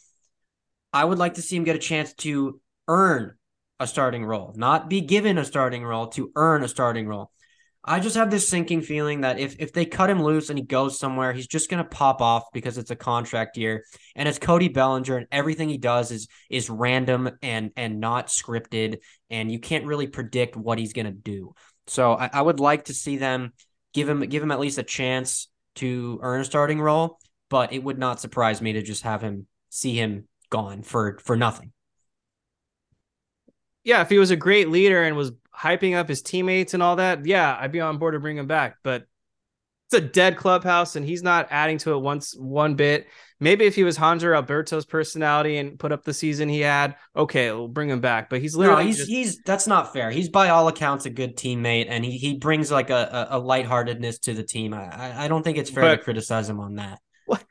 I 0.91 1.05
would 1.05 1.17
like 1.17 1.35
to 1.35 1.41
see 1.41 1.55
him 1.55 1.63
get 1.63 1.75
a 1.75 1.79
chance 1.79 2.13
to 2.15 2.59
earn 2.87 3.35
a 3.79 3.87
starting 3.87 4.25
role, 4.25 4.53
not 4.55 4.89
be 4.89 5.01
given 5.01 5.37
a 5.37 5.45
starting 5.45 5.83
role, 5.83 6.07
to 6.07 6.31
earn 6.35 6.63
a 6.63 6.67
starting 6.67 7.07
role. 7.07 7.31
I 7.85 7.99
just 7.99 8.15
have 8.15 8.31
this 8.31 8.47
sinking 8.47 8.81
feeling 8.81 9.21
that 9.21 9.39
if 9.39 9.57
if 9.59 9.73
they 9.73 9.85
cut 9.85 10.09
him 10.09 10.23
loose 10.23 10.49
and 10.49 10.57
he 10.57 10.63
goes 10.63 10.97
somewhere, 10.97 11.33
he's 11.33 11.47
just 11.47 11.69
gonna 11.69 11.83
pop 11.83 12.21
off 12.21 12.43
because 12.53 12.77
it's 12.77 12.91
a 12.91 12.95
contract 12.95 13.57
year. 13.57 13.83
And 14.15 14.29
it's 14.29 14.39
Cody 14.39 14.69
Bellinger, 14.69 15.17
and 15.17 15.27
everything 15.31 15.67
he 15.67 15.77
does 15.77 16.11
is 16.11 16.27
is 16.49 16.69
random 16.69 17.29
and 17.41 17.71
and 17.75 17.99
not 17.99 18.27
scripted, 18.27 18.99
and 19.29 19.51
you 19.51 19.59
can't 19.59 19.85
really 19.85 20.07
predict 20.07 20.55
what 20.55 20.79
he's 20.79 20.93
gonna 20.93 21.11
do. 21.11 21.53
So 21.87 22.13
I, 22.13 22.29
I 22.31 22.41
would 22.41 22.61
like 22.61 22.85
to 22.85 22.93
see 22.93 23.17
them 23.17 23.51
give 23.93 24.07
him 24.07 24.21
give 24.21 24.41
him 24.41 24.51
at 24.51 24.61
least 24.61 24.77
a 24.77 24.83
chance 24.83 25.49
to 25.75 26.19
earn 26.21 26.39
a 26.39 26.45
starting 26.45 26.79
role, 26.79 27.19
but 27.49 27.73
it 27.73 27.83
would 27.83 27.97
not 27.97 28.21
surprise 28.21 28.61
me 28.61 28.73
to 28.73 28.81
just 28.81 29.03
have 29.03 29.21
him 29.21 29.45
see 29.69 29.95
him 29.95 30.29
gone 30.49 30.83
for 30.83 31.19
for 31.23 31.35
nothing. 31.35 31.73
Yeah, 33.83 34.01
if 34.01 34.09
he 34.09 34.19
was 34.19 34.31
a 34.31 34.37
great 34.37 34.69
leader 34.69 35.03
and 35.03 35.17
was 35.17 35.33
hyping 35.55 35.95
up 35.95 36.09
his 36.09 36.21
teammates 36.21 36.73
and 36.73 36.83
all 36.83 36.97
that, 36.97 37.25
yeah, 37.25 37.57
I'd 37.59 37.71
be 37.71 37.81
on 37.81 37.97
board 37.97 38.13
to 38.13 38.19
bring 38.19 38.37
him 38.37 38.47
back. 38.47 38.77
But 38.83 39.05
it's 39.87 40.03
a 40.03 40.07
dead 40.07 40.37
clubhouse, 40.37 40.95
and 40.95 41.05
he's 41.05 41.23
not 41.23 41.47
adding 41.51 41.77
to 41.79 41.93
it 41.93 41.99
once 41.99 42.35
one 42.35 42.75
bit. 42.75 43.07
Maybe 43.39 43.65
if 43.65 43.75
he 43.75 43.83
was 43.83 43.97
Hanser 43.97 44.33
Alberto's 44.33 44.85
personality 44.85 45.57
and 45.57 45.77
put 45.77 45.91
up 45.91 46.03
the 46.03 46.13
season 46.13 46.47
he 46.49 46.61
had, 46.61 46.95
okay, 47.15 47.51
we'll 47.51 47.67
bring 47.67 47.89
him 47.89 47.99
back. 47.99 48.29
But 48.29 48.41
he's 48.41 48.55
literally 48.55 48.83
no, 48.83 48.87
he's 48.87 48.97
just... 48.97 49.09
he's 49.09 49.41
that's 49.43 49.67
not 49.67 49.93
fair. 49.93 50.09
He's 50.09 50.29
by 50.29 50.49
all 50.49 50.67
accounts 50.67 51.05
a 51.05 51.09
good 51.09 51.35
teammate, 51.35 51.87
and 51.89 52.03
he 52.03 52.17
he 52.17 52.35
brings 52.35 52.71
like 52.71 52.89
a 52.89 53.27
a, 53.31 53.37
a 53.37 53.39
lightheartedness 53.39 54.19
to 54.19 54.33
the 54.33 54.43
team. 54.43 54.73
I 54.73 55.25
I 55.25 55.27
don't 55.27 55.43
think 55.43 55.57
it's 55.57 55.69
fair 55.69 55.83
but, 55.83 55.95
to 55.97 56.03
criticize 56.03 56.49
him 56.49 56.59
on 56.59 56.75
that. 56.75 56.99
What 57.25 57.43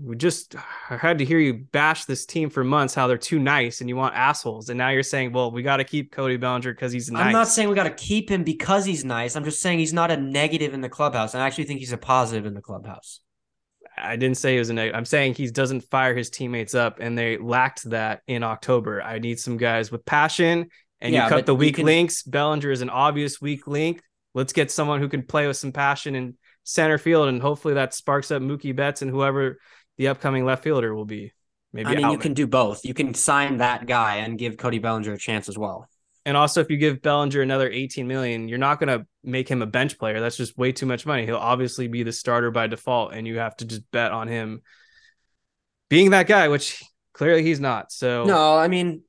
we 0.00 0.16
just 0.16 0.54
had 0.54 1.18
to 1.18 1.24
hear 1.24 1.38
you 1.38 1.54
bash 1.54 2.04
this 2.04 2.26
team 2.26 2.50
for 2.50 2.64
months 2.64 2.94
how 2.94 3.06
they're 3.06 3.16
too 3.16 3.38
nice 3.38 3.80
and 3.80 3.88
you 3.88 3.96
want 3.96 4.14
assholes. 4.14 4.68
And 4.68 4.78
now 4.78 4.88
you're 4.90 5.02
saying 5.02 5.32
well 5.32 5.50
we 5.50 5.62
got 5.62 5.76
to 5.78 5.84
keep 5.84 6.10
cody 6.10 6.36
bellinger 6.36 6.72
because 6.72 6.92
he's 6.92 7.10
nice 7.10 7.26
i'm 7.26 7.32
not 7.32 7.48
saying 7.48 7.68
we 7.68 7.74
got 7.74 7.84
to 7.84 7.90
keep 7.90 8.30
him 8.30 8.44
because 8.44 8.84
he's 8.84 9.04
nice. 9.04 9.36
I'm 9.36 9.44
just 9.44 9.60
saying 9.60 9.78
he's 9.78 9.92
not 9.92 10.10
a 10.10 10.16
negative 10.16 10.74
in 10.74 10.80
the 10.80 10.88
clubhouse. 10.88 11.34
I 11.34 11.46
actually 11.46 11.64
think 11.64 11.80
he's 11.80 11.92
a 11.92 11.98
positive 11.98 12.46
in 12.46 12.54
the 12.54 12.62
clubhouse. 12.62 13.20
I 13.96 14.16
didn't 14.16 14.36
say 14.36 14.52
he 14.52 14.58
was 14.60 14.70
a 14.70 14.74
negative 14.74 14.96
i'm 14.96 15.04
saying 15.04 15.34
he 15.34 15.50
doesn't 15.50 15.80
fire 15.80 16.14
his 16.14 16.30
teammates 16.30 16.72
up 16.74 17.00
and 17.00 17.18
they 17.18 17.36
lacked 17.36 17.88
that 17.90 18.22
in 18.26 18.42
october. 18.42 19.02
I 19.02 19.18
need 19.18 19.38
some 19.38 19.56
guys 19.56 19.90
with 19.90 20.04
passion 20.04 20.68
and 21.00 21.14
yeah, 21.14 21.24
you 21.24 21.28
cut 21.28 21.46
the 21.46 21.54
weak 21.54 21.76
can... 21.76 21.84
links. 21.84 22.22
Bellinger 22.22 22.70
is 22.70 22.82
an 22.82 22.90
obvious 22.90 23.40
weak 23.40 23.66
link. 23.66 24.02
Let's 24.34 24.52
get 24.52 24.70
someone 24.70 25.00
who 25.00 25.08
can 25.08 25.22
play 25.22 25.46
with 25.46 25.56
some 25.56 25.72
passion 25.72 26.14
and 26.14 26.34
center 26.68 26.98
field, 26.98 27.28
and 27.28 27.40
hopefully 27.40 27.74
that 27.74 27.94
sparks 27.94 28.30
up 28.30 28.42
Mookie 28.42 28.76
Betts 28.76 29.00
and 29.00 29.10
whoever 29.10 29.58
the 29.96 30.08
upcoming 30.08 30.44
left 30.44 30.62
fielder 30.62 30.94
will 30.94 31.06
be. 31.06 31.32
Maybe 31.72 31.86
I 31.86 31.94
mean, 31.94 32.04
Outman. 32.04 32.12
you 32.12 32.18
can 32.18 32.34
do 32.34 32.46
both. 32.46 32.84
You 32.84 32.94
can 32.94 33.14
sign 33.14 33.58
that 33.58 33.86
guy 33.86 34.16
and 34.16 34.38
give 34.38 34.56
Cody 34.56 34.78
Bellinger 34.78 35.14
a 35.14 35.18
chance 35.18 35.48
as 35.48 35.56
well. 35.56 35.88
And 36.26 36.36
also, 36.36 36.60
if 36.60 36.70
you 36.70 36.76
give 36.76 37.00
Bellinger 37.00 37.40
another 37.40 37.70
18 37.70 38.06
million, 38.06 38.48
you're 38.48 38.58
not 38.58 38.78
going 38.78 38.98
to 38.98 39.06
make 39.24 39.48
him 39.48 39.62
a 39.62 39.66
bench 39.66 39.98
player. 39.98 40.20
That's 40.20 40.36
just 40.36 40.58
way 40.58 40.72
too 40.72 40.84
much 40.84 41.06
money. 41.06 41.24
He'll 41.24 41.36
obviously 41.36 41.88
be 41.88 42.02
the 42.02 42.12
starter 42.12 42.50
by 42.50 42.66
default, 42.66 43.14
and 43.14 43.26
you 43.26 43.38
have 43.38 43.56
to 43.58 43.64
just 43.64 43.90
bet 43.90 44.12
on 44.12 44.28
him 44.28 44.60
being 45.88 46.10
that 46.10 46.26
guy, 46.26 46.48
which 46.48 46.82
clearly 47.14 47.42
he's 47.42 47.60
not. 47.60 47.92
So 47.92 48.24
no, 48.24 48.56
I 48.56 48.68
mean, 48.68 49.02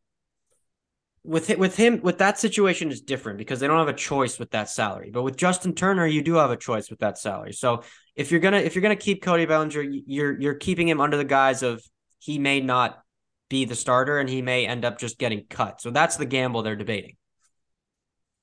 with 1.29 1.55
with 1.59 1.75
him 1.75 2.01
with 2.01 2.17
that 2.17 2.39
situation 2.39 2.89
is 2.89 3.01
different 3.01 3.37
because 3.37 3.59
they 3.59 3.67
don't 3.67 3.77
have 3.77 3.87
a 3.87 3.93
choice 3.93 4.39
with 4.39 4.49
that 4.49 4.67
salary. 4.67 5.11
But 5.13 5.21
with 5.21 5.37
Justin 5.37 5.75
Turner, 5.75 6.07
you 6.07 6.23
do 6.23 6.35
have 6.35 6.49
a 6.49 6.57
choice 6.57 6.89
with 6.89 6.99
that 6.99 7.19
salary. 7.19 7.53
So 7.53 7.83
if 8.15 8.31
you're 8.31 8.39
gonna 8.39 8.57
if 8.57 8.73
you're 8.73 8.81
gonna 8.81 8.95
keep 8.95 9.21
Cody 9.21 9.45
Bellinger, 9.45 9.83
you're 9.83 10.41
you're 10.41 10.55
keeping 10.55 10.87
him 10.87 10.99
under 10.99 11.17
the 11.17 11.23
guise 11.23 11.61
of 11.61 11.83
he 12.17 12.39
may 12.39 12.61
not 12.61 13.03
be 13.47 13.65
the 13.65 13.75
starter 13.75 14.17
and 14.17 14.27
he 14.27 14.41
may 14.41 14.65
end 14.65 14.83
up 14.83 14.97
just 14.97 15.19
getting 15.19 15.45
cut. 15.47 15.81
So 15.81 15.91
that's 15.91 16.17
the 16.17 16.25
gamble 16.25 16.63
they're 16.63 16.75
debating. 16.75 17.15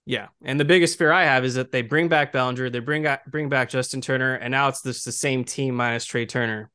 Yeah, 0.04 0.28
and 0.44 0.60
the 0.60 0.64
biggest 0.64 0.96
fear 0.96 1.10
I 1.10 1.24
have 1.24 1.44
is 1.44 1.56
that 1.56 1.72
they 1.72 1.82
bring 1.82 2.06
back 2.06 2.30
Bellinger, 2.30 2.70
they 2.70 2.78
bring 2.78 3.04
bring 3.26 3.48
back 3.48 3.68
Justin 3.68 4.00
Turner, 4.00 4.34
and 4.34 4.52
now 4.52 4.68
it's 4.68 4.84
just 4.84 5.04
the 5.04 5.10
same 5.10 5.42
team 5.42 5.74
minus 5.74 6.04
Trea 6.04 6.24
Turner 6.24 6.70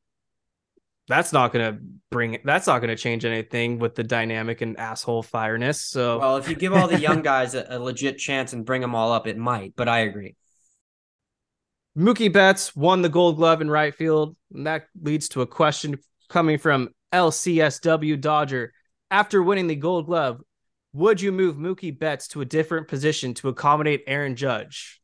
that's 1.11 1.33
not 1.33 1.51
going 1.51 1.73
to 1.73 1.81
bring 2.09 2.39
that's 2.43 2.67
not 2.67 2.79
going 2.79 2.89
to 2.89 2.95
change 2.95 3.25
anything 3.25 3.79
with 3.79 3.95
the 3.95 4.03
dynamic 4.03 4.61
and 4.61 4.77
asshole 4.77 5.23
fireness. 5.23 5.75
So, 5.75 6.19
well, 6.19 6.37
if 6.37 6.49
you 6.49 6.55
give 6.55 6.73
all 6.73 6.87
the 6.87 6.99
young 6.99 7.21
guys 7.23 7.55
a, 7.55 7.65
a 7.69 7.79
legit 7.79 8.17
chance 8.17 8.53
and 8.53 8.65
bring 8.65 8.81
them 8.81 8.95
all 8.95 9.11
up, 9.11 9.27
it 9.27 9.37
might. 9.37 9.73
But 9.75 9.87
I 9.87 9.99
agree. 9.99 10.35
Mookie 11.97 12.31
Betts 12.31 12.75
won 12.75 13.01
the 13.01 13.09
Gold 13.09 13.35
Glove 13.35 13.61
in 13.61 13.69
right 13.69 13.93
field, 13.93 14.35
and 14.53 14.65
that 14.65 14.85
leads 15.01 15.27
to 15.29 15.41
a 15.41 15.47
question 15.47 15.97
coming 16.29 16.57
from 16.57 16.89
LCSW 17.13 18.19
Dodger. 18.19 18.73
After 19.09 19.43
winning 19.43 19.67
the 19.67 19.75
Gold 19.75 20.05
Glove, 20.05 20.41
would 20.93 21.19
you 21.19 21.33
move 21.33 21.57
Mookie 21.57 21.97
Betts 21.97 22.29
to 22.29 22.39
a 22.39 22.45
different 22.45 22.87
position 22.87 23.33
to 23.35 23.49
accommodate 23.49 24.03
Aaron 24.07 24.37
Judge? 24.37 25.00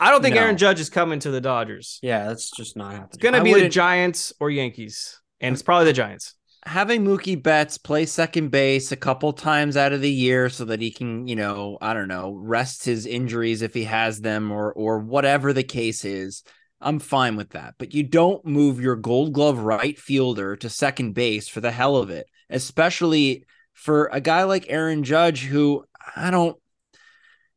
I 0.00 0.10
don't 0.10 0.22
think 0.22 0.34
no. 0.34 0.42
Aaron 0.42 0.56
Judge 0.56 0.80
is 0.80 0.90
coming 0.90 1.18
to 1.20 1.30
the 1.30 1.40
Dodgers. 1.40 1.98
Yeah, 2.02 2.26
that's 2.26 2.50
just 2.50 2.76
not 2.76 2.92
happening. 2.92 3.08
It's 3.08 3.18
gonna 3.18 3.42
be 3.42 3.54
the 3.54 3.68
Giants 3.68 4.32
or 4.38 4.50
Yankees, 4.50 5.20
and 5.40 5.52
it's 5.52 5.62
probably 5.62 5.86
the 5.86 5.92
Giants. 5.92 6.34
Having 6.64 7.04
Mookie 7.04 7.42
Betts 7.42 7.78
play 7.78 8.04
second 8.04 8.50
base 8.50 8.92
a 8.92 8.96
couple 8.96 9.32
times 9.32 9.76
out 9.76 9.92
of 9.92 10.00
the 10.00 10.10
year 10.10 10.50
so 10.50 10.66
that 10.66 10.80
he 10.80 10.90
can, 10.90 11.26
you 11.26 11.36
know, 11.36 11.78
I 11.80 11.94
don't 11.94 12.08
know, 12.08 12.34
rest 12.34 12.84
his 12.84 13.06
injuries 13.06 13.62
if 13.62 13.74
he 13.74 13.84
has 13.84 14.20
them 14.20 14.50
or 14.52 14.72
or 14.72 14.98
whatever 14.98 15.52
the 15.52 15.62
case 15.62 16.04
is. 16.04 16.42
I'm 16.80 17.00
fine 17.00 17.36
with 17.36 17.50
that. 17.50 17.74
But 17.78 17.94
you 17.94 18.02
don't 18.04 18.44
move 18.44 18.80
your 18.80 18.96
gold 18.96 19.32
glove 19.32 19.58
right 19.58 19.98
fielder 19.98 20.56
to 20.56 20.68
second 20.68 21.14
base 21.14 21.48
for 21.48 21.60
the 21.60 21.72
hell 21.72 21.96
of 21.96 22.10
it, 22.10 22.26
especially 22.50 23.44
for 23.72 24.10
a 24.12 24.20
guy 24.20 24.44
like 24.44 24.66
Aaron 24.68 25.04
Judge, 25.04 25.44
who 25.44 25.84
I 26.14 26.30
don't 26.30 26.56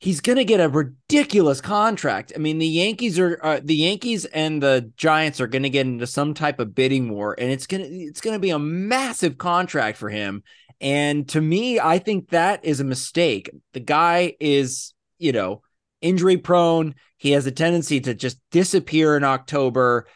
he's 0.01 0.19
going 0.19 0.37
to 0.37 0.43
get 0.43 0.59
a 0.59 0.67
ridiculous 0.67 1.61
contract. 1.61 2.33
I 2.35 2.39
mean, 2.39 2.57
the 2.57 2.67
Yankees 2.67 3.17
are 3.17 3.39
uh, 3.41 3.59
the 3.63 3.75
Yankees 3.75 4.25
and 4.25 4.61
the 4.61 4.91
Giants 4.97 5.39
are 5.39 5.47
going 5.47 5.63
to 5.63 5.69
get 5.69 5.85
into 5.85 6.07
some 6.07 6.33
type 6.33 6.59
of 6.59 6.75
bidding 6.75 7.09
war, 7.09 7.35
and 7.37 7.49
it's 7.49 7.67
gonna 7.67 7.85
it's 7.87 8.19
going 8.19 8.35
to 8.35 8.39
be 8.39 8.49
a 8.49 8.59
massive 8.59 9.37
contract 9.37 9.97
for 9.97 10.09
him. 10.09 10.43
And 10.81 11.29
to 11.29 11.39
me, 11.39 11.79
I 11.79 11.99
think 11.99 12.29
that 12.29 12.65
is 12.65 12.79
a 12.79 12.83
mistake. 12.83 13.51
The 13.73 13.79
guy 13.79 14.35
is, 14.39 14.93
you 15.19 15.31
know, 15.31 15.61
injury 16.01 16.37
prone. 16.37 16.95
He 17.17 17.31
has 17.31 17.45
a 17.45 17.51
tendency 17.51 18.01
to 18.01 18.15
just 18.15 18.39
disappear 18.49 19.15
in 19.15 19.23
October. 19.23 20.07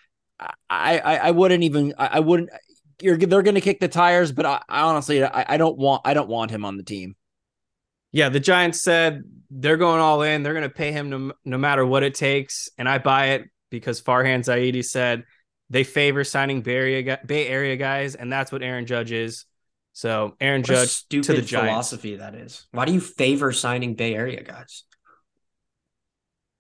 I 0.70 1.00
I, 1.00 1.16
I 1.18 1.32
wouldn't 1.32 1.64
even 1.64 1.94
I, 1.98 2.08
I 2.14 2.20
wouldn't. 2.20 2.50
You're, 3.02 3.18
they're 3.18 3.44
going 3.44 3.56
to 3.56 3.62
kick 3.62 3.82
the 3.82 3.90
tires, 3.90 4.32
but 4.32 4.46
I, 4.46 4.62
I 4.68 4.82
honestly 4.82 5.24
I, 5.24 5.46
I 5.50 5.58
don't 5.58 5.78
want 5.78 6.02
I 6.06 6.14
don't 6.14 6.30
want 6.30 6.50
him 6.50 6.66
on 6.66 6.78
the 6.78 6.84
team. 6.84 7.16
Yeah, 8.16 8.30
the 8.30 8.40
Giants 8.40 8.82
said 8.82 9.24
they're 9.50 9.76
going 9.76 10.00
all 10.00 10.22
in. 10.22 10.42
They're 10.42 10.54
going 10.54 10.64
to 10.64 10.70
pay 10.70 10.94
him 10.94 11.10
no, 11.10 11.34
no 11.44 11.58
matter 11.58 11.86
what 11.86 12.02
it 12.02 12.16
takes, 12.16 12.70
and 12.78 12.88
I 12.88 12.98
buy 12.98 13.32
it 13.32 13.50
because 13.70 14.02
Farhan 14.02 14.40
Zaidi 14.40 14.86
said 14.86 15.26
they 15.70 15.84
favor 15.84 16.24
signing 16.24 16.62
Bay 16.62 16.76
Area, 16.76 17.20
Bay 17.26 17.46
Area 17.46 17.76
guys, 17.76 18.16
and 18.16 18.32
that's 18.32 18.54
what 18.54 18.64
Aaron 18.64 18.86
Judge 18.86 19.12
is. 19.12 19.44
So 19.92 20.38
Aaron 20.40 20.62
What 20.62 20.68
Judge 20.68 20.90
stupid 20.92 21.26
to 21.26 21.34
the 21.34 21.42
Giants. 21.42 21.70
philosophy 21.70 22.16
that 22.16 22.36
is. 22.36 22.66
Why 22.72 22.86
do 22.86 22.94
you 22.94 23.02
favor 23.02 23.52
signing 23.52 23.96
Bay 23.96 24.16
Area 24.16 24.44
guys? 24.44 24.84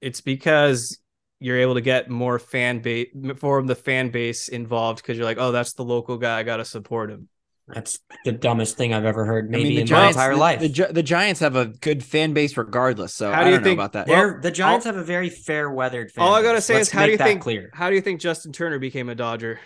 It's 0.01 0.19
because 0.19 0.99
you're 1.39 1.59
able 1.59 1.75
to 1.75 1.81
get 1.81 2.09
more 2.09 2.37
fan 2.37 2.79
base, 2.79 3.07
of 3.15 3.67
the 3.67 3.75
fan 3.75 4.09
base 4.09 4.49
involved 4.49 5.01
because 5.01 5.17
you're 5.17 5.25
like, 5.25 5.39
oh, 5.39 5.53
that's 5.53 5.71
the 5.71 5.85
local 5.85 6.17
guy. 6.17 6.39
I 6.39 6.43
got 6.43 6.57
to 6.57 6.65
support 6.65 7.11
him. 7.11 7.29
That's 7.67 7.97
the 8.23 8.31
dumbest 8.31 8.77
thing 8.77 8.93
I've 8.93 9.05
ever 9.05 9.25
heard, 9.25 9.47
I 9.47 9.49
maybe 9.49 9.63
mean, 9.69 9.75
the 9.75 9.81
in 9.81 9.87
Giants, 9.87 10.15
my 10.17 10.23
entire 10.23 10.33
the, 10.35 10.39
life. 10.39 10.59
The, 10.59 10.93
the 10.93 11.01
Giants 11.03 11.39
have 11.39 11.55
a 11.55 11.65
good 11.65 12.03
fan 12.03 12.33
base 12.33 12.55
regardless. 12.57 13.15
So 13.15 13.31
How 13.31 13.41
I 13.41 13.43
do 13.43 13.49
you 13.49 13.55
don't 13.55 13.61
know 13.61 13.65
think- 13.69 13.79
about 13.79 13.93
that. 13.93 14.05
They're, 14.05 14.39
the 14.41 14.51
Giants 14.51 14.85
have 14.85 14.97
a 14.97 15.03
very 15.03 15.29
fair 15.29 15.71
weathered 15.71 16.11
fan. 16.11 16.23
All 16.23 16.35
I 16.35 16.43
gotta 16.43 16.57
base. 16.57 16.65
say 16.65 16.73
Let's 16.75 16.89
is, 16.89 16.93
how 16.93 17.05
do 17.07 17.11
you 17.11 17.17
think? 17.17 17.41
clear? 17.41 17.71
How 17.73 17.89
do 17.89 17.95
you 17.95 18.01
think 18.01 18.21
Justin 18.21 18.51
Turner 18.51 18.77
became 18.77 19.09
a 19.09 19.15
Dodger? 19.15 19.59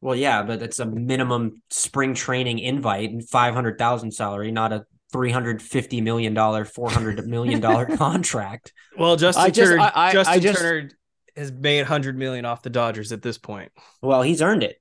Well, 0.00 0.16
yeah, 0.16 0.42
but 0.42 0.60
it's 0.60 0.80
a 0.80 0.84
minimum 0.86 1.62
spring 1.70 2.14
training 2.14 2.58
invite 2.58 3.10
and 3.10 3.26
five 3.28 3.54
hundred 3.54 3.78
thousand 3.78 4.10
salary, 4.10 4.50
not 4.50 4.72
a 4.72 4.84
three 5.12 5.30
hundred 5.30 5.62
fifty 5.62 6.00
million 6.00 6.34
dollar, 6.34 6.64
four 6.64 6.90
hundred 6.90 7.24
million 7.26 7.60
dollar 7.60 7.86
contract. 7.96 8.72
Well, 8.98 9.16
Justin 9.16 9.44
I 9.44 9.50
just- 9.50 9.70
Turner, 9.70 9.82
I- 9.82 9.92
I- 10.08 10.12
Justin 10.12 10.34
I 10.34 10.38
just- 10.40 10.58
Turner 10.60 10.90
has 11.36 11.52
made 11.52 11.86
hundred 11.86 12.18
million 12.18 12.44
off 12.44 12.62
the 12.62 12.70
Dodgers 12.70 13.12
at 13.12 13.22
this 13.22 13.38
point. 13.38 13.72
Well, 14.02 14.22
he's 14.22 14.42
earned 14.42 14.62
it. 14.62 14.76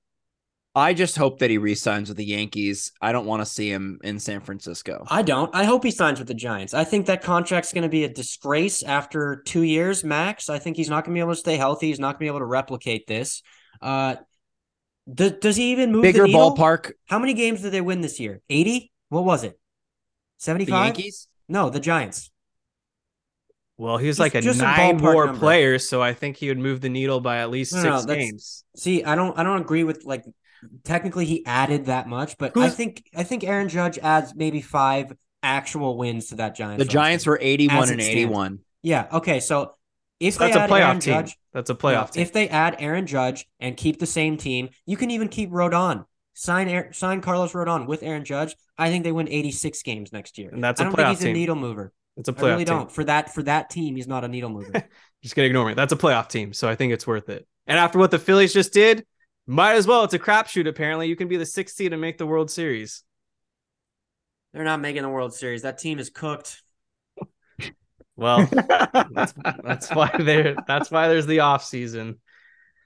I 0.76 0.94
just 0.96 1.16
hope 1.18 1.38
that 1.40 1.52
he 1.52 1.60
resigns 1.60 2.10
with 2.10 2.18
the 2.18 2.26
Yankees. 2.26 2.92
I 3.00 3.12
don't 3.12 3.28
want 3.28 3.42
to 3.42 3.46
see 3.46 3.70
him 3.70 4.00
in 4.04 4.18
San 4.20 4.42
Francisco. 4.42 5.06
I 5.08 5.22
don't. 5.22 5.54
I 5.54 5.66
hope 5.66 5.84
he 5.84 5.92
signs 5.92 6.18
with 6.18 6.28
the 6.28 6.34
Giants. 6.34 6.74
I 6.74 6.84
think 6.84 7.06
that 7.06 7.22
contract's 7.22 7.72
going 7.74 7.84
to 7.84 7.90
be 7.90 8.06
a 8.06 8.10
disgrace 8.10 8.82
after 8.82 9.44
two 9.46 9.62
years 9.62 10.04
max. 10.04 10.50
I 10.50 10.58
think 10.58 10.76
he's 10.76 10.90
not 10.90 11.06
going 11.06 11.14
to 11.14 11.18
be 11.18 11.20
able 11.20 11.34
to 11.34 11.40
stay 11.40 11.58
healthy. 11.58 11.88
He's 11.90 12.00
not 12.00 12.14
going 12.14 12.16
to 12.16 12.20
be 12.22 12.28
able 12.28 12.40
to 12.40 12.46
replicate 12.46 13.06
this. 13.06 13.44
Uh, 13.82 14.16
does, 15.14 15.34
does 15.34 15.56
he 15.58 15.74
even 15.74 15.92
move 15.92 16.02
Bigger 16.02 16.22
the 16.22 16.28
needle? 16.28 16.56
ballpark. 16.56 16.94
How 17.06 17.20
many 17.20 17.34
games 17.36 17.62
did 17.62 17.72
they 17.72 17.82
win 17.82 18.02
this 18.02 18.20
year? 18.20 18.42
Eighty. 18.50 18.92
What 19.10 19.26
was 19.26 19.44
it? 19.44 19.52
The 19.52 20.44
Seventy-five. 20.46 20.86
Yankees. 20.98 21.28
No, 21.48 21.70
the 21.70 21.80
Giants. 21.82 22.32
Well, 23.78 23.98
he's 23.98 24.12
Just- 24.18 24.20
like 24.20 24.36
a 24.36 24.42
just 24.42 24.60
nine 24.62 25.00
ballpark 25.00 25.14
war 25.14 25.26
number. 25.28 25.40
player, 25.40 25.78
so 25.78 26.02
I 26.02 26.14
think 26.14 26.38
he 26.38 26.48
would 26.48 26.58
move 26.60 26.82
the 26.82 26.90
needle 26.90 27.20
by 27.20 27.38
at 27.40 27.50
least 27.52 27.74
No, 27.74 27.84
no, 27.84 27.96
six 27.98 28.06
that's- 28.06 28.26
games. 28.26 28.64
See, 28.76 29.04
I 29.04 29.14
don't 29.16 29.38
I 29.38 29.44
don't 29.44 29.62
agree 29.62 29.84
with 29.84 30.04
like 30.06 30.24
technically 30.84 31.26
he 31.26 31.46
added 31.46 31.86
that 31.86 32.08
much, 32.08 32.38
but 32.38 32.56
I 32.58 32.70
think 32.70 33.04
I 33.16 33.24
think 33.24 33.44
Aaron 33.44 33.70
Judge 33.70 33.98
adds 34.00 34.34
maybe 34.36 34.62
five 34.62 35.14
actual 35.42 35.98
wins 35.98 36.28
to 36.28 36.36
that 36.36 36.56
Giants. 36.56 36.84
The 36.84 36.90
Giants 36.90 37.28
roster. 37.28 37.32
were 37.32 37.40
81 37.42 37.84
As 37.84 37.90
it 37.90 37.94
and 37.94 38.02
stands. 38.02 38.16
81. 38.22 38.60
Yeah, 38.82 39.08
okay, 39.14 39.40
so 39.40 39.76
if 40.20 40.38
That's 40.38 40.54
they 40.54 40.60
a 40.60 40.64
add 40.64 40.70
playoff 40.70 40.80
Aaron 40.88 41.00
team. 41.00 41.14
Judge, 41.14 41.38
That's 41.54 41.70
a 41.70 41.74
no, 41.74 41.78
playoff 41.78 42.12
team. 42.12 42.22
if 42.24 42.32
they 42.34 42.50
add 42.50 42.76
Aaron 42.80 43.08
Judge 43.08 43.46
and 43.60 43.76
keep 43.76 44.00
the 44.00 44.06
same 44.06 44.38
team, 44.38 44.70
you 44.86 44.98
can 44.98 45.12
even 45.12 45.28
keep 45.28 45.50
Rodon. 45.52 46.06
Sign 46.34 46.68
Aaron, 46.68 46.94
sign 46.94 47.22
Carlos 47.22 47.52
Rodon 47.54 47.86
with 47.88 48.02
Aaron 48.04 48.26
Judge. 48.26 48.56
I 48.78 48.90
think 48.90 49.04
they 49.04 49.12
win 49.12 49.28
86 49.30 49.82
games 49.84 50.12
next 50.12 50.38
year. 50.38 50.50
And 50.52 50.64
that's 50.64 50.82
I 50.82 50.86
a 50.86 50.88
don't 50.88 50.96
think 50.96 51.08
he's 51.10 51.20
team. 51.20 51.30
a 51.30 51.34
needle 51.34 51.56
mover. 51.56 51.94
it's 52.18 52.28
a 52.28 52.32
I 52.32 52.36
playoff 52.36 52.42
really 52.44 52.66
team. 52.66 52.78
don't. 52.78 52.92
For 52.92 53.04
that 53.04 53.34
for 53.34 53.44
that 53.44 53.70
team, 53.70 53.96
he's 53.96 54.08
not 54.08 54.24
a 54.24 54.28
needle 54.28 54.50
mover. 54.50 54.72
Just 55.22 55.36
gonna 55.36 55.46
ignore 55.48 55.68
me. 55.68 55.74
That's 55.76 55.94
a 55.94 55.98
playoff 55.98 56.30
team, 56.30 56.52
so 56.54 56.68
I 56.68 56.76
think 56.76 56.92
it's 56.94 57.06
worth 57.06 57.30
it. 57.30 57.46
And 57.68 57.78
after 57.80 58.00
what 58.00 58.12
the 58.12 58.20
Phillies 58.20 58.52
just 58.54 58.74
did, 58.74 59.06
might 59.46 59.76
as 59.76 59.88
well. 59.88 60.04
It's 60.04 60.14
a 60.14 60.20
crapshoot. 60.20 60.68
Apparently, 60.68 61.08
you 61.08 61.16
can 61.16 61.28
be 61.28 61.38
the 61.38 61.46
sixth 61.46 61.76
seed 61.76 61.94
and 61.94 62.02
make 62.02 62.18
the 62.18 62.26
World 62.26 62.50
Series. 62.50 63.04
They're 64.54 64.64
not 64.64 64.82
making 64.82 65.02
the 65.02 65.10
World 65.10 65.34
Series. 65.34 65.64
That 65.64 65.80
team 65.80 66.00
is 66.00 66.10
cooked. 66.10 66.62
Well, 68.16 68.48
that's, 69.12 69.34
that's 69.64 69.90
why 69.92 70.12
there. 70.20 70.56
That's 70.68 70.92
why 70.92 71.08
there's 71.08 71.26
the 71.26 71.40
off 71.42 71.64
season. 71.64 72.20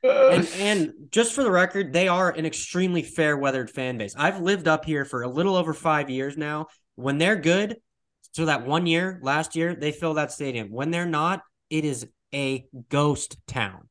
and 0.04 0.48
and 0.58 0.94
just 1.10 1.34
for 1.34 1.44
the 1.44 1.52
record, 1.52 1.92
they 1.92 2.08
are 2.08 2.30
an 2.30 2.46
extremely 2.46 3.02
fair 3.02 3.38
weathered 3.38 3.70
fan 3.70 3.98
base. 3.98 4.16
I've 4.18 4.40
lived 4.40 4.68
up 4.68 4.86
here 4.86 5.06
for 5.06 5.24
a 5.24 5.30
little 5.30 5.56
over 5.56 5.74
five 5.74 6.10
years 6.10 6.38
now. 6.38 6.68
When 6.96 7.18
they're 7.18 7.36
good, 7.36 7.78
so 8.32 8.46
that 8.46 8.66
one 8.66 8.86
year, 8.88 9.20
last 9.22 9.56
year, 9.56 9.76
they 9.76 9.92
fill 9.92 10.16
that 10.16 10.32
stadium. 10.32 10.72
When 10.72 10.92
they're 10.92 11.06
not, 11.06 11.42
it 11.70 11.84
is 11.84 12.08
a 12.34 12.66
ghost 12.90 13.38
town. 13.48 13.90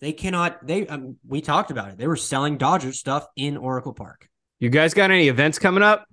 They 0.00 0.12
cannot. 0.12 0.66
They 0.66 0.86
um, 0.86 1.16
we 1.26 1.40
talked 1.40 1.70
about 1.70 1.90
it. 1.90 1.98
They 1.98 2.06
were 2.06 2.16
selling 2.16 2.56
Dodgers 2.56 2.98
stuff 2.98 3.26
in 3.36 3.56
Oracle 3.56 3.92
Park. 3.92 4.28
You 4.58 4.70
guys 4.70 4.94
got 4.94 5.10
any 5.10 5.28
events 5.28 5.58
coming 5.58 5.82
up? 5.82 6.06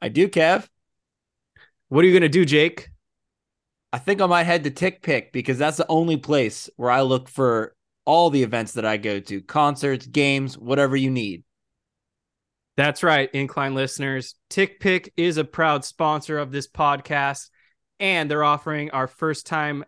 I 0.00 0.08
do, 0.08 0.28
Kev. 0.28 0.66
What 1.88 2.04
are 2.04 2.08
you 2.08 2.14
gonna 2.14 2.28
do, 2.28 2.44
Jake? 2.44 2.88
I 3.92 3.98
think 3.98 4.20
I 4.20 4.26
might 4.26 4.44
head 4.44 4.64
to 4.64 4.70
TickPick 4.70 5.32
because 5.32 5.56
that's 5.56 5.78
the 5.78 5.86
only 5.88 6.18
place 6.18 6.68
where 6.76 6.90
I 6.90 7.00
look 7.02 7.28
for 7.28 7.74
all 8.04 8.28
the 8.30 8.42
events 8.42 8.72
that 8.72 8.84
I 8.84 8.98
go 8.98 9.20
to 9.20 9.40
concerts, 9.40 10.06
games, 10.06 10.58
whatever 10.58 10.96
you 10.96 11.10
need. 11.10 11.44
That's 12.76 13.02
right, 13.02 13.30
Incline 13.32 13.74
listeners. 13.74 14.34
TickPick 14.50 15.10
is 15.16 15.38
a 15.38 15.44
proud 15.44 15.84
sponsor 15.84 16.38
of 16.38 16.52
this 16.52 16.68
podcast, 16.68 17.48
and 17.98 18.30
they're 18.30 18.44
offering 18.44 18.90
our 18.90 19.06
first 19.06 19.46
time 19.46 19.84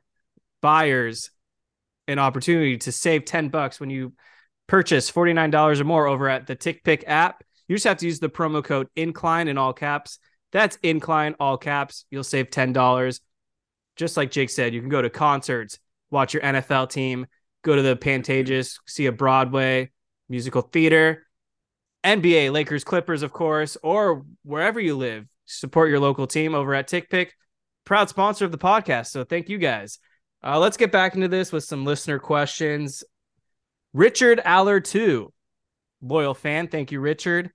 buyers 0.62 1.30
an 2.08 2.18
opportunity 2.18 2.78
to 2.78 2.90
save 2.90 3.24
10 3.24 3.50
bucks 3.50 3.78
when 3.78 3.90
you 3.90 4.14
purchase 4.66 5.10
$49 5.10 5.80
or 5.80 5.84
more 5.84 6.06
over 6.06 6.28
at 6.28 6.46
the 6.46 6.56
TickPick 6.56 7.04
app. 7.06 7.44
You 7.68 7.76
just 7.76 7.86
have 7.86 7.98
to 7.98 8.06
use 8.06 8.18
the 8.18 8.28
promo 8.28 8.64
code 8.64 8.88
INCLINE 8.96 9.48
in 9.48 9.58
all 9.58 9.72
caps. 9.72 10.18
That's 10.50 10.78
INCLINE, 10.82 11.36
all 11.38 11.58
caps. 11.58 12.06
You'll 12.10 12.24
save 12.24 12.50
$10. 12.50 13.20
Just 13.96 14.16
like 14.16 14.30
Jake 14.30 14.50
said, 14.50 14.74
you 14.74 14.80
can 14.80 14.88
go 14.88 15.02
to 15.02 15.10
concerts, 15.10 15.78
watch 16.10 16.32
your 16.32 16.42
NFL 16.42 16.88
team, 16.90 17.26
go 17.62 17.76
to 17.76 17.82
the 17.82 17.96
Pantages, 17.96 18.78
see 18.86 19.06
a 19.06 19.12
Broadway 19.12 19.90
musical 20.28 20.62
theater, 20.62 21.26
NBA, 22.04 22.52
Lakers, 22.52 22.84
Clippers, 22.84 23.22
of 23.22 23.32
course, 23.32 23.76
or 23.82 24.24
wherever 24.44 24.80
you 24.80 24.96
live. 24.96 25.26
Support 25.46 25.90
your 25.90 26.00
local 26.00 26.26
team 26.26 26.54
over 26.54 26.74
at 26.74 26.88
TickPick, 26.88 27.30
proud 27.84 28.08
sponsor 28.08 28.44
of 28.44 28.52
the 28.52 28.58
podcast. 28.58 29.08
So 29.08 29.24
thank 29.24 29.48
you 29.48 29.58
guys. 29.58 29.98
Uh, 30.44 30.58
let's 30.58 30.76
get 30.76 30.92
back 30.92 31.14
into 31.14 31.28
this 31.28 31.52
with 31.52 31.64
some 31.64 31.84
listener 31.84 32.18
questions. 32.18 33.02
Richard 33.92 34.40
Aller, 34.44 34.80
too, 34.80 35.32
loyal 36.00 36.34
fan. 36.34 36.68
Thank 36.68 36.92
you, 36.92 37.00
Richard. 37.00 37.50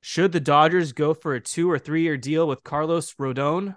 Should 0.00 0.32
the 0.32 0.40
Dodgers 0.40 0.92
go 0.92 1.12
for 1.12 1.34
a 1.34 1.40
two 1.40 1.70
or 1.70 1.78
three 1.78 2.02
year 2.02 2.16
deal 2.16 2.46
with 2.46 2.62
Carlos 2.62 3.14
Rodon? 3.14 3.76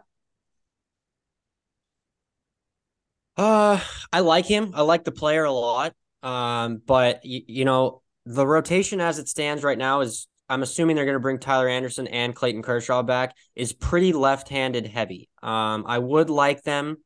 Uh, 3.37 3.79
I 4.13 4.19
like 4.19 4.45
him. 4.45 4.73
I 4.75 4.81
like 4.81 5.03
the 5.03 5.11
player 5.11 5.45
a 5.45 5.51
lot. 5.51 5.93
Um, 6.21 6.81
but 6.85 7.21
y- 7.23 7.43
you 7.47 7.65
know, 7.65 8.01
the 8.25 8.45
rotation 8.45 9.01
as 9.01 9.17
it 9.17 9.27
stands 9.27 9.63
right 9.63 9.77
now 9.77 10.01
is 10.01 10.27
I'm 10.47 10.61
assuming 10.63 10.95
they're 10.95 11.05
going 11.05 11.15
to 11.15 11.19
bring 11.19 11.39
Tyler 11.39 11.67
Anderson 11.67 12.07
and 12.07 12.35
Clayton 12.35 12.61
Kershaw 12.61 13.01
back 13.03 13.35
is 13.55 13.73
pretty 13.73 14.13
left-handed 14.13 14.85
heavy. 14.85 15.29
Um, 15.41 15.85
I 15.87 15.97
would 15.97 16.29
like 16.29 16.61
them. 16.63 16.97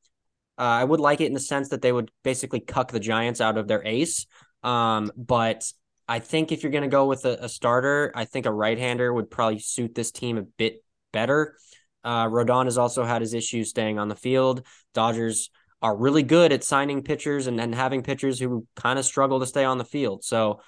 Uh, 0.58 0.62
I 0.62 0.84
would 0.84 1.00
like 1.00 1.22
it 1.22 1.26
in 1.26 1.34
the 1.34 1.40
sense 1.40 1.70
that 1.70 1.82
they 1.82 1.92
would 1.92 2.12
basically 2.24 2.60
cuck 2.60 2.92
the 2.92 3.00
Giants 3.00 3.42
out 3.42 3.58
of 3.58 3.68
their 3.68 3.86
ace. 3.86 4.26
Um, 4.64 5.12
but 5.18 5.72
I 6.08 6.20
think 6.20 6.52
if 6.52 6.64
you're 6.64 6.72
going 6.72 6.84
to 6.84 6.88
go 6.88 7.08
with 7.08 7.26
a, 7.26 7.46
a 7.46 7.50
starter, 7.50 8.12
I 8.16 8.26
think 8.26 8.46
a 8.46 8.54
right-hander 8.54 9.14
would 9.14 9.30
probably 9.30 9.60
suit 9.60 9.96
this 9.96 10.12
team 10.12 10.38
a 10.38 10.44
bit 10.44 10.84
better. 11.12 11.58
Uh, 12.04 12.28
Rodon 12.28 12.66
has 12.66 12.78
also 12.78 13.04
had 13.04 13.22
his 13.22 13.34
issues 13.34 13.70
staying 13.70 14.00
on 14.00 14.08
the 14.08 14.16
field. 14.16 14.66
Dodgers 14.94 15.50
are 15.82 15.96
really 15.96 16.24
good 16.24 16.52
at 16.52 16.64
signing 16.64 17.04
pitchers 17.04 17.48
and, 17.48 17.60
and 17.60 17.74
having 17.74 18.04
pitchers 18.04 18.40
who 18.40 18.66
kind 18.76 18.98
of 18.98 19.06
struggle 19.06 19.40
to 19.40 19.46
stay 19.46 19.66
on 19.66 19.78
the 19.78 19.86
field. 19.86 20.24
So 20.24 20.62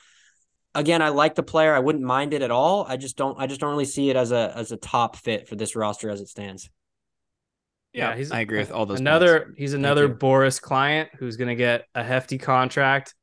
again, 0.76 1.02
I 1.02 1.10
like 1.10 1.36
the 1.36 1.44
player. 1.44 1.74
I 1.74 1.80
wouldn't 1.80 2.04
mind 2.04 2.34
it 2.34 2.42
at 2.42 2.52
all. 2.52 2.86
I 2.88 2.98
just 2.98 3.18
don't 3.18 3.40
I 3.40 3.48
just 3.48 3.60
don't 3.60 3.72
really 3.72 3.86
see 3.86 4.10
it 4.10 4.16
as 4.16 4.32
a 4.32 4.54
as 4.56 4.72
a 4.72 4.78
top 4.78 5.16
fit 5.16 5.48
for 5.48 5.56
this 5.56 5.76
roster 5.76 6.10
as 6.10 6.22
it 6.22 6.28
stands. 6.28 6.70
Yeah, 7.98 8.16
he's 8.16 8.32
I 8.32 8.42
agree 8.42 8.60
with 8.60 8.72
all 8.72 8.86
those. 8.86 9.00
another 9.00 9.40
points. 9.42 9.58
he's 9.58 9.74
another. 9.74 10.08
Boras 10.08 10.62
client 10.62 11.10
who's 11.18 11.38
going 11.38 11.50
to 11.50 11.56
get 11.56 11.86
a 11.96 12.04
hefty 12.04 12.38
contract. 12.38 13.14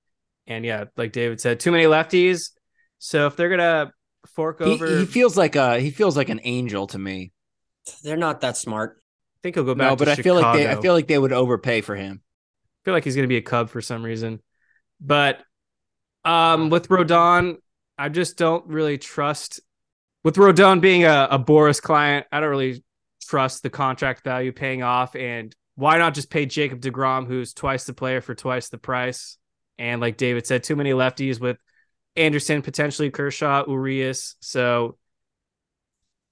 And 0.46 0.64
yeah, 0.64 0.84
like 0.96 1.12
David 1.12 1.40
said, 1.40 1.60
too 1.60 1.70
many 1.72 1.84
lefties. 1.84 2.50
So 2.98 3.26
if 3.26 3.36
they're 3.36 3.48
going 3.48 3.60
to 3.60 3.92
fork 4.34 4.62
He, 4.62 4.72
over 4.72 4.98
he 4.98 5.06
feels 5.06 5.36
like 5.36 5.56
a 5.56 5.78
he 5.78 5.90
feels 5.90 6.16
like 6.16 6.28
an 6.28 6.40
angel 6.44 6.86
to 6.88 6.98
me. 6.98 7.32
They're 8.02 8.16
not 8.16 8.40
that 8.42 8.56
smart. 8.56 8.98
I 9.00 9.38
think 9.42 9.56
he'll 9.56 9.64
go 9.64 9.74
back 9.74 9.90
No, 9.90 9.96
but 9.96 10.06
to 10.06 10.12
I 10.12 10.14
feel 10.16 10.34
like 10.34 10.56
they 10.56 10.70
I 10.70 10.80
feel 10.80 10.92
like 10.92 11.06
they 11.06 11.18
would 11.18 11.32
overpay 11.32 11.80
for 11.82 11.94
him. 11.96 12.20
I 12.22 12.80
feel 12.84 12.94
like 12.94 13.04
he's 13.04 13.14
going 13.14 13.24
to 13.24 13.28
be 13.28 13.36
a 13.36 13.42
Cub 13.42 13.70
for 13.70 13.80
some 13.80 14.02
reason. 14.02 14.40
But 15.00 15.42
um, 16.24 16.70
with 16.70 16.88
Rodon, 16.88 17.56
I 17.98 18.08
just 18.08 18.36
don't 18.36 18.66
really 18.66 18.98
trust. 18.98 19.60
With 20.22 20.36
Rodon 20.36 20.80
being 20.80 21.04
a, 21.04 21.28
a 21.30 21.38
Boras 21.38 21.80
client, 21.80 22.26
I 22.32 22.40
don't 22.40 22.50
really 22.50 22.83
trust 23.26 23.62
the 23.62 23.70
contract 23.70 24.24
value 24.24 24.52
paying 24.52 24.82
off. 24.82 25.16
And 25.16 25.54
why 25.74 25.98
not 25.98 26.14
just 26.14 26.30
pay 26.30 26.46
Jacob 26.46 26.80
DeGrom, 26.80 27.26
who's 27.26 27.52
twice 27.52 27.84
the 27.84 27.94
player 27.94 28.20
for 28.20 28.34
twice 28.34 28.68
the 28.68 28.78
price? 28.78 29.38
And 29.78 30.00
like 30.00 30.16
David 30.16 30.46
said, 30.46 30.62
too 30.62 30.76
many 30.76 30.92
lefties 30.92 31.40
with 31.40 31.58
Anderson, 32.16 32.62
potentially 32.62 33.10
Kershaw, 33.10 33.64
Urias. 33.66 34.36
So 34.40 34.98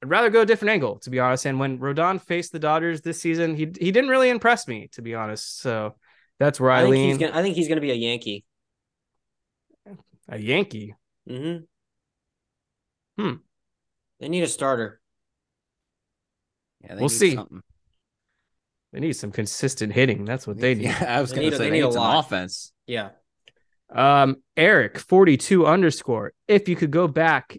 I'd 0.02 0.10
rather 0.10 0.30
go 0.30 0.42
a 0.42 0.46
different 0.46 0.70
angle, 0.70 0.98
to 1.00 1.10
be 1.10 1.20
honest. 1.20 1.46
And 1.46 1.58
when 1.58 1.78
Rodon 1.78 2.20
faced 2.20 2.52
the 2.52 2.58
Dodgers 2.58 3.02
this 3.02 3.20
season, 3.20 3.54
he 3.54 3.70
he 3.78 3.90
didn't 3.90 4.10
really 4.10 4.30
impress 4.30 4.66
me, 4.68 4.88
to 4.92 5.02
be 5.02 5.14
honest. 5.14 5.60
So 5.60 5.96
that's 6.38 6.58
where 6.58 6.70
I, 6.70 6.82
I 6.82 6.84
lean. 6.84 7.18
gonna. 7.18 7.36
I 7.36 7.42
think 7.42 7.56
he's 7.56 7.68
gonna 7.68 7.80
be 7.80 7.90
a 7.90 7.94
Yankee. 7.94 8.44
a 10.28 10.38
Yankee. 10.38 10.94
Mm-hmm. 11.28 11.64
Hmm. 13.22 13.34
They 14.18 14.28
need 14.28 14.42
a 14.42 14.48
starter. 14.48 15.01
Yeah, 16.82 16.94
they 16.94 17.00
We'll 17.00 17.08
need 17.08 17.10
see. 17.10 17.34
something. 17.34 17.62
They 18.92 19.00
need 19.00 19.14
some 19.14 19.32
consistent 19.32 19.92
hitting. 19.92 20.24
That's 20.24 20.46
what 20.46 20.58
they 20.58 20.74
need. 20.74 20.84
Yeah, 20.84 21.16
I 21.16 21.20
was 21.20 21.32
gonna 21.32 21.50
say 21.50 21.58
they 21.58 21.70
they 21.70 21.70
need 21.70 21.80
a 21.84 21.92
some 21.92 22.02
lot. 22.02 22.24
offense. 22.26 22.72
Yeah. 22.86 23.10
Um, 23.90 24.36
Eric, 24.56 24.98
42 24.98 25.66
underscore. 25.66 26.32
If 26.48 26.68
you 26.68 26.76
could 26.76 26.90
go 26.90 27.08
back 27.08 27.58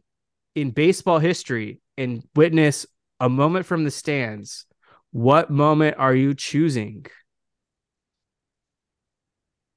in 0.56 0.72
baseball 0.72 1.20
history 1.20 1.80
and 1.98 2.24
witness 2.36 2.86
a 3.20 3.30
moment 3.30 3.66
from 3.66 3.84
the 3.84 3.92
stands, 3.92 4.66
what 5.12 5.50
moment 5.50 5.98
are 5.98 6.14
you 6.14 6.34
choosing? 6.34 7.06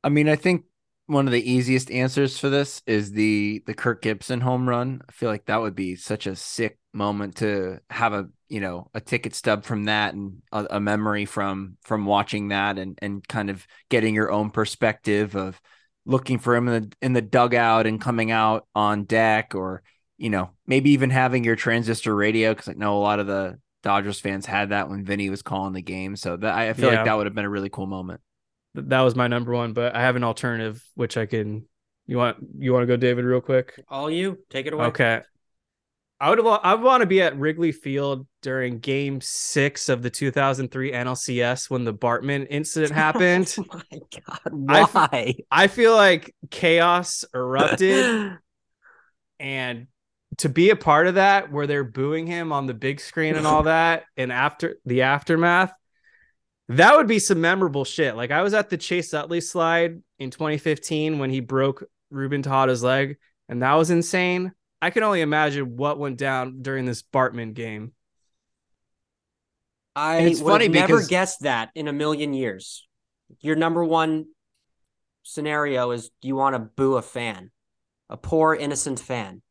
I 0.03 0.09
mean, 0.09 0.29
I 0.29 0.37
think 0.37 0.65
one 1.07 1.27
of 1.27 1.33
the 1.33 1.51
easiest 1.51 1.91
answers 1.91 2.39
for 2.39 2.49
this 2.49 2.83
is 2.87 3.13
the 3.13 3.63
the 3.67 3.75
Kirk 3.75 4.03
Gibson 4.03 4.41
home 4.41 4.69
run. 4.69 5.03
I 5.09 5.13
feel 5.13 5.29
like 5.31 5.47
that 5.47 5.61
would 5.61 5.75
be 5.75 5.97
such 5.97 6.27
a 6.27 6.37
sick 6.37 6.79
moment 6.97 7.37
to 7.37 7.81
have 7.91 8.13
a 8.13 8.29
you 8.49 8.61
know 8.61 8.91
a 8.95 9.01
ticket 9.01 9.35
stub 9.35 9.65
from 9.65 9.85
that 9.85 10.15
and 10.15 10.43
a, 10.53 10.67
a 10.73 10.81
memory 10.81 11.25
from 11.25 11.77
from 11.83 12.07
watching 12.07 12.49
that 12.49 12.79
and 12.79 12.99
and 13.03 13.27
kind 13.29 13.51
of 13.51 13.67
getting 13.89 14.15
your 14.15 14.31
own 14.31 14.51
perspective 14.51 15.37
of 15.37 15.61
looking 16.05 16.39
for 16.39 16.57
him 16.57 16.69
in 16.69 16.83
the 16.83 16.93
in 17.03 17.13
the 17.13 17.23
dugout 17.23 17.87
and 17.87 18.01
coming 18.01 18.31
out 18.31 18.67
on 18.75 19.05
deck 19.05 19.55
or 19.55 19.83
you 20.19 20.31
know 20.31 20.51
maybe 20.67 20.91
even 20.91 21.11
having 21.11 21.45
your 21.45 21.57
transistor 21.57 22.15
radio 22.15 22.53
because 22.53 22.69
I 22.69 22.73
know 22.75 22.97
a 22.97 23.01
lot 23.01 23.21
of 23.21 23.27
the 23.27 23.59
Dodgers 23.83 24.19
fans 24.19 24.47
had 24.47 24.71
that 24.71 24.89
when 24.89 25.05
Vinny 25.05 25.31
was 25.31 25.43
calling 25.43 25.73
the 25.73 25.83
game. 25.83 26.17
So 26.17 26.37
that 26.37 26.55
I 26.55 26.73
feel 26.73 26.91
Yeah. 26.91 26.97
like 26.97 27.05
that 27.05 27.17
would 27.17 27.27
have 27.27 27.35
been 27.35 27.45
a 27.45 27.51
really 27.51 27.69
cool 27.69 27.87
moment. 27.87 28.21
That 28.75 29.01
was 29.03 29.15
my 29.15 29.27
number 29.27 29.53
one, 29.53 29.73
but 29.73 29.95
I 29.95 30.03
have 30.03 30.17
an 30.17 30.25
alternative 30.25 30.83
which 30.95 31.17
I 31.17 31.27
can. 31.27 31.67
You 32.07 32.19
want 32.19 32.37
you 32.59 32.73
want 32.73 32.83
to 32.83 32.87
go, 32.87 32.97
David, 32.97 33.25
real 33.25 33.41
quick? 33.41 33.81
All 33.89 34.11
you 34.11 34.39
take 34.51 34.67
it 34.67 34.73
away. 34.73 34.87
Okay. 34.87 35.23
I 36.19 36.31
would 36.31 36.41
I 36.41 36.75
want 36.75 37.03
to 37.03 37.07
be 37.07 37.21
at 37.21 37.39
Wrigley 37.39 37.73
Field 37.73 38.27
during 38.41 38.79
Game 38.79 39.21
Six 39.21 39.91
of 39.91 40.03
the 40.03 40.09
2003 40.09 40.93
NLCS 40.93 41.69
when 41.69 41.85
the 41.85 41.93
Bartman 41.93 42.47
incident 42.49 42.93
oh 42.93 42.95
happened. 42.95 43.55
Oh 43.59 43.65
my 43.93 43.99
god! 44.27 44.69
I 44.69 44.83
Why? 44.85 45.35
I 45.51 45.67
feel 45.67 45.95
like 45.95 46.35
chaos 46.51 47.27
erupted, 47.35 48.39
and 49.39 49.89
to 50.39 50.49
be 50.49 50.71
a 50.71 50.77
part 50.77 51.07
of 51.07 51.17
that, 51.17 51.53
where 51.53 51.67
they're 51.67 51.85
booing 51.85 52.27
him 52.27 52.51
on 52.51 52.67
the 52.67 52.75
big 52.75 53.01
screen 53.01 53.37
and 53.37 53.47
all 53.47 53.63
that, 53.65 54.05
and 54.17 54.33
after 54.33 54.79
the 54.87 55.03
aftermath, 55.03 55.73
that 56.71 56.97
would 56.97 57.09
be 57.09 57.19
some 57.19 57.43
memorable 57.43 57.85
shit. 57.85 58.17
Like 58.17 58.31
I 58.31 58.41
was 58.41 58.55
at 58.55 58.71
the 58.71 58.79
Chase 58.79 59.13
Utley 59.13 59.43
slide 59.43 60.01
in 60.19 60.31
2015 60.31 61.19
when 61.19 61.29
he 61.29 61.41
broke 61.41 61.85
Ruben 62.11 62.41
Tejada's 62.41 62.83
leg, 62.83 63.19
and 63.51 63.61
that 63.61 63.75
was 63.75 63.91
insane. 63.91 64.53
I 64.83 64.91
can 64.91 65.03
only 65.03 65.21
imagine 65.21 65.77
what 65.77 65.99
went 65.99 66.19
down 66.19 66.63
during 66.63 66.85
this 66.85 67.03
Bartman 67.03 67.55
game. 67.55 67.93
I 69.95 70.17
And 70.19 70.29
it's 70.29 70.41
would 70.41 70.51
funny 70.51 70.65
have 70.67 70.75
never 70.75 70.97
because- 70.97 71.09
guessed 71.09 71.41
that 71.41 71.71
in 71.75 71.89
a 71.89 71.93
million 71.93 72.35
years. 72.35 72.87
Your 73.41 73.57
number 73.57 73.85
one 73.85 74.27
scenario 75.23 75.91
is 75.91 76.11
you 76.23 76.37
want 76.37 76.55
to 76.55 76.59
boo 76.61 76.97
a 76.97 77.03
fan, 77.03 77.51
a 78.11 78.17
poor 78.17 78.55
innocent 78.55 79.01
fan. 79.01 79.43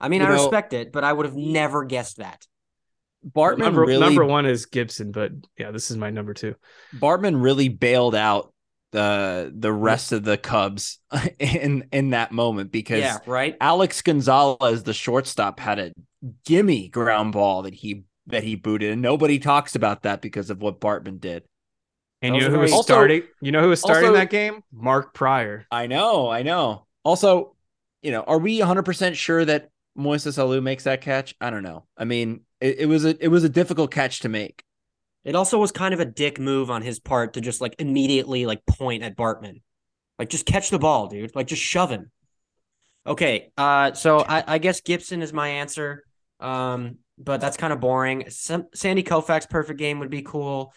I 0.00 0.08
mean, 0.08 0.20
You 0.20 0.28
I 0.28 0.30
know- 0.36 0.42
respect 0.44 0.72
it, 0.72 0.92
but 0.92 1.04
I 1.04 1.12
would 1.12 1.26
have 1.26 1.36
never 1.36 1.84
guessed 1.84 2.18
that. 2.18 2.46
Bartman 3.26 3.58
Number, 3.58 3.80
really 3.86 4.00
number 4.00 4.24
one 4.24 4.46
is 4.46 4.66
Gibson, 4.66 5.10
but 5.10 5.32
yeah, 5.58 5.70
this 5.70 5.90
is 5.90 5.96
my 5.96 6.10
number 6.10 6.34
two. 6.34 6.54
Bartman 6.94 7.42
really 7.42 7.68
bailed 7.70 8.14
out 8.14 8.53
the 8.94 9.52
the 9.52 9.72
rest 9.72 10.12
of 10.12 10.22
the 10.22 10.38
Cubs 10.38 11.00
in 11.40 11.86
in 11.92 12.10
that 12.10 12.30
moment 12.30 12.70
because 12.70 13.00
Yeah, 13.00 13.18
right. 13.26 13.56
Alex 13.60 14.00
Gonzalez, 14.02 14.84
the 14.84 14.94
shortstop, 14.94 15.58
had 15.58 15.80
a 15.80 15.92
gimme 16.46 16.88
ground 16.88 17.32
ball 17.32 17.62
that 17.62 17.74
he 17.74 18.04
that 18.28 18.44
he 18.44 18.54
booted, 18.54 18.92
and 18.92 19.02
nobody 19.02 19.40
talks 19.40 19.74
about 19.74 20.04
that 20.04 20.22
because 20.22 20.48
of 20.48 20.62
what 20.62 20.80
Bartman 20.80 21.18
did. 21.20 21.42
And 22.22 22.36
you 22.36 22.42
know 22.42 22.50
who 22.50 22.58
was 22.60 22.70
very- 22.70 22.76
Also- 22.76 22.92
starting? 22.94 23.22
You 23.42 23.50
know 23.52 23.62
who 23.62 23.68
was 23.68 23.80
starting 23.80 24.10
also- 24.10 24.18
that 24.18 24.30
game? 24.30 24.62
Mark 24.72 25.12
Prior. 25.12 25.66
I 25.72 25.88
know, 25.88 26.30
I 26.30 26.42
know. 26.42 26.86
Also, 27.02 27.56
you 28.00 28.12
know, 28.12 28.22
are 28.22 28.38
we 28.38 28.60
100 28.60 28.84
percent 28.84 29.16
sure 29.16 29.44
that 29.44 29.70
Moises 29.98 30.38
Alou 30.38 30.62
makes 30.62 30.84
that 30.84 31.00
catch? 31.00 31.34
I 31.40 31.50
don't 31.50 31.64
know. 31.64 31.84
I 31.98 32.04
mean, 32.04 32.42
it, 32.60 32.78
it 32.80 32.86
was 32.86 33.04
a 33.04 33.22
it 33.22 33.28
was 33.28 33.42
a 33.42 33.48
difficult 33.48 33.90
catch 33.90 34.20
to 34.20 34.28
make. 34.28 34.62
It 35.24 35.34
also 35.34 35.58
was 35.58 35.72
kind 35.72 35.94
of 35.94 36.00
a 36.00 36.04
dick 36.04 36.38
move 36.38 36.70
on 36.70 36.82
his 36.82 37.00
part 37.00 37.34
to 37.34 37.40
just 37.40 37.60
like 37.60 37.76
immediately 37.78 38.46
like 38.46 38.64
point 38.66 39.02
at 39.02 39.16
Bartman. 39.16 39.62
Like 40.18 40.28
just 40.28 40.46
catch 40.46 40.70
the 40.70 40.78
ball, 40.78 41.08
dude. 41.08 41.34
Like 41.34 41.46
just 41.46 41.62
shove 41.62 41.90
him. 41.90 42.10
Okay. 43.06 43.50
Uh 43.56 43.92
so 43.92 44.20
I, 44.20 44.44
I 44.46 44.58
guess 44.58 44.80
Gibson 44.80 45.22
is 45.22 45.32
my 45.32 45.48
answer. 45.48 46.04
Um, 46.40 46.98
but 47.16 47.40
that's 47.40 47.56
kind 47.56 47.72
of 47.72 47.80
boring. 47.80 48.28
Some, 48.28 48.66
Sandy 48.74 49.02
Koufax 49.02 49.48
perfect 49.48 49.78
game 49.78 50.00
would 50.00 50.10
be 50.10 50.22
cool. 50.22 50.72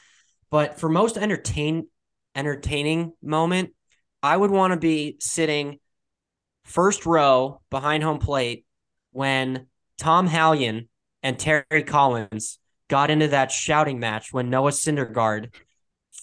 But 0.50 0.80
for 0.80 0.88
most 0.89 1.18
entertain 1.18 1.88
entertaining 2.36 3.14
moment, 3.22 3.72
I 4.24 4.38
would 4.38 4.52
want 4.52 4.74
to 4.74 4.80
be 4.80 5.18
sitting 5.20 5.80
first 6.64 7.06
row 7.06 7.62
behind 7.70 8.04
home 8.04 8.20
plate 8.20 8.66
when 9.12 9.68
Tom 9.98 10.28
Hallion 10.28 10.88
and 11.24 11.39
Terry 11.39 11.84
Collins 11.86 12.60
got 12.90 13.10
into 13.12 13.28
that 13.30 13.52
shouting 13.52 14.00
match 14.00 14.32
when 14.34 14.50
Noah 14.50 14.72
Syndergaard 14.72 15.54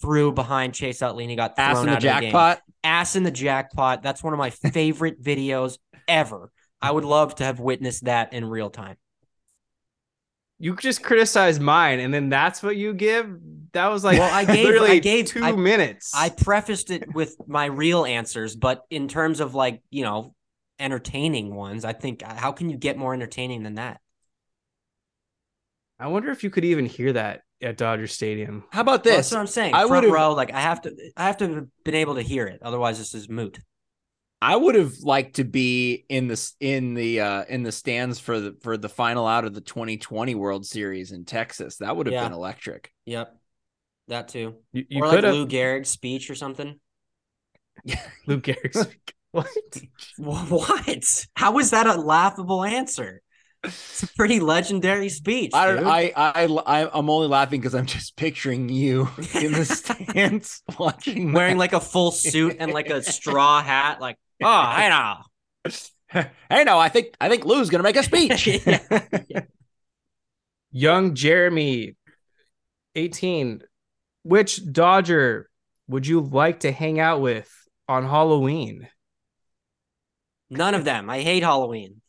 threw 0.01 0.33
behind 0.33 0.75
Chase 0.75 1.03
Utley 1.03 1.25
and 1.25 1.31
he 1.31 1.37
got 1.37 1.57
thrown 1.57 1.69
Ass 1.69 1.79
in 1.81 1.87
the 1.87 1.93
out 1.93 1.97
of 1.97 2.03
the 2.03 2.09
game. 2.09 2.23
jackpot. 2.23 2.61
Ass 2.83 3.17
in 3.17 3.23
the 3.23 3.31
jackpot. 3.31 4.03
That's 4.03 4.23
one 4.23 4.33
of 4.33 4.39
my 4.39 4.51
favorite 4.51 5.23
videos 5.23 5.79
ever. 6.09 6.51
I 6.83 6.91
would 6.91 7.05
love 7.05 7.35
to 7.37 7.45
have 7.45 7.61
witnessed 7.61 8.05
that 8.05 8.33
in 8.33 8.45
real 8.45 8.71
time. 8.71 8.97
You 10.59 10.77
just 10.77 11.03
criticize 11.03 11.59
mine, 11.59 11.99
and 12.01 12.15
then 12.15 12.29
that's 12.29 12.63
what 12.63 12.77
you 12.77 12.95
give. 12.95 13.29
That 13.73 13.89
was 13.89 14.05
like 14.05 14.19
Well, 14.19 14.33
I 14.33 14.45
gave- 14.45 14.65
literally 14.65 14.91
I 14.93 14.99
gave- 14.99 15.27
two 15.27 15.43
I- 15.43 15.53
minutes. 15.53 16.13
I 16.15 16.29
prefaced 16.31 16.91
it 16.91 17.13
with 17.15 17.37
my 17.47 17.65
real 17.67 18.05
answers, 18.05 18.55
but 18.55 18.83
in 18.91 19.09
terms 19.09 19.41
of 19.41 19.55
like, 19.55 19.83
you 19.91 20.05
know, 20.05 20.35
entertaining 20.79 21.55
ones, 21.55 21.85
I 21.85 21.93
think 21.93 22.23
how 22.23 22.53
can 22.53 22.71
you 22.71 22.77
get 22.77 22.97
more 22.97 23.15
entertaining 23.15 23.63
than 23.65 23.75
that? 23.77 24.01
I 25.99 26.09
wonder 26.09 26.31
if 26.31 26.43
you 26.45 26.51
could 26.51 26.65
even 26.65 26.87
hear 26.87 27.13
that 27.13 27.43
at 27.63 27.77
Dodger 27.77 28.07
Stadium. 28.07 28.65
How 28.71 28.81
about 28.83 29.05
Well, 29.05 29.17
this? 29.17 29.29
that's 29.29 29.31
what 29.33 29.41
I'm 29.41 29.47
saying. 29.47 29.75
I 29.75 29.87
Front 29.87 30.05
would've- 30.07 30.13
row, 30.13 30.33
like 30.35 30.53
I 30.53 30.61
have 30.61 30.83
to 30.83 30.95
I 31.17 31.25
have 31.27 31.37
to 31.39 31.49
have 31.55 31.67
been 31.85 31.95
able 31.95 32.17
to 32.17 32.23
hear 32.23 32.47
it. 32.47 32.61
Otherwise 32.63 32.99
this 32.99 33.15
is 33.15 33.29
moot. 33.29 33.59
I 34.43 34.57
would 34.57 34.75
have 34.75 34.93
liked 35.03 35.37
to 35.37 35.45
be 35.45 36.05
in 36.11 36.29
the 36.29 36.53
in 36.61 36.93
the 36.95 37.21
uh 37.21 37.45
in 37.49 37.63
the 37.63 37.73
stands 37.73 38.19
for 38.19 38.39
the 38.41 38.57
for 38.61 38.77
the 38.77 38.89
final 38.91 39.27
out 39.27 39.45
of 39.47 39.55
the 39.55 39.63
2020 39.63 40.35
World 40.35 40.67
Series 40.67 41.13
in 41.13 41.25
Texas. 41.25 41.77
That 41.79 41.97
would 41.97 42.07
have 42.07 42.13
Yeah. 42.13 42.25
been 42.25 42.33
electric. 42.33 42.93
Yep. 43.07 43.35
That 44.09 44.29
too. 44.29 44.57
You, 44.73 44.85
you 44.91 45.03
or 45.03 45.07
like 45.07 45.15
could 45.17 45.25
have 45.25 45.35
Lou 45.35 45.47
Gehrig's 45.47 45.89
speech 45.89 46.29
or 46.29 46.35
something. 46.35 46.79
Lou 48.27 48.41
Gehrig's. 48.41 48.87
what? 49.31 49.47
Wh- 50.19 50.51
What? 50.53 51.27
How 51.37 51.59
is 51.59 51.71
that 51.71 51.87
a 51.87 51.95
laughable 51.99 52.65
answer? 52.65 53.23
It's 53.65 54.03
a 54.03 54.09
pretty 54.09 54.41
legendary 54.41 55.09
speech. 55.09 55.53
I 55.55 55.67
don't 55.67 55.79
dude. 55.79 55.87
I 55.87 56.13
I 56.17 56.45
I 56.45 56.99
I'm 56.99 57.09
only 57.09 57.29
laughing 57.29 57.61
because 57.61 57.75
I'm 57.75 57.87
just 57.87 58.17
picturing 58.17 58.69
you 58.69 59.09
in 59.35 59.53
the 59.53 59.65
stands 60.09 60.63
watching 60.79 61.33
wearing 61.33 61.57
like 61.57 61.73
a 61.73 61.81
full 61.81 62.11
suit 62.11 62.57
and 62.59 62.73
like 62.73 62.91
a 62.91 63.03
straw 63.03 63.63
hat, 63.63 64.01
like, 64.01 64.17
oh, 64.43 64.47
I 64.49 64.89
know. 64.89 65.73
like 66.15 66.31
hey 66.51 66.65
no 66.65 66.79
I 66.85 66.89
think 66.89 67.15
I 67.21 67.29
think 67.29 67.45
Lou's 67.45 67.71
gonna 67.71 67.83
make 67.83 67.97
a 67.97 68.03
speech. 68.03 68.49
Young 70.71 71.15
Jeremy, 71.15 71.97
18. 72.97 73.63
Which 74.25 74.73
Dodger 74.73 75.49
would 75.87 76.07
you 76.07 76.21
like 76.21 76.61
to 76.61 76.73
hang 76.73 76.99
out 76.99 77.21
with 77.21 77.49
on 77.89 78.05
Halloween? 78.05 78.89
None 80.51 80.75
of 80.75 80.85
them. 80.85 81.09
I 81.09 81.21
hate 81.21 81.43
Halloween. 81.43 82.01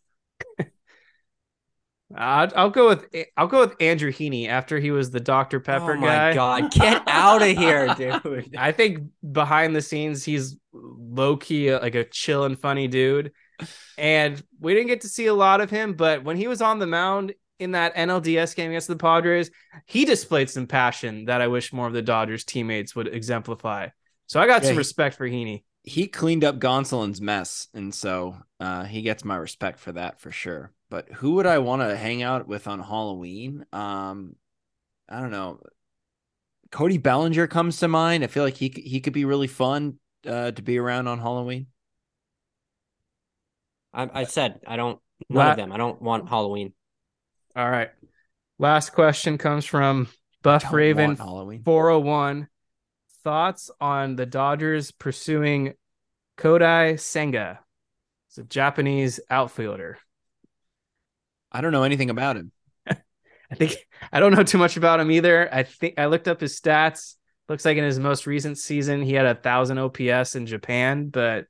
I'll, 2.17 2.49
I'll 2.55 2.69
go 2.69 2.87
with 2.87 3.05
I'll 3.35 3.47
go 3.47 3.59
with 3.61 3.75
Andrew 3.81 4.11
Heaney 4.11 4.47
after 4.47 4.79
he 4.79 4.91
was 4.91 5.11
the 5.11 5.19
Dr 5.19 5.59
Pepper 5.59 5.97
guy. 5.97 5.97
oh 5.97 5.99
my 5.99 6.17
guy. 6.17 6.33
god, 6.33 6.71
get 6.71 7.03
out 7.07 7.41
of 7.41 7.57
here, 7.57 7.93
dude. 7.97 8.55
I 8.57 8.71
think 8.71 8.99
behind 9.29 9.75
the 9.75 9.81
scenes 9.81 10.23
he's 10.23 10.55
low 10.73 11.37
key 11.37 11.73
like 11.75 11.95
a 11.95 12.05
chill 12.05 12.45
and 12.45 12.59
funny 12.59 12.87
dude. 12.87 13.31
And 13.97 14.41
we 14.59 14.73
didn't 14.73 14.87
get 14.87 15.01
to 15.01 15.09
see 15.09 15.27
a 15.27 15.33
lot 15.33 15.61
of 15.61 15.69
him, 15.69 15.93
but 15.93 16.23
when 16.23 16.37
he 16.37 16.47
was 16.47 16.61
on 16.61 16.79
the 16.79 16.87
mound, 16.87 17.33
in 17.57 17.71
that 17.71 17.95
NLDS 17.95 18.53
game 18.53 18.71
against 18.71 18.89
the 18.89 18.97
Padres, 18.97 19.49
he 19.85 20.03
displayed 20.03 20.49
some 20.49 20.67
passion 20.67 21.25
that 21.25 21.39
I 21.41 21.47
wish 21.47 21.71
more 21.71 21.87
of 21.87 21.93
the 21.93 22.01
Dodgers 22.01 22.43
teammates 22.43 22.95
would 22.97 23.07
exemplify. 23.07 23.87
So 24.27 24.41
I 24.41 24.47
got 24.47 24.61
Yeah, 24.61 24.69
some 24.69 24.77
respect 24.77 25.15
for 25.15 25.25
Heaney. 25.27 25.63
he 25.83 26.07
cleaned 26.07 26.43
up 26.43 26.59
Gonsolin's 26.59 27.21
mess, 27.21 27.69
and 27.73 27.93
so 27.95 28.35
uh, 28.59 28.83
he 28.83 29.01
gets 29.03 29.23
my 29.23 29.37
respect 29.37 29.79
for 29.79 29.93
that 29.93 30.19
for 30.19 30.31
sure. 30.31 30.73
But 30.95 31.09
who 31.11 31.33
would 31.33 31.45
I 31.45 31.57
want 31.57 31.81
to 31.81 31.97
hang 31.97 32.23
out 32.23 32.47
with 32.47 32.69
on 32.69 32.79
Halloween? 32.79 33.65
Um, 33.73 34.37
I 35.09 35.19
don't 35.19 35.29
know. 35.29 35.59
Cody 36.71 36.97
Bellinger 36.97 37.47
comes 37.47 37.79
to 37.79 37.89
mind. 37.89 38.23
I 38.23 38.27
feel 38.27 38.45
like 38.45 38.55
he 38.55 38.69
he 38.69 39.01
could 39.01 39.11
be 39.11 39.25
really 39.25 39.47
fun 39.47 39.99
uh, 40.25 40.51
to 40.51 40.61
be 40.61 40.77
around 40.77 41.09
on 41.09 41.19
Halloween. 41.19 41.67
I, 43.93 44.21
I 44.21 44.23
said 44.23 44.61
I 44.65 44.77
don't 44.77 45.01
none 45.29 45.45
La- 45.45 45.51
of 45.51 45.57
them. 45.57 45.73
I 45.73 45.77
don't 45.77 46.01
want 46.01 46.29
Halloween. 46.29 46.71
All 47.57 47.69
right. 47.69 47.89
Last 48.57 48.93
question 48.93 49.37
comes 49.37 49.65
from 49.65 50.07
Buff 50.43 50.71
Raven 50.71 51.17
Halloween. 51.17 51.61
401. 51.63 52.47
Thoughts 53.21 53.69
on 53.81 54.15
the 54.15 54.25
Dodgers 54.25 54.91
pursuing 54.91 55.73
Kodai 56.37 56.97
Senga? 56.97 57.59
It's 58.29 58.37
a 58.37 58.43
Japanese 58.45 59.19
outfielder. 59.29 59.97
I 61.55 61.61
don't 61.61 61.71
know 61.71 61.83
anything 61.83 62.09
about 62.09 62.35
him. 62.35 62.51
I 62.87 63.55
think 63.55 63.77
I 64.11 64.19
don't 64.19 64.33
know 64.33 64.43
too 64.43 64.57
much 64.57 64.75
about 64.75 64.99
him 64.99 65.09
either. 65.09 65.47
I 65.53 65.63
think 65.63 65.97
I 65.97 66.07
looked 66.07 66.27
up 66.27 66.41
his 66.41 66.59
stats. 66.59 67.15
Looks 67.47 67.63
like 67.63 67.77
in 67.77 67.83
his 67.83 67.97
most 67.97 68.27
recent 68.27 68.57
season 68.57 69.01
he 69.01 69.13
had 69.13 69.25
a 69.25 69.35
thousand 69.35 69.77
OPS 69.77 70.35
in 70.35 70.47
Japan, 70.47 71.07
but 71.09 71.45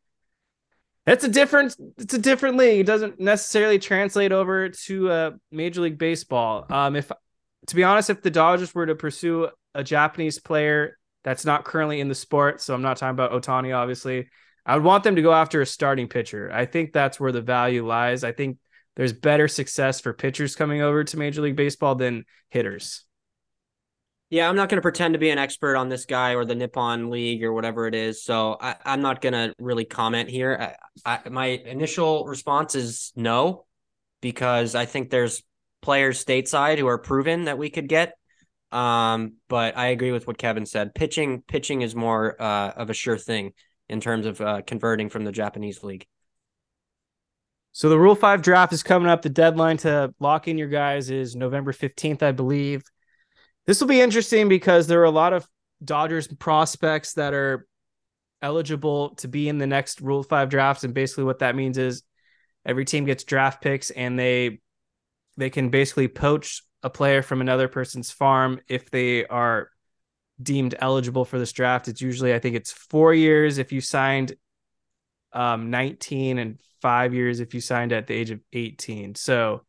it's 1.08 1.24
a 1.24 1.30
different 1.30 1.76
it's 1.98 2.14
a 2.14 2.20
different 2.20 2.58
league. 2.58 2.82
It 2.82 2.86
doesn't 2.86 3.20
necessarily 3.20 3.80
translate 3.80 4.32
over 4.32 4.70
to 4.70 5.10
uh, 5.10 5.32
Major 5.52 5.82
League 5.82 5.98
Baseball. 5.98 6.66
Um, 6.70 6.96
if 6.96 7.12
to 7.68 7.76
be 7.76 7.84
honest, 7.84 8.12
if 8.12 8.22
the 8.22 8.30
Dodgers 8.32 8.76
were 8.76 8.86
to 8.86 8.96
pursue 8.96 9.50
a 9.74 9.84
Japanese 9.84 10.40
player 10.40 11.00
that's 11.24 11.46
not 11.46 11.66
currently 11.66 12.00
in 12.00 12.10
the 12.10 12.16
sport, 12.16 12.62
so 12.62 12.76
I'm 12.76 12.84
not 12.84 12.98
talking 12.98 13.16
about 13.16 13.32
Ohtani, 13.32 13.76
obviously, 13.76 14.30
I 14.66 14.76
would 14.76 14.84
want 14.84 15.04
them 15.04 15.16
to 15.16 15.22
go 15.24 15.34
after 15.34 15.62
a 15.62 15.66
starting 15.66 16.08
pitcher. 16.08 16.52
I 16.54 16.66
think 16.66 16.94
that's 16.94 17.20
where 17.20 17.32
the 17.32 17.42
value 17.42 17.86
lies. 17.86 18.24
I 18.24 18.32
think 18.32 18.58
there's 18.96 19.14
better 19.14 19.48
success 19.48 20.00
for 20.00 20.14
pitchers 20.14 20.56
coming 20.56 20.82
over 20.82 21.04
to 21.04 21.18
Major 21.18 21.42
League 21.42 21.56
Baseball 21.56 21.96
than 21.96 22.26
hitters. 22.50 23.04
Yeah, 24.30 24.50
I'm 24.50 24.56
not 24.56 24.70
going 24.70 24.78
to 24.78 24.82
pretend 24.82 25.14
to 25.14 25.20
be 25.20 25.30
an 25.30 25.38
expert 25.38 25.76
on 25.76 25.88
this 25.88 26.06
guy 26.06 26.34
or 26.34 26.46
the 26.46 26.56
Nippon 26.56 27.10
League 27.10 27.44
or 27.44 27.54
whatever 27.54 27.88
it 27.88 27.94
is. 27.94 28.24
So 28.24 28.58
I, 28.60 28.76
I'm 28.84 29.02
not 29.02 29.22
going 29.22 29.34
to 29.34 29.54
really 29.60 29.86
comment 29.86 30.30
here. 30.30 30.76
I, 31.06 31.20
I, 31.24 31.30
my 31.30 31.46
initial 31.46 32.26
response 32.26 32.74
is 32.74 33.14
no, 33.16 33.66
because 34.22 34.74
I 34.74 34.86
think 34.86 35.10
there's 35.10 35.44
players 35.82 36.24
stateside 36.24 36.80
who 36.80 36.88
are 36.88 36.98
proven 36.98 37.46
that 37.46 37.60
we 37.60 37.70
could 37.70 37.88
get. 37.88 38.14
Um, 38.72 39.36
but 39.48 39.78
I 39.78 39.88
agree 39.88 40.12
with 40.12 40.26
what 40.26 40.40
Kevin 40.40 40.66
said. 40.66 40.96
Pitching, 40.96 41.44
pitching 41.48 41.82
is 41.82 41.96
more 41.96 42.42
uh, 42.42 42.72
of 42.72 42.90
a 42.90 42.94
sure 42.94 43.18
thing 43.18 43.54
in 43.88 44.02
terms 44.02 44.26
of 44.26 44.42
uh, 44.42 44.64
converting 44.66 45.10
from 45.10 45.24
the 45.24 45.32
Japanese 45.32 45.84
league. 45.84 46.08
So 47.76 47.90
the 47.90 48.00
Rule 48.00 48.16
5 48.16 48.42
draft 48.42 48.72
is 48.72 48.84
coming 48.84 49.10
up. 49.10 49.22
The 49.22 49.28
deadline 49.28 49.76
to 49.80 50.14
lock 50.22 50.48
in 50.48 50.58
your 50.58 50.70
guys 50.70 51.10
is 51.10 51.36
November 51.36 51.74
15th, 51.74 52.24
I 52.24 52.32
believe. 52.32 52.84
This 53.66 53.82
will 53.82 53.90
be 53.90 54.00
interesting 54.00 54.48
because 54.48 54.88
there 54.88 55.02
are 55.02 55.04
a 55.04 55.12
lot 55.12 55.34
of 55.34 55.46
Dodgers 55.84 56.26
prospects 56.26 57.16
that 57.16 57.34
are 57.34 57.68
eligible 58.42 59.16
to 59.16 59.28
be 59.28 59.50
in 59.50 59.58
the 59.58 59.68
next 59.68 60.00
Rule 60.00 60.24
5 60.24 60.48
drafts 60.48 60.86
and 60.86 60.94
basically 60.94 61.26
what 61.26 61.40
that 61.40 61.58
means 61.58 61.78
is 61.78 62.04
every 62.66 62.86
team 62.86 63.04
gets 63.04 63.26
draft 63.26 63.62
picks 63.62 63.90
and 63.90 64.18
they 64.18 64.62
they 65.36 65.50
can 65.50 65.68
basically 65.68 66.08
poach 66.08 66.64
a 66.82 66.90
player 66.90 67.22
from 67.22 67.42
another 67.42 67.68
person's 67.68 68.10
farm 68.10 68.62
if 68.70 68.90
they 68.90 69.26
are 69.26 69.70
deemed 70.42 70.76
eligible 70.80 71.26
for 71.26 71.38
this 71.40 71.52
draft. 71.52 71.90
It's 71.90 72.02
usually 72.02 72.34
I 72.34 72.40
think 72.40 72.56
it's 72.56 72.72
4 72.72 73.14
years 73.14 73.58
if 73.58 73.74
you 73.74 73.82
signed 73.82 74.34
um 75.34 75.70
19 75.70 76.38
and 76.38 76.58
5 76.86 77.16
years 77.16 77.40
if 77.40 77.56
you 77.56 77.62
signed 77.62 77.92
at 77.94 78.06
the 78.06 78.14
age 78.14 78.30
of 78.30 78.40
18. 78.54 79.16
So 79.16 79.64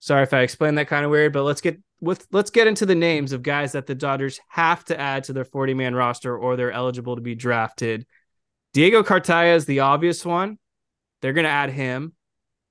sorry 0.00 0.22
if 0.22 0.34
I 0.34 0.40
explained 0.40 0.76
that 0.76 0.86
kind 0.86 1.02
of 1.02 1.10
weird, 1.10 1.32
but 1.32 1.44
let's 1.44 1.62
get 1.62 1.80
with 1.98 2.26
let's 2.30 2.50
get 2.50 2.66
into 2.66 2.84
the 2.84 2.94
names 2.94 3.32
of 3.32 3.42
guys 3.42 3.72
that 3.72 3.86
the 3.86 3.94
Dodgers 3.94 4.38
have 4.48 4.84
to 4.84 5.00
add 5.00 5.24
to 5.24 5.32
their 5.32 5.46
40 5.46 5.72
man 5.72 5.94
roster 5.94 6.36
or 6.36 6.56
they're 6.56 6.72
eligible 6.72 7.16
to 7.16 7.22
be 7.22 7.34
drafted. 7.34 8.04
Diego 8.74 9.02
Cartaya 9.02 9.56
is 9.56 9.64
the 9.64 9.80
obvious 9.80 10.22
one. 10.22 10.58
They're 11.22 11.32
going 11.32 11.44
to 11.44 11.50
add 11.50 11.70
him. 11.70 12.12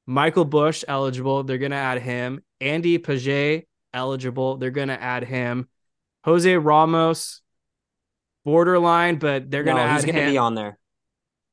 Michael 0.05 0.45
Busch 0.45 0.83
eligible. 0.87 1.41
They're 1.41 1.57
going 1.57 1.71
to 1.71 1.77
add 1.77 2.03
him. 2.03 2.43
Andy 2.61 2.99
Pages 2.99 3.63
eligible. 3.95 4.57
They're 4.57 4.69
going 4.69 4.89
to 4.89 5.01
add 5.01 5.23
him. 5.23 5.67
Jose 6.23 6.55
Ramos 6.55 7.41
borderline, 8.45 9.17
but 9.17 9.49
they're 9.49 9.63
going 9.63 9.77
to 9.77 9.83
no, 9.83 9.89
add 9.89 9.95
he's 9.95 10.05
going 10.05 10.23
to 10.23 10.31
be 10.31 10.37
on 10.37 10.53
there. 10.53 10.78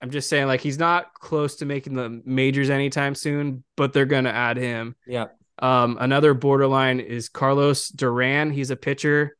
I'm 0.03 0.11
just 0.11 0.29
saying, 0.29 0.47
like 0.47 0.61
he's 0.61 0.79
not 0.79 1.15
close 1.15 1.57
to 1.57 1.67
making 1.67 1.95
the 1.95 2.23
majors 2.25 2.71
anytime 2.71 3.15
soon, 3.15 3.65
but 3.77 3.93
they're 3.93 4.05
gonna 4.05 4.31
add 4.31 4.57
him. 4.57 4.95
Yeah. 5.07 5.27
Um, 5.59 5.97
another 6.01 6.35
borderline 6.35 7.01
is 7.01 7.29
Carlos 7.29 7.89
Duran. 7.89 8.51
He's 8.51 8.71
a 8.71 8.77
pitcher. 8.77 9.37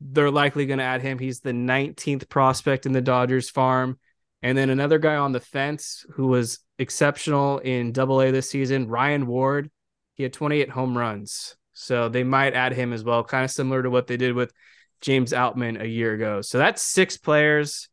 They're 0.00 0.30
likely 0.30 0.66
gonna 0.66 0.82
add 0.82 1.00
him. 1.00 1.18
He's 1.18 1.40
the 1.40 1.52
19th 1.52 2.28
prospect 2.28 2.86
in 2.86 2.92
the 2.92 3.00
Dodgers 3.00 3.48
farm. 3.48 3.98
And 4.42 4.56
then 4.56 4.70
another 4.70 4.98
guy 4.98 5.16
on 5.16 5.32
the 5.32 5.40
fence 5.40 6.04
who 6.12 6.28
was 6.28 6.60
exceptional 6.78 7.58
in 7.58 7.92
Double 7.92 8.20
A 8.20 8.30
this 8.30 8.50
season, 8.50 8.88
Ryan 8.88 9.26
Ward. 9.26 9.70
He 10.14 10.22
had 10.22 10.32
28 10.32 10.70
home 10.70 10.96
runs, 10.96 11.56
so 11.72 12.08
they 12.08 12.24
might 12.24 12.54
add 12.54 12.72
him 12.72 12.92
as 12.92 13.04
well. 13.04 13.24
Kind 13.24 13.44
of 13.44 13.50
similar 13.50 13.82
to 13.82 13.90
what 13.90 14.06
they 14.06 14.16
did 14.16 14.34
with 14.34 14.52
James 15.00 15.32
Outman 15.32 15.80
a 15.80 15.86
year 15.86 16.12
ago. 16.12 16.40
So 16.40 16.58
that's 16.58 16.82
six 16.82 17.16
players. 17.16 17.88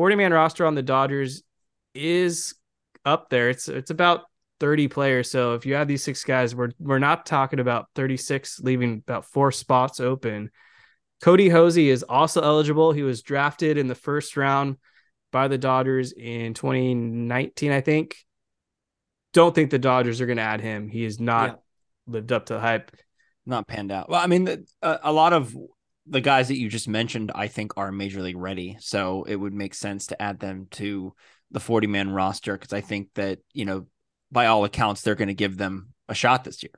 40 0.00 0.16
man 0.16 0.32
roster 0.32 0.64
on 0.64 0.74
the 0.74 0.82
Dodgers 0.82 1.42
is 1.94 2.54
up 3.04 3.28
there. 3.28 3.50
It's 3.50 3.68
it's 3.68 3.90
about 3.90 4.22
30 4.58 4.88
players. 4.88 5.30
So 5.30 5.52
if 5.52 5.66
you 5.66 5.74
add 5.74 5.88
these 5.88 6.02
six 6.02 6.24
guys, 6.24 6.54
we're 6.54 6.70
we're 6.78 6.98
not 6.98 7.26
talking 7.26 7.60
about 7.60 7.88
36, 7.96 8.60
leaving 8.60 9.02
about 9.06 9.26
four 9.26 9.52
spots 9.52 10.00
open. 10.00 10.52
Kody 11.22 11.50
Hoese 11.50 11.88
is 11.88 12.02
also 12.02 12.40
eligible. 12.40 12.92
He 12.92 13.02
was 13.02 13.20
drafted 13.20 13.76
in 13.76 13.88
the 13.88 13.94
first 13.94 14.38
round 14.38 14.78
by 15.32 15.48
the 15.48 15.58
Dodgers 15.58 16.12
in 16.12 16.54
2019, 16.54 17.70
I 17.70 17.82
think. 17.82 18.16
Don't 19.34 19.54
think 19.54 19.70
the 19.70 19.78
Dodgers 19.78 20.22
are 20.22 20.26
going 20.26 20.38
to 20.38 20.42
add 20.42 20.62
him. 20.62 20.88
He 20.88 21.02
has 21.02 21.20
not 21.20 21.50
Yeah. 21.50 22.14
lived 22.14 22.32
up 22.32 22.46
to 22.46 22.54
the 22.54 22.60
hype. 22.60 22.90
Not 23.44 23.68
panned 23.68 23.92
out. 23.92 24.08
Well, 24.08 24.22
I 24.22 24.28
mean, 24.28 24.48
a, 24.80 24.98
a 25.02 25.12
lot 25.12 25.34
of 25.34 25.54
the 26.10 26.20
guys 26.20 26.48
that 26.48 26.58
you 26.58 26.68
just 26.68 26.88
mentioned, 26.88 27.30
I 27.34 27.46
think, 27.46 27.72
are 27.76 27.92
major 27.92 28.20
league 28.20 28.36
ready. 28.36 28.76
So 28.80 29.22
it 29.22 29.36
would 29.36 29.54
make 29.54 29.74
sense 29.74 30.08
to 30.08 30.20
add 30.20 30.40
them 30.40 30.66
to 30.72 31.14
the 31.52 31.60
40 31.60 31.86
man 31.86 32.10
roster 32.10 32.54
because 32.58 32.72
I 32.72 32.80
think 32.80 33.08
that, 33.14 33.38
you 33.52 33.64
know, 33.64 33.86
by 34.30 34.46
all 34.46 34.64
accounts, 34.64 35.02
they're 35.02 35.14
going 35.14 35.28
to 35.28 35.34
give 35.34 35.56
them 35.56 35.94
a 36.08 36.14
shot 36.14 36.42
this 36.44 36.62
year. 36.62 36.72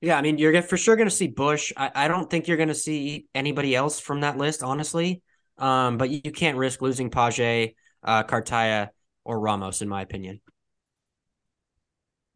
Yeah, 0.00 0.18
I 0.18 0.22
mean, 0.22 0.38
you're 0.38 0.60
for 0.60 0.76
sure 0.76 0.96
going 0.96 1.08
to 1.08 1.14
see 1.14 1.28
Busch. 1.28 1.72
I, 1.76 1.90
I 1.94 2.08
don't 2.08 2.28
think 2.28 2.48
you're 2.48 2.56
going 2.56 2.68
to 2.68 2.74
see 2.74 3.26
anybody 3.34 3.74
else 3.74 4.00
from 4.00 4.20
that 4.20 4.36
list, 4.36 4.62
honestly. 4.62 5.22
Um, 5.56 5.96
but 5.96 6.10
you, 6.10 6.20
you 6.24 6.32
can't 6.32 6.58
risk 6.58 6.82
losing 6.82 7.10
Page, 7.10 7.74
uh, 8.02 8.24
Cartaya, 8.24 8.88
or 9.24 9.38
Ramos, 9.38 9.82
in 9.82 9.88
my 9.88 10.02
opinion. 10.02 10.40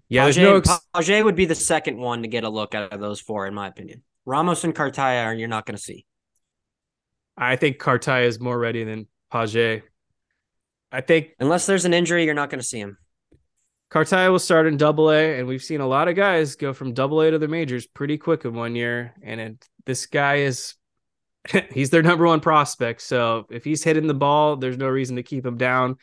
Yeah, 0.09 0.27
Page, 0.27 0.39
no 0.39 0.57
ex- 0.57 0.81
Page 0.95 1.23
would 1.25 1.37
be 1.37 1.47
the 1.47 1.57
second 1.57 1.99
one 1.99 2.23
to 2.23 2.29
get 2.29 2.45
a 2.45 2.49
look 2.49 2.75
out 2.75 2.93
of 2.93 3.01
those 3.01 3.21
four, 3.21 3.47
in 3.47 3.55
my 3.55 3.67
opinion. 3.67 4.03
Ramos 4.29 4.63
and 4.63 4.75
Cartaya, 4.75 5.25
are 5.25 5.35
you're 5.35 5.49
not 5.49 5.65
going 5.65 5.77
to 5.77 5.83
see. 5.83 6.05
I 7.35 7.57
think 7.57 7.79
Cartaya 7.79 8.27
is 8.27 8.39
more 8.39 8.59
ready 8.59 8.85
than 8.85 9.07
Page. 9.33 9.83
I 10.93 11.01
think 11.01 11.29
Unless 11.41 11.65
there's 11.65 11.87
an 11.87 11.95
injury, 11.95 12.27
you're 12.27 12.35
not 12.35 12.51
going 12.51 12.61
to 12.61 12.67
see 12.67 12.79
him. 12.79 12.99
Cartaya 13.91 14.31
will 14.31 14.39
start 14.39 14.67
in 14.67 14.77
double 14.77 15.11
A, 15.11 15.39
and 15.39 15.49
we've 15.49 15.63
seen 15.63 15.81
a 15.81 15.87
lot 15.87 16.09
of 16.09 16.15
guys 16.15 16.57
go 16.57 16.75
from 16.75 16.93
double 16.93 17.23
A 17.23 17.31
to 17.31 17.39
the 17.39 17.49
majors 17.49 17.87
pretty 17.87 18.19
quick 18.19 18.45
in 18.45 18.53
one 18.53 18.75
year. 18.75 19.15
And 19.23 19.41
it, 19.41 19.69
this 19.87 20.05
guy 20.05 20.37
is, 20.41 20.75
he's 21.73 21.89
their 21.89 22.03
number 22.03 22.27
one 22.27 22.41
prospect. 22.41 23.01
So 23.01 23.47
if 23.49 23.65
he's 23.65 23.83
hitting 23.83 24.09
the 24.09 24.15
ball, 24.15 24.57
there's 24.57 24.77
no 24.77 24.89
reason 24.89 25.17
to 25.17 25.23
keep 25.23 25.47
him 25.47 25.57
down. 25.57 25.97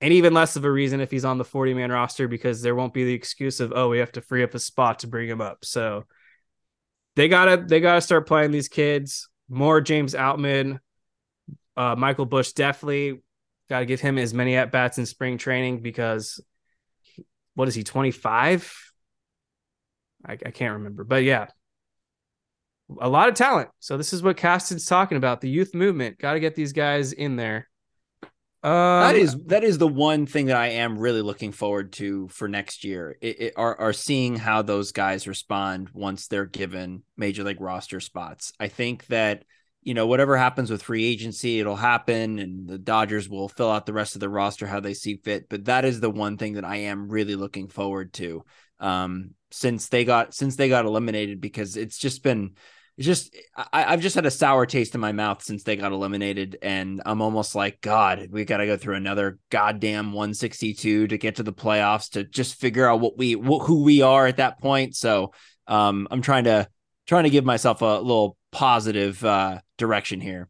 And 0.00 0.12
even 0.12 0.32
less 0.32 0.54
of 0.54 0.64
a 0.64 0.70
reason 0.70 1.00
if 1.00 1.10
he's 1.10 1.24
on 1.24 1.38
the 1.38 1.44
40 1.44 1.74
man 1.74 1.90
roster 1.90 2.28
because 2.28 2.62
there 2.62 2.76
won't 2.76 2.94
be 2.94 3.04
the 3.04 3.14
excuse 3.14 3.58
of, 3.58 3.72
oh, 3.74 3.88
we 3.88 3.98
have 3.98 4.12
to 4.12 4.20
free 4.20 4.44
up 4.44 4.54
a 4.54 4.60
spot 4.60 5.00
to 5.00 5.08
bring 5.08 5.28
him 5.28 5.40
up. 5.40 5.64
So 5.64 6.04
they 7.16 7.28
gotta 7.28 7.64
they 7.66 7.80
gotta 7.80 8.00
start 8.00 8.26
playing 8.26 8.50
these 8.50 8.68
kids. 8.68 9.28
More 9.48 9.80
James 9.80 10.14
Outman, 10.14 10.78
uh, 11.76 11.94
Michael 11.96 12.26
Busch 12.26 12.52
definitely 12.52 13.22
got 13.68 13.80
to 13.80 13.86
give 13.86 14.00
him 14.00 14.18
as 14.18 14.34
many 14.34 14.56
at 14.56 14.72
bats 14.72 14.98
in 14.98 15.06
spring 15.06 15.38
training 15.38 15.80
because 15.80 16.40
what 17.54 17.68
is 17.68 17.74
he 17.74 17.82
25 17.82 18.92
I, 20.26 20.32
I 20.32 20.50
can't 20.50 20.74
remember 20.74 21.04
but 21.04 21.22
yeah. 21.22 21.46
A 23.00 23.08
lot 23.08 23.30
of 23.30 23.34
talent. 23.34 23.70
So 23.80 23.96
this 23.96 24.12
is 24.12 24.22
what 24.22 24.36
Caston's 24.36 24.84
talking 24.84 25.16
about 25.16 25.40
the 25.40 25.48
youth 25.48 25.74
movement. 25.74 26.18
Got 26.18 26.34
to 26.34 26.40
get 26.40 26.54
these 26.54 26.74
guys 26.74 27.14
in 27.14 27.36
there 27.36 27.66
Um, 28.64 28.70
that 29.02 29.14
is 29.14 29.36
that 29.46 29.62
is 29.62 29.76
the 29.76 29.86
one 29.86 30.24
thing 30.24 30.46
that 30.46 30.56
I 30.56 30.68
am 30.68 30.98
really 30.98 31.20
looking 31.20 31.52
forward 31.52 31.92
to 31.94 32.28
for 32.28 32.48
next 32.48 32.82
year. 32.82 33.18
It, 33.20 33.40
it, 33.40 33.52
are 33.56 33.78
are 33.78 33.92
seeing 33.92 34.36
how 34.36 34.62
those 34.62 34.90
guys 34.90 35.28
respond 35.28 35.90
once 35.92 36.28
they're 36.28 36.46
given 36.46 37.02
major 37.14 37.44
league 37.44 37.60
roster 37.60 38.00
spots. 38.00 38.54
I 38.58 38.68
think 38.68 39.06
that 39.08 39.44
you 39.82 39.92
know 39.92 40.06
whatever 40.06 40.38
happens 40.38 40.70
with 40.70 40.82
free 40.82 41.04
agency, 41.04 41.60
it'll 41.60 41.76
happen, 41.76 42.38
and 42.38 42.66
the 42.66 42.78
Dodgers 42.78 43.28
will 43.28 43.50
fill 43.50 43.70
out 43.70 43.84
the 43.84 43.92
rest 43.92 44.14
of 44.16 44.20
the 44.20 44.30
roster 44.30 44.66
how 44.66 44.80
they 44.80 44.94
see 44.94 45.16
fit. 45.22 45.50
But 45.50 45.66
that 45.66 45.84
is 45.84 46.00
the 46.00 46.08
one 46.08 46.38
thing 46.38 46.54
that 46.54 46.64
I 46.64 46.76
am 46.76 47.10
really 47.10 47.36
looking 47.36 47.68
forward 47.68 48.14
to 48.14 48.46
um, 48.80 49.32
since 49.50 49.88
they 49.88 50.06
got 50.06 50.32
since 50.32 50.56
they 50.56 50.70
got 50.70 50.86
eliminated 50.86 51.38
because 51.38 51.76
it's 51.76 51.98
just 51.98 52.22
been 52.22 52.52
just 52.98 53.36
I, 53.72 53.82
have 53.90 54.00
just 54.00 54.14
had 54.14 54.26
a 54.26 54.30
sour 54.30 54.66
taste 54.66 54.94
in 54.94 55.00
my 55.00 55.12
mouth 55.12 55.42
since 55.42 55.64
they 55.64 55.76
got 55.76 55.92
eliminated, 55.92 56.58
and 56.62 57.02
I'm 57.04 57.22
almost 57.22 57.54
like, 57.54 57.80
God, 57.80 58.28
we 58.30 58.44
got 58.44 58.58
to 58.58 58.66
go 58.66 58.76
through 58.76 58.94
another 58.94 59.38
goddamn 59.50 60.12
162 60.12 61.08
to 61.08 61.18
get 61.18 61.36
to 61.36 61.42
the 61.42 61.52
playoffs 61.52 62.10
to 62.10 62.22
just 62.22 62.54
figure 62.60 62.88
out 62.88 63.00
what 63.00 63.18
we 63.18 63.32
who 63.32 63.82
we 63.82 64.02
are 64.02 64.26
at 64.26 64.36
that 64.36 64.60
point. 64.60 64.94
So 64.94 65.32
um, 65.66 66.06
I'm 66.10 66.22
trying 66.22 66.44
to 66.44 66.68
trying 67.06 67.24
to 67.24 67.30
give 67.30 67.44
myself 67.44 67.82
a 67.82 67.98
little 67.98 68.36
positive 68.52 69.24
uh, 69.24 69.58
direction 69.76 70.20
here. 70.20 70.48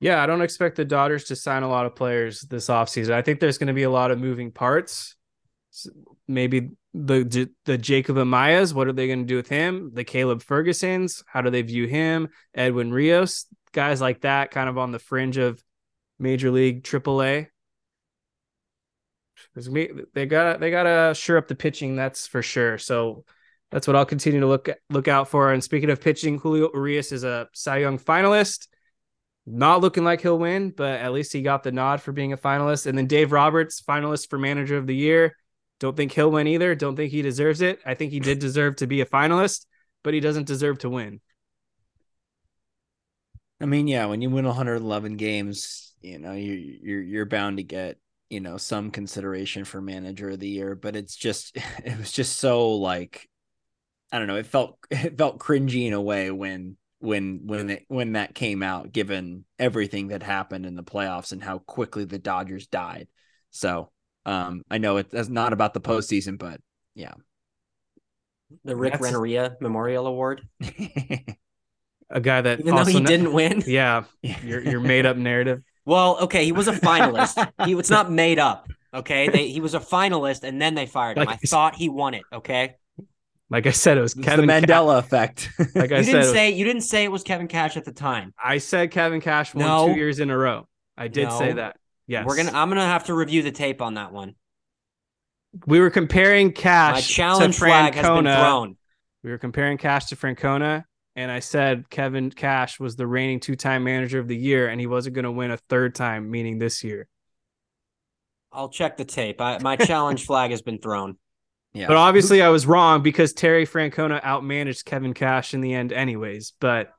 Yeah, 0.00 0.22
I 0.22 0.26
don't 0.26 0.42
expect 0.42 0.76
the 0.76 0.84
Dodgers 0.84 1.24
to 1.24 1.36
sign 1.36 1.62
a 1.62 1.68
lot 1.68 1.86
of 1.86 1.96
players 1.96 2.40
this 2.42 2.68
offseason. 2.68 3.12
I 3.12 3.22
think 3.22 3.40
there's 3.40 3.58
going 3.58 3.68
to 3.68 3.72
be 3.72 3.82
a 3.82 3.90
lot 3.90 4.10
of 4.10 4.18
moving 4.18 4.52
parts. 4.52 5.16
Maybe 6.26 6.70
the 6.94 7.50
the 7.64 7.78
Jacob 7.78 8.16
Amayas, 8.16 8.74
what 8.74 8.88
are 8.88 8.92
they 8.92 9.06
going 9.06 9.20
to 9.20 9.26
do 9.26 9.36
with 9.36 9.48
him? 9.48 9.90
The 9.94 10.04
Caleb 10.04 10.42
Fergusons, 10.42 11.22
how 11.26 11.42
do 11.42 11.50
they 11.50 11.62
view 11.62 11.86
him? 11.86 12.28
Edwin 12.54 12.92
Rios, 12.92 13.46
guys 13.72 14.00
like 14.00 14.22
that, 14.22 14.50
kind 14.50 14.68
of 14.68 14.78
on 14.78 14.92
the 14.92 14.98
fringe 14.98 15.36
of 15.36 15.62
Major 16.18 16.50
League 16.50 16.82
AAA. 16.82 17.48
They 20.14 20.26
got 20.26 20.60
they 20.60 20.70
got 20.70 20.82
to 20.84 21.14
sure 21.14 21.36
up 21.36 21.48
the 21.48 21.54
pitching, 21.54 21.96
that's 21.96 22.26
for 22.26 22.42
sure. 22.42 22.78
So 22.78 23.24
that's 23.70 23.86
what 23.86 23.96
I'll 23.96 24.06
continue 24.06 24.40
to 24.40 24.46
look 24.46 24.68
look 24.90 25.08
out 25.08 25.28
for. 25.28 25.52
And 25.52 25.62
speaking 25.62 25.90
of 25.90 26.00
pitching, 26.00 26.38
Julio 26.38 26.70
Urias 26.74 27.12
is 27.12 27.24
a 27.24 27.48
Cy 27.52 27.78
Young 27.78 27.98
finalist. 27.98 28.68
Not 29.46 29.80
looking 29.80 30.04
like 30.04 30.20
he'll 30.20 30.38
win, 30.38 30.70
but 30.70 31.00
at 31.00 31.12
least 31.12 31.32
he 31.32 31.40
got 31.40 31.62
the 31.62 31.72
nod 31.72 32.02
for 32.02 32.12
being 32.12 32.34
a 32.34 32.36
finalist. 32.36 32.86
And 32.86 32.98
then 32.98 33.06
Dave 33.06 33.32
Roberts, 33.32 33.80
finalist 33.80 34.28
for 34.28 34.38
Manager 34.38 34.76
of 34.76 34.86
the 34.86 34.94
Year. 34.94 35.34
Don't 35.80 35.96
think 35.96 36.12
he'll 36.12 36.30
win 36.30 36.46
either. 36.46 36.74
Don't 36.74 36.96
think 36.96 37.12
he 37.12 37.22
deserves 37.22 37.60
it. 37.60 37.80
I 37.86 37.94
think 37.94 38.12
he 38.12 38.20
did 38.20 38.38
deserve 38.38 38.76
to 38.76 38.86
be 38.86 39.00
a 39.00 39.06
finalist, 39.06 39.66
but 40.02 40.14
he 40.14 40.20
doesn't 40.20 40.46
deserve 40.46 40.78
to 40.78 40.90
win. 40.90 41.20
I 43.60 43.66
mean, 43.66 43.88
yeah, 43.88 44.06
when 44.06 44.20
you 44.22 44.30
win 44.30 44.44
111 44.44 45.16
games, 45.16 45.94
you 46.00 46.18
know, 46.18 46.32
you 46.32 46.52
you're 46.82 47.02
you're 47.02 47.26
bound 47.26 47.58
to 47.58 47.62
get, 47.62 47.98
you 48.30 48.40
know, 48.40 48.56
some 48.56 48.90
consideration 48.90 49.64
for 49.64 49.80
manager 49.80 50.30
of 50.30 50.38
the 50.40 50.48
year, 50.48 50.74
but 50.74 50.96
it's 50.96 51.16
just 51.16 51.56
it 51.84 51.96
was 51.98 52.12
just 52.12 52.36
so 52.38 52.72
like 52.76 53.28
I 54.12 54.18
don't 54.18 54.28
know, 54.28 54.36
it 54.36 54.46
felt 54.46 54.78
it 54.90 55.18
felt 55.18 55.38
cringy 55.38 55.86
in 55.86 55.92
a 55.92 56.00
way 56.00 56.30
when 56.30 56.76
when 57.00 57.42
when 57.46 57.70
it 57.70 57.84
when 57.88 58.12
that 58.12 58.34
came 58.34 58.62
out 58.62 58.92
given 58.92 59.44
everything 59.58 60.08
that 60.08 60.22
happened 60.22 60.66
in 60.66 60.74
the 60.74 60.82
playoffs 60.82 61.32
and 61.32 61.42
how 61.42 61.58
quickly 61.58 62.04
the 62.04 62.18
Dodgers 62.18 62.66
died. 62.66 63.08
So, 63.50 63.90
um, 64.28 64.62
I 64.70 64.76
know 64.76 64.98
it, 64.98 65.10
that's 65.10 65.30
not 65.30 65.54
about 65.54 65.72
the 65.72 65.80
postseason, 65.80 66.38
but 66.38 66.60
yeah. 66.94 67.14
The 68.64 68.76
Rick 68.76 68.92
that's... 68.92 69.02
Renteria 69.02 69.56
Memorial 69.60 70.06
Award. 70.06 70.46
a 72.10 72.20
guy 72.20 72.42
that 72.42 72.60
even 72.60 72.74
though 72.74 72.84
he 72.84 73.00
didn't 73.00 73.32
win. 73.32 73.62
Yeah, 73.66 74.04
your 74.22 74.62
your 74.62 74.80
made 74.80 75.06
up 75.06 75.16
narrative. 75.16 75.62
Well, 75.86 76.18
okay, 76.24 76.44
he 76.44 76.52
was 76.52 76.68
a 76.68 76.72
finalist. 76.72 77.50
he 77.64 77.74
was 77.74 77.88
not 77.88 78.12
made 78.12 78.38
up. 78.38 78.68
Okay, 78.92 79.28
they, 79.28 79.48
he 79.48 79.62
was 79.62 79.74
a 79.74 79.80
finalist, 79.80 80.44
and 80.44 80.60
then 80.60 80.74
they 80.74 80.84
fired 80.84 81.16
him. 81.16 81.24
Like, 81.24 81.40
I 81.42 81.46
thought 81.46 81.74
he 81.76 81.88
won 81.88 82.12
it. 82.12 82.22
Okay. 82.32 82.76
Like 83.50 83.66
I 83.66 83.70
said, 83.70 83.96
it 83.96 84.02
was 84.02 84.12
Kevin 84.12 84.46
the 84.46 84.52
Mandela 84.52 84.98
effect. 84.98 85.48
like 85.74 85.90
I 85.90 85.98
you 85.98 86.04
said, 86.04 86.12
didn't 86.12 86.32
say 86.34 86.50
you 86.50 86.64
didn't 86.66 86.82
say 86.82 87.04
it 87.04 87.12
was 87.12 87.22
Kevin 87.22 87.48
Cash 87.48 87.78
at 87.78 87.86
the 87.86 87.92
time. 87.92 88.34
I 88.42 88.58
said 88.58 88.90
Kevin 88.90 89.22
Cash 89.22 89.54
won 89.54 89.64
no. 89.64 89.88
two 89.88 89.94
years 89.94 90.20
in 90.20 90.28
a 90.28 90.36
row. 90.36 90.68
I 90.98 91.08
did 91.08 91.28
no. 91.28 91.38
say 91.38 91.52
that. 91.54 91.76
Yes. 92.08 92.26
We're 92.26 92.36
gonna 92.36 92.52
I'm 92.52 92.70
gonna 92.70 92.86
have 92.86 93.04
to 93.04 93.14
review 93.14 93.42
the 93.42 93.52
tape 93.52 93.80
on 93.82 93.94
that 93.94 94.12
one. 94.12 94.34
We 95.66 95.78
were 95.78 95.90
comparing 95.90 96.52
Cash 96.52 96.94
My 96.94 97.00
challenge 97.00 97.54
to 97.54 97.60
flag 97.60 97.94
has 97.94 98.06
been 98.06 98.24
thrown. 98.24 98.76
We 99.22 99.30
were 99.30 99.38
comparing 99.38 99.76
Cash 99.76 100.06
to 100.06 100.16
Francona, 100.16 100.84
and 101.16 101.30
I 101.30 101.40
said 101.40 101.90
Kevin 101.90 102.30
Cash 102.30 102.80
was 102.80 102.96
the 102.96 103.06
reigning 103.06 103.40
two-time 103.40 103.84
manager 103.84 104.18
of 104.18 104.26
the 104.26 104.36
year, 104.36 104.68
and 104.68 104.80
he 104.80 104.86
wasn't 104.86 105.14
going 105.14 105.24
to 105.24 105.32
win 105.32 105.50
a 105.50 105.56
third 105.56 105.94
time, 105.94 106.30
meaning 106.30 106.58
this 106.58 106.84
year. 106.84 107.08
I'll 108.52 108.68
check 108.68 108.96
the 108.96 109.04
tape. 109.04 109.40
I, 109.40 109.58
my 109.58 109.76
challenge 109.76 110.24
flag 110.26 110.50
has 110.50 110.62
been 110.62 110.78
thrown. 110.78 111.18
Yeah. 111.74 111.88
But 111.88 111.96
obviously, 111.96 112.40
I 112.40 112.48
was 112.48 112.66
wrong 112.66 113.02
because 113.02 113.32
Terry 113.32 113.66
Francona 113.66 114.22
outmanaged 114.22 114.84
Kevin 114.84 115.12
Cash 115.12 115.52
in 115.52 115.60
the 115.60 115.74
end, 115.74 115.92
anyways. 115.92 116.52
But 116.60 116.92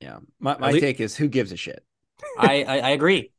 yeah, 0.00 0.18
my, 0.40 0.58
my 0.58 0.78
take 0.78 1.00
is 1.00 1.16
who 1.16 1.28
gives 1.28 1.52
a 1.52 1.56
shit. 1.56 1.82
I, 2.38 2.64
I, 2.64 2.78
I 2.78 2.90
agree 2.90 3.30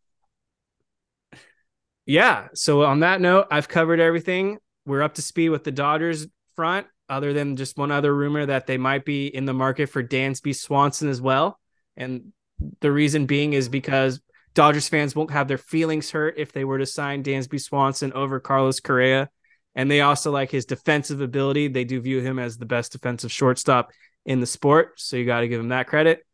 yeah. 2.08 2.48
So 2.54 2.84
on 2.84 3.02
that 3.02 3.22
note, 3.22 3.48
I've 3.52 3.68
covered 3.68 4.00
everything. 4.00 4.58
We're 4.86 5.04
up 5.04 5.16
to 5.16 5.22
speed 5.22 5.50
with 5.50 5.66
the 5.66 5.72
Dodgers 5.72 6.26
front, 6.56 6.88
other 7.10 7.34
than 7.34 7.58
just 7.58 7.78
one 7.78 7.92
other 7.92 8.16
rumor 8.16 8.46
that 8.46 8.66
they 8.66 8.78
might 8.78 9.06
be 9.06 9.28
in 9.28 9.46
the 9.46 9.54
market 9.54 9.88
for 9.88 10.02
Dansby 10.02 10.56
Swanson 10.56 11.10
as 11.10 11.22
well. 11.22 11.60
And 11.98 12.32
the 12.80 12.92
reason 12.92 13.26
being 13.26 13.54
is 13.54 13.68
because 13.68 14.22
Dodgers 14.54 14.88
fans 14.88 15.16
won't 15.16 15.32
have 15.32 15.50
their 15.50 15.58
feelings 15.58 16.10
hurt 16.10 16.36
if 16.38 16.54
they 16.54 16.64
were 16.64 16.80
to 16.80 16.86
sign 16.86 17.24
Dansby 17.24 17.62
Swanson 17.62 18.14
over 18.14 18.40
Carlos 18.40 18.80
Correa. 18.80 19.30
And 19.76 19.92
they 19.92 20.02
also 20.02 20.32
like 20.32 20.50
his 20.50 20.66
defensive 20.66 21.22
ability. 21.22 21.68
They 21.68 21.84
do 21.84 22.00
view 22.00 22.22
him 22.22 22.40
as 22.40 22.58
the 22.58 22.66
best 22.66 22.94
defensive 22.94 23.32
shortstop 23.32 23.92
in 24.26 24.40
the 24.40 24.48
sport. 24.48 25.00
So 25.00 25.18
you 25.18 25.26
got 25.26 25.42
to 25.42 25.48
give 25.48 25.60
him 25.60 25.70
that 25.70 25.88
credit. 25.88 26.26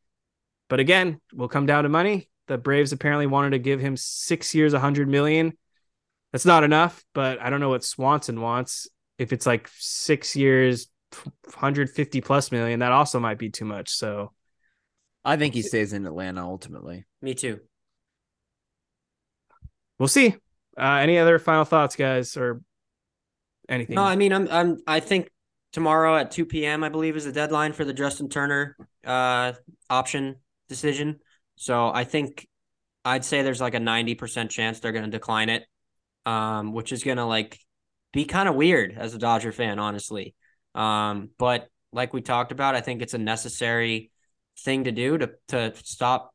But 0.69 0.79
again, 0.79 1.19
we'll 1.33 1.49
come 1.49 1.65
down 1.65 1.83
to 1.83 1.89
money. 1.89 2.29
The 2.47 2.57
Braves 2.57 2.93
apparently 2.93 3.27
wanted 3.27 3.51
to 3.51 3.59
give 3.59 3.79
him 3.79 3.97
six 3.97 4.55
years, 4.55 4.73
100 4.73 5.07
million. 5.07 5.57
That's 6.33 6.45
not 6.45 6.63
enough, 6.63 7.05
but 7.13 7.39
I 7.39 7.51
don't 7.51 7.59
know 7.59 7.69
what 7.69 7.83
Swanson 7.83 8.41
wants. 8.41 8.89
If 9.19 9.31
it's 9.31 9.45
like 9.45 9.69
six 9.77 10.35
years, 10.35 10.87
150 11.45 12.21
plus 12.21 12.51
million, 12.51 12.79
that 12.79 12.91
also 12.91 13.19
might 13.19 13.37
be 13.37 13.51
too 13.51 13.65
much. 13.65 13.89
So 13.89 14.31
I 15.23 15.37
think 15.37 15.53
he 15.53 15.61
stays 15.61 15.93
in 15.93 16.07
Atlanta 16.07 16.43
ultimately. 16.43 17.05
Me 17.21 17.35
too. 17.35 17.59
We'll 19.99 20.07
see. 20.07 20.35
Uh, 20.75 20.97
any 21.01 21.19
other 21.19 21.37
final 21.37 21.65
thoughts, 21.65 21.95
guys, 21.95 22.35
or 22.35 22.61
anything? 23.69 23.95
No, 23.95 24.03
I 24.03 24.15
mean, 24.15 24.33
I'm, 24.33 24.47
I'm, 24.49 24.77
I 24.87 25.01
think 25.01 25.29
tomorrow 25.71 26.17
at 26.17 26.31
2 26.31 26.47
p.m. 26.47 26.83
I 26.83 26.89
believe 26.89 27.15
is 27.15 27.25
the 27.25 27.31
deadline 27.31 27.73
for 27.73 27.85
the 27.85 27.93
Justin 27.93 28.27
Turner 28.27 28.75
uh, 29.05 29.53
option 29.87 30.37
decision. 30.67 31.19
So 31.57 31.91
I 31.93 32.05
think 32.05 32.47
I'd 33.05 33.23
say 33.23 33.43
there's 33.43 33.61
like 33.61 33.75
a 33.75 33.79
90% 33.79 34.49
chance 34.49 34.79
they're 34.79 34.91
going 34.91 35.05
to 35.05 35.11
decline 35.11 35.49
it 35.49 35.67
um, 36.25 36.73
which 36.73 36.91
is 36.91 37.03
gonna 37.03 37.27
like 37.27 37.59
be 38.11 38.25
kind 38.25 38.47
of 38.49 38.55
weird 38.55 38.93
as 38.97 39.13
a 39.13 39.19
Dodger 39.19 39.51
fan, 39.51 39.79
honestly. 39.79 40.35
Um, 40.75 41.29
but 41.37 41.67
like 41.91 42.13
we 42.13 42.21
talked 42.21 42.51
about, 42.51 42.75
I 42.75 42.81
think 42.81 43.01
it's 43.01 43.13
a 43.13 43.19
necessary 43.19 44.11
thing 44.59 44.85
to 44.85 44.91
do 44.91 45.17
to 45.17 45.31
to 45.49 45.73
stop, 45.83 46.33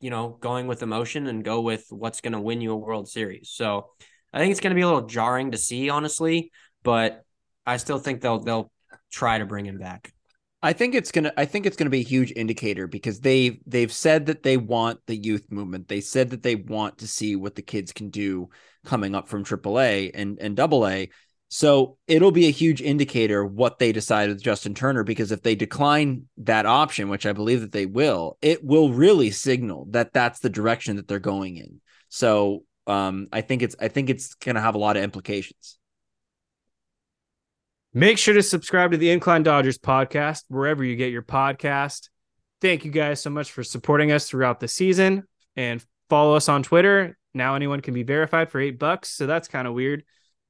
you 0.00 0.10
know, 0.10 0.36
going 0.40 0.66
with 0.66 0.82
emotion 0.82 1.26
and 1.26 1.44
go 1.44 1.60
with 1.60 1.86
what's 1.90 2.20
gonna 2.20 2.40
win 2.40 2.60
you 2.60 2.72
a 2.72 2.76
World 2.76 3.08
Series. 3.08 3.50
So 3.50 3.90
I 4.32 4.38
think 4.38 4.52
it's 4.52 4.60
gonna 4.60 4.74
be 4.74 4.82
a 4.82 4.86
little 4.86 5.06
jarring 5.06 5.50
to 5.52 5.58
see, 5.58 5.90
honestly, 5.90 6.50
but 6.82 7.22
I 7.66 7.76
still 7.76 7.98
think 7.98 8.20
they'll 8.20 8.40
they'll 8.40 8.70
try 9.12 9.38
to 9.38 9.46
bring 9.46 9.66
him 9.66 9.78
back. 9.78 10.13
I 10.64 10.72
think 10.72 10.94
it's 10.94 11.12
gonna. 11.12 11.30
I 11.36 11.44
think 11.44 11.66
it's 11.66 11.76
gonna 11.76 11.90
be 11.90 12.00
a 12.00 12.04
huge 12.04 12.32
indicator 12.34 12.86
because 12.86 13.20
they 13.20 13.60
they've 13.66 13.92
said 13.92 14.24
that 14.26 14.42
they 14.42 14.56
want 14.56 14.98
the 15.06 15.14
youth 15.14 15.44
movement. 15.50 15.88
They 15.88 16.00
said 16.00 16.30
that 16.30 16.42
they 16.42 16.54
want 16.54 16.98
to 16.98 17.06
see 17.06 17.36
what 17.36 17.54
the 17.54 17.60
kids 17.60 17.92
can 17.92 18.08
do 18.08 18.48
coming 18.82 19.14
up 19.14 19.28
from 19.28 19.44
AAA 19.44 20.12
and 20.14 20.38
and 20.40 20.58
AA. 20.58 21.12
So 21.48 21.98
it'll 22.08 22.32
be 22.32 22.46
a 22.46 22.50
huge 22.50 22.80
indicator 22.80 23.44
what 23.44 23.78
they 23.78 23.92
decide 23.92 24.30
with 24.30 24.42
Justin 24.42 24.72
Turner 24.72 25.04
because 25.04 25.32
if 25.32 25.42
they 25.42 25.54
decline 25.54 26.28
that 26.38 26.64
option, 26.64 27.10
which 27.10 27.26
I 27.26 27.34
believe 27.34 27.60
that 27.60 27.72
they 27.72 27.84
will, 27.84 28.38
it 28.40 28.64
will 28.64 28.90
really 28.90 29.30
signal 29.30 29.86
that 29.90 30.14
that's 30.14 30.40
the 30.40 30.48
direction 30.48 30.96
that 30.96 31.08
they're 31.08 31.18
going 31.18 31.58
in. 31.58 31.82
So 32.08 32.64
um, 32.86 33.28
I 33.30 33.42
think 33.42 33.60
it's 33.60 33.76
I 33.78 33.88
think 33.88 34.08
it's 34.08 34.32
going 34.32 34.56
to 34.56 34.62
have 34.62 34.76
a 34.76 34.78
lot 34.78 34.96
of 34.96 35.02
implications. 35.02 35.76
Make 37.96 38.18
sure 38.18 38.34
to 38.34 38.42
subscribe 38.42 38.90
to 38.90 38.96
the 38.96 39.10
Incline 39.10 39.44
Dodgers 39.44 39.78
podcast 39.78 40.42
wherever 40.48 40.82
you 40.82 40.96
get 40.96 41.12
your 41.12 41.22
podcast. 41.22 42.08
Thank 42.60 42.84
you 42.84 42.90
guys 42.90 43.22
so 43.22 43.30
much 43.30 43.52
for 43.52 43.62
supporting 43.62 44.10
us 44.10 44.28
throughout 44.28 44.58
the 44.58 44.66
season 44.66 45.28
and 45.54 45.84
follow 46.10 46.34
us 46.34 46.48
on 46.48 46.64
Twitter. 46.64 47.16
Now 47.34 47.54
anyone 47.54 47.80
can 47.80 47.94
be 47.94 48.02
verified 48.02 48.50
for 48.50 48.60
eight 48.60 48.80
bucks, 48.80 49.10
so 49.10 49.26
that's 49.26 49.46
kind 49.46 49.68
of 49.68 49.74
weird. 49.74 50.02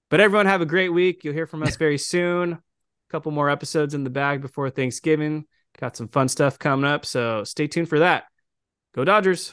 But 0.08 0.20
everyone 0.20 0.46
have 0.46 0.62
a 0.62 0.66
great 0.66 0.88
week. 0.88 1.22
You'll 1.22 1.34
hear 1.34 1.46
from 1.46 1.62
us 1.62 1.76
very 1.78 1.98
soon. 1.98 2.54
A 2.54 2.60
couple 3.10 3.30
more 3.30 3.50
episodes 3.50 3.92
in 3.92 4.04
the 4.04 4.10
bag 4.10 4.40
before 4.40 4.70
Thanksgiving. 4.70 5.44
Got 5.78 5.98
some 5.98 6.08
fun 6.08 6.28
stuff 6.28 6.58
coming 6.58 6.90
up, 6.90 7.04
so 7.04 7.44
stay 7.44 7.66
tuned 7.66 7.90
for 7.90 7.98
that. 7.98 8.24
Go 8.94 9.04
Dodgers. 9.04 9.52